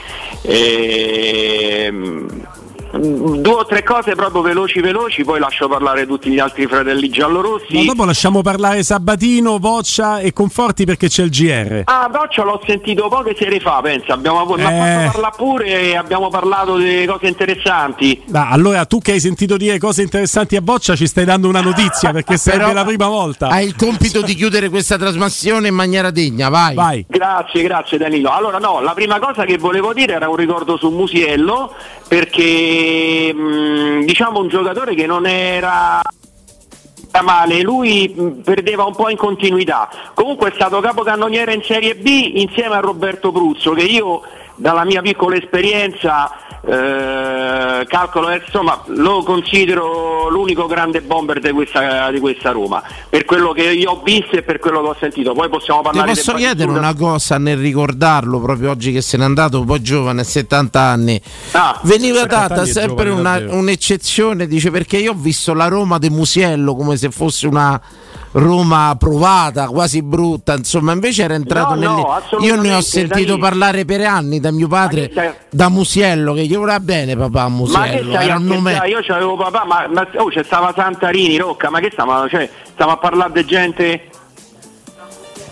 [0.42, 2.26] Ehm,
[2.94, 7.74] Due o tre cose proprio veloci veloci, poi lascio parlare tutti gli altri fratelli giallorossi.
[7.76, 11.82] Ma dopo lasciamo parlare Sabatino, Boccia e Conforti perché c'è il GR.
[11.84, 14.60] Ah, Boccia l'ho sentito poche sere fa, pensa, abbiamo Eh.
[14.60, 18.22] fatto parlare pure e abbiamo parlato di cose interessanti.
[18.32, 21.62] Ah, allora tu che hai sentito dire cose interessanti a Boccia ci stai dando una
[21.62, 23.48] notizia perché sarebbe Però la prima volta.
[23.48, 26.74] Hai il compito di chiudere questa trasmissione in maniera degna, vai.
[26.74, 27.06] Vai.
[27.08, 28.30] Grazie, grazie Danilo.
[28.30, 31.74] Allora no, la prima cosa che volevo dire era un ricordo su Musiello
[32.06, 32.80] perché
[33.34, 36.00] mh, diciamo un giocatore che non era
[37.22, 39.88] male, lui mh, perdeva un po' in continuità.
[40.14, 44.22] Comunque è stato capocannoniere in Serie B insieme a Roberto Pruzzo che io
[44.54, 46.30] dalla mia piccola esperienza
[46.64, 52.82] eh, calcolo eh, insomma lo considero l'unico grande bomber di questa, di questa Roma.
[53.08, 55.32] Per quello che io ho visto e per quello che ho sentito.
[55.32, 59.16] Poi possiamo Ti parlare posso del chiedere una cosa nel ricordarlo proprio oggi che se
[59.16, 61.20] n'è andato, poi giovane, a 70 anni.
[61.52, 65.98] Ah, Veniva 70 data sempre giovane, una- un'eccezione, dice perché io ho visto la Roma
[65.98, 67.80] de Musiello come se fosse una
[68.34, 71.92] Roma provata, quasi brutta, insomma, invece era entrato No, nelle...
[71.92, 76.46] no, Io ne ho sentito parlare per anni da mio padre, stai- da Musiello, che
[76.46, 78.80] gli vorrà bene papà Musiello, era un nome...
[78.86, 82.92] Io c'avevo papà, ma, ma oh, c'è stava Santarini, Rocca, ma che stiamo, cioè, stiamo
[82.92, 84.08] a parlare di gente.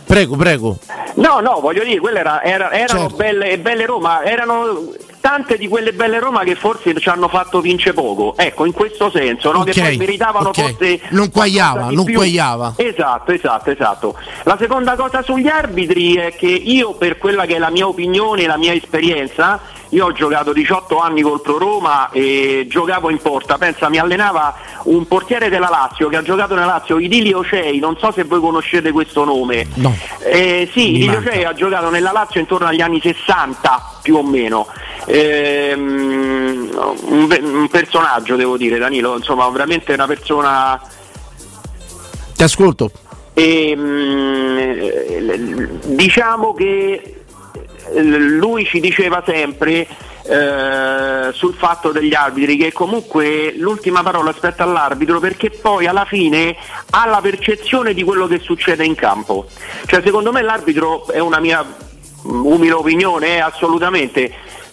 [0.06, 0.78] Prego, prego.
[1.16, 3.16] No, no, voglio dire, quelle era- era- erano Certo.
[3.16, 7.94] belle, belle Roma, erano tante di quelle belle Roma che forse ci hanno fatto vincere
[7.94, 8.34] poco.
[8.36, 9.60] Ecco, in questo senso, no?
[9.60, 10.60] Ok, che poi meritavano ok.
[10.60, 11.00] forse.
[11.10, 12.14] Non quagliava, non più.
[12.14, 12.74] quagliava.
[12.76, 14.16] Esatto, esatto, esatto.
[14.44, 18.46] La seconda cosa sugli arbitri è che io, per quella che è la mia opinione
[18.46, 23.58] la mia esperienza, io ho giocato 18 anni col Pro Roma e giocavo in porta.
[23.58, 27.96] Pensa, mi allenava un portiere della Lazio che ha giocato nella Lazio, Idilio Cei, non
[27.98, 29.66] so se voi conoscete questo nome.
[29.74, 29.94] No.
[30.20, 31.30] Eh, sì, Mi Idilio manca.
[31.32, 34.66] Cei ha giocato nella Lazio intorno agli anni 60 più o meno.
[35.12, 36.70] Ehm,
[37.06, 40.80] un, un personaggio devo dire Danilo, insomma veramente una persona
[42.36, 42.90] Ti ascolto.
[43.34, 44.78] e, mm,
[45.94, 47.16] diciamo che
[47.92, 49.84] lui ci diceva sempre
[50.22, 56.54] eh, sul fatto degli arbitri che comunque l'ultima parola aspetta all'arbitro perché poi alla fine
[56.90, 59.46] ha la percezione di quello che succede in campo
[59.86, 64.32] cioè secondo me l'arbitro è una mia mm, umile opinione eh, assolutamente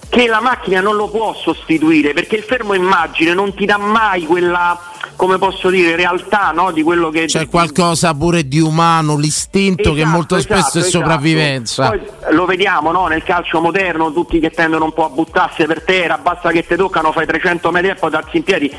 [0.10, 4.26] che la macchina non lo può sostituire perché il fermo immagine non ti dà mai
[4.26, 4.80] quella
[5.18, 10.02] come posso dire realtà no, di quello che C'è qualcosa pure di umano, l'istinto che
[10.02, 10.98] Esatto, molto spesso esatto, è esatto.
[11.00, 11.90] sopravvivenza.
[11.90, 15.82] Poi lo vediamo no, nel calcio moderno, tutti che tendono un po' a buttarsi per
[15.82, 18.72] terra, basta che ti toccano, fai 300 metri e poi darsi in piedi.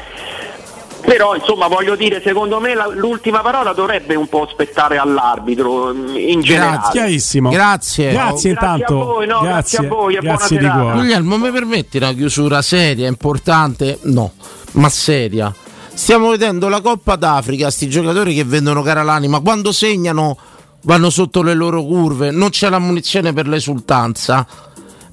[1.01, 6.17] Però insomma voglio dire, secondo me la- l'ultima parola dovrebbe un po' aspettare all'arbitro mm,
[6.17, 6.89] in generale.
[6.91, 7.51] Chiarissimo.
[7.51, 8.11] Grazie.
[8.11, 9.01] Grazie Grazie intanto.
[9.01, 10.81] a voi, no, grazie a voi e buona grazie di serata.
[10.83, 10.97] cuore.
[10.99, 13.99] Guglielmo, mi permetti una chiusura seria, importante?
[14.03, 14.33] No,
[14.73, 15.55] ma seria.
[15.95, 20.37] Stiamo vedendo la Coppa d'Africa, sti giocatori che vendono cara l'anima, quando segnano
[20.83, 24.47] vanno sotto le loro curve, non c'è la munizione per l'esultanza.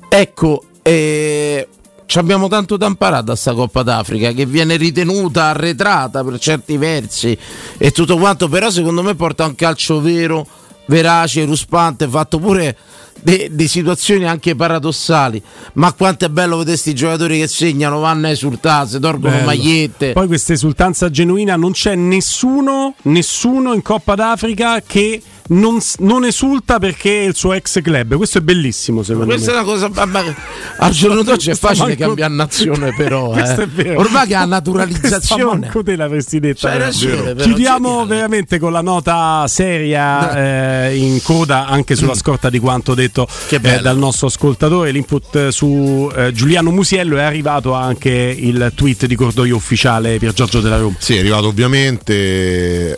[0.09, 1.67] Ecco, eh,
[2.13, 7.37] abbiamo tanto da imparare da sta Coppa d'Africa che viene ritenuta arretrata per certi versi
[7.77, 10.47] e tutto quanto, però secondo me porta a un calcio vero
[10.87, 12.77] verace, ruspante, fatto pure
[13.21, 15.41] di situazioni anche paradossali.
[15.73, 19.45] Ma quanto è bello vedere questi giocatori che segnano, vanno a esultare, si tolgono Bello.
[19.45, 20.11] magliette.
[20.11, 26.79] Poi questa esultanza genuina non c'è nessuno, nessuno in Coppa d'Africa che non, non esulta
[26.79, 28.15] perché è il suo ex club.
[28.15, 29.59] Questo è bellissimo, secondo Questa è me.
[29.61, 29.87] una cosa.
[29.89, 30.35] vabbè,
[30.79, 33.33] al giorno d'oggi è Questa facile manco- cambiare nazione, però.
[33.45, 33.55] Eh.
[33.55, 33.99] è vero.
[33.99, 35.59] Ormai che ha Questa naturalizzazione.
[35.59, 36.73] manco te l'avresti detta.
[36.73, 36.77] Eh.
[36.77, 42.59] ragione, però, Chiudiamo veramente con la nota seria eh, in coda anche sulla scorta di
[42.59, 44.91] quanto detto eh, dal nostro ascoltatore.
[44.91, 50.33] L'input eh, su eh, Giuliano Musiello è arrivato anche il tweet di cordoglio ufficiale Pier
[50.33, 50.95] Giorgio della Roma.
[50.99, 52.97] Sì, è arrivato ovviamente.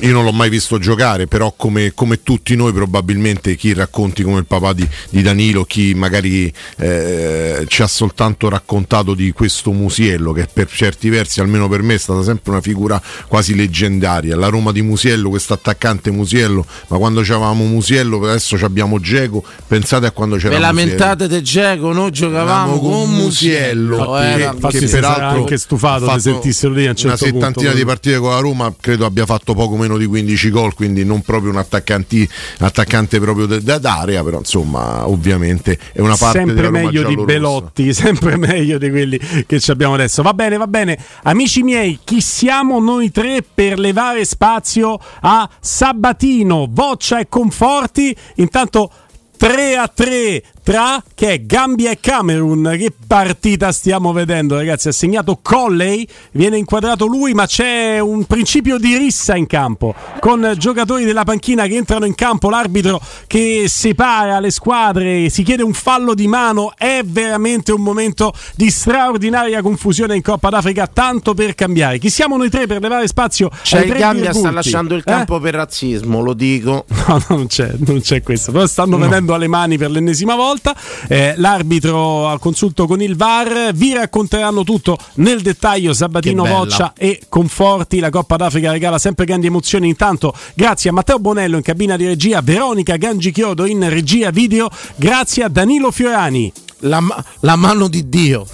[0.00, 4.38] Io non l'ho mai visto giocare, però come, come tutti noi probabilmente chi racconti come
[4.38, 10.32] il papà di, di Danilo, chi magari eh, ci ha soltanto raccontato di questo Musiello,
[10.32, 14.36] che per certi versi, almeno per me, è stata sempre una figura quasi leggendaria.
[14.36, 20.06] La Roma di Musiello, questo attaccante Musiello, ma quando c'avevamo Musiello, adesso abbiamo Geco, pensate
[20.06, 24.12] a quando c'era Ve lamentate del Geco, noi giocavamo Eravamo con Musiello.
[24.12, 27.32] che, eh, che si sarà anche stufato di fatto sentissero lì a un certo una
[27.32, 27.76] settantina punto.
[27.76, 31.22] di partite con la Roma credo abbia fatto poco meno di 15 gol quindi non
[31.22, 36.70] proprio un attaccanti- attaccante proprio de- da- d'area però insomma ovviamente è una parte sempre
[36.70, 37.16] meglio di.
[37.24, 40.22] Belotti, sempre meglio di quelli che ci abbiamo adesso.
[40.22, 40.98] Va bene, va bene.
[41.24, 48.14] Amici miei, chi siamo noi tre per levare spazio a Sabatino, Voccia e Conforti?
[48.36, 48.90] Intanto
[49.38, 52.74] 3 a 3 tra che è Gambia e Camerun.
[52.76, 54.88] Che partita stiamo vedendo, ragazzi?
[54.88, 60.54] Ha segnato Colley, viene inquadrato lui, ma c'è un principio di rissa in campo con
[60.58, 65.72] giocatori della panchina che entrano in campo, l'arbitro che separa le squadre, si chiede un
[65.72, 66.72] fallo di mano.
[66.76, 71.98] È veramente un momento di straordinaria confusione in Coppa d'Africa, tanto per cambiare.
[71.98, 73.48] Chi siamo noi tre per levare spazio?
[73.62, 75.10] Cioè, ai il Gambia sta lasciando il Eh?
[75.10, 76.84] campo per razzismo, lo dico.
[77.08, 78.52] No, no, non c'è, non c'è questo.
[78.52, 80.76] Però stanno vedendo alle mani per l'ennesima volta.
[81.08, 83.72] Eh, l'arbitro al consulto con il VAR.
[83.74, 85.92] Vi racconteranno tutto nel dettaglio.
[85.92, 86.44] Sabatino.
[86.44, 87.98] Voccia e Conforti.
[87.98, 89.88] La Coppa d'Africa regala sempre grandi emozioni.
[89.88, 94.68] Intanto, grazie a Matteo Bonello in cabina di regia, Veronica Gangichiodo in regia video.
[94.96, 96.52] Grazie a Danilo Fiorani.
[96.82, 97.02] La,
[97.40, 98.46] la mano di Dio.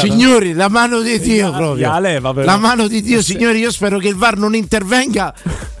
[0.00, 1.86] Signori, la mano di Dio proprio.
[2.44, 5.32] la mano di Dio, signori, io spero che il VAR non intervenga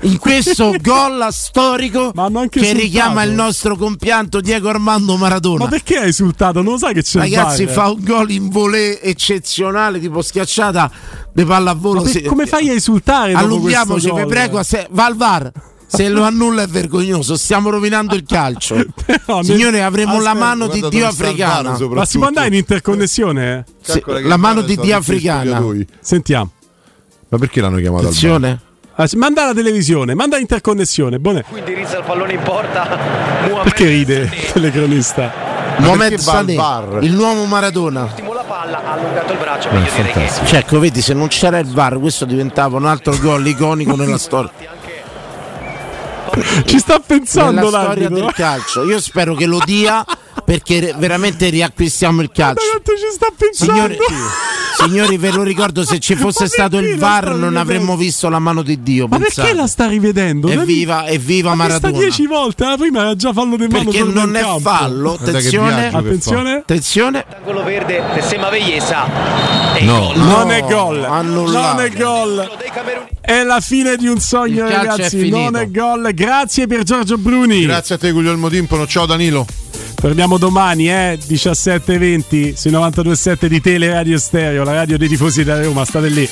[0.02, 2.84] in questo gol storico che esultato.
[2.84, 5.64] richiama il nostro compianto Diego Armando Maradona.
[5.64, 6.62] Ma perché hai esultato?
[6.62, 10.90] Non lo sai che c'è il Ragazzi, fa un gol in volée eccezionale, tipo schiacciata
[11.32, 12.02] di pallavolo.
[12.04, 13.32] Ma per- come fai a esultare?
[13.32, 15.50] Allunghiamoci, vi prego, se- va al VAR.
[15.90, 18.76] Se lo annulla è vergognoso, stiamo rovinando il calcio.
[19.06, 21.78] Però, Signore, avremo la Aspetta, mano di Dio africana.
[21.90, 23.64] Ma si può andare in interconnessione?
[23.82, 25.62] Sì, la mano di Dio africana.
[26.00, 26.50] Sentiamo.
[27.30, 28.60] Ma perché l'hanno chiamato al Attenzione.
[28.94, 31.18] Ah, Manda la televisione, manda l'interconnessione.
[31.18, 31.44] Buone.
[31.54, 32.86] Indirizza il pallone in porta.
[33.46, 35.32] Muhammad Perché ride il telecronista?
[35.78, 36.54] Mohamed Sané,
[37.02, 38.02] il nuovo Maradona.
[38.02, 41.58] la palla, ha allungato il braccio, meglio dire che Cioè, ecco, vedi, se non c'era
[41.58, 44.50] il VAR, questo diventava un altro gol iconico nella storia.
[46.64, 48.84] Ci sta pensando nella storia del calcio.
[48.84, 50.04] Io spero che lo dia
[50.44, 52.62] perché veramente riacquistiamo il calcio.
[52.70, 53.72] quanto ci sta pensando.
[53.74, 53.98] Signori,
[54.78, 58.62] signori, ve lo ricordo, se ci fosse stato il VAR non avremmo visto la mano
[58.62, 59.06] di Dio.
[59.08, 59.40] Ma pensate.
[59.42, 60.48] perché la sta rivedendo?
[60.48, 62.04] Evviva, evviva Ma questa Maradona.
[62.04, 64.58] dieci volte, la prima era già fallo di mano Perché non è campo.
[64.60, 66.52] fallo, attenzione, attenzione.
[66.54, 67.24] attenzione.
[67.38, 69.06] Angolo verde Sema Veiesa.
[69.80, 71.76] No, Non è gol, annullato.
[71.76, 72.50] non è gol.
[73.20, 75.28] È la fine di un sogno, ragazzi.
[75.28, 76.10] Non è gol.
[76.14, 77.62] Grazie per Giorgio Bruni.
[77.64, 79.46] Grazie a te Guglielmo Timpano, ciao Danilo.
[80.00, 85.60] Torniamo domani, eh, 17.20 sui 92.7 di Tele Radio Stereo, la radio dei tifosi da
[85.60, 85.84] Roma.
[85.84, 86.28] State lì.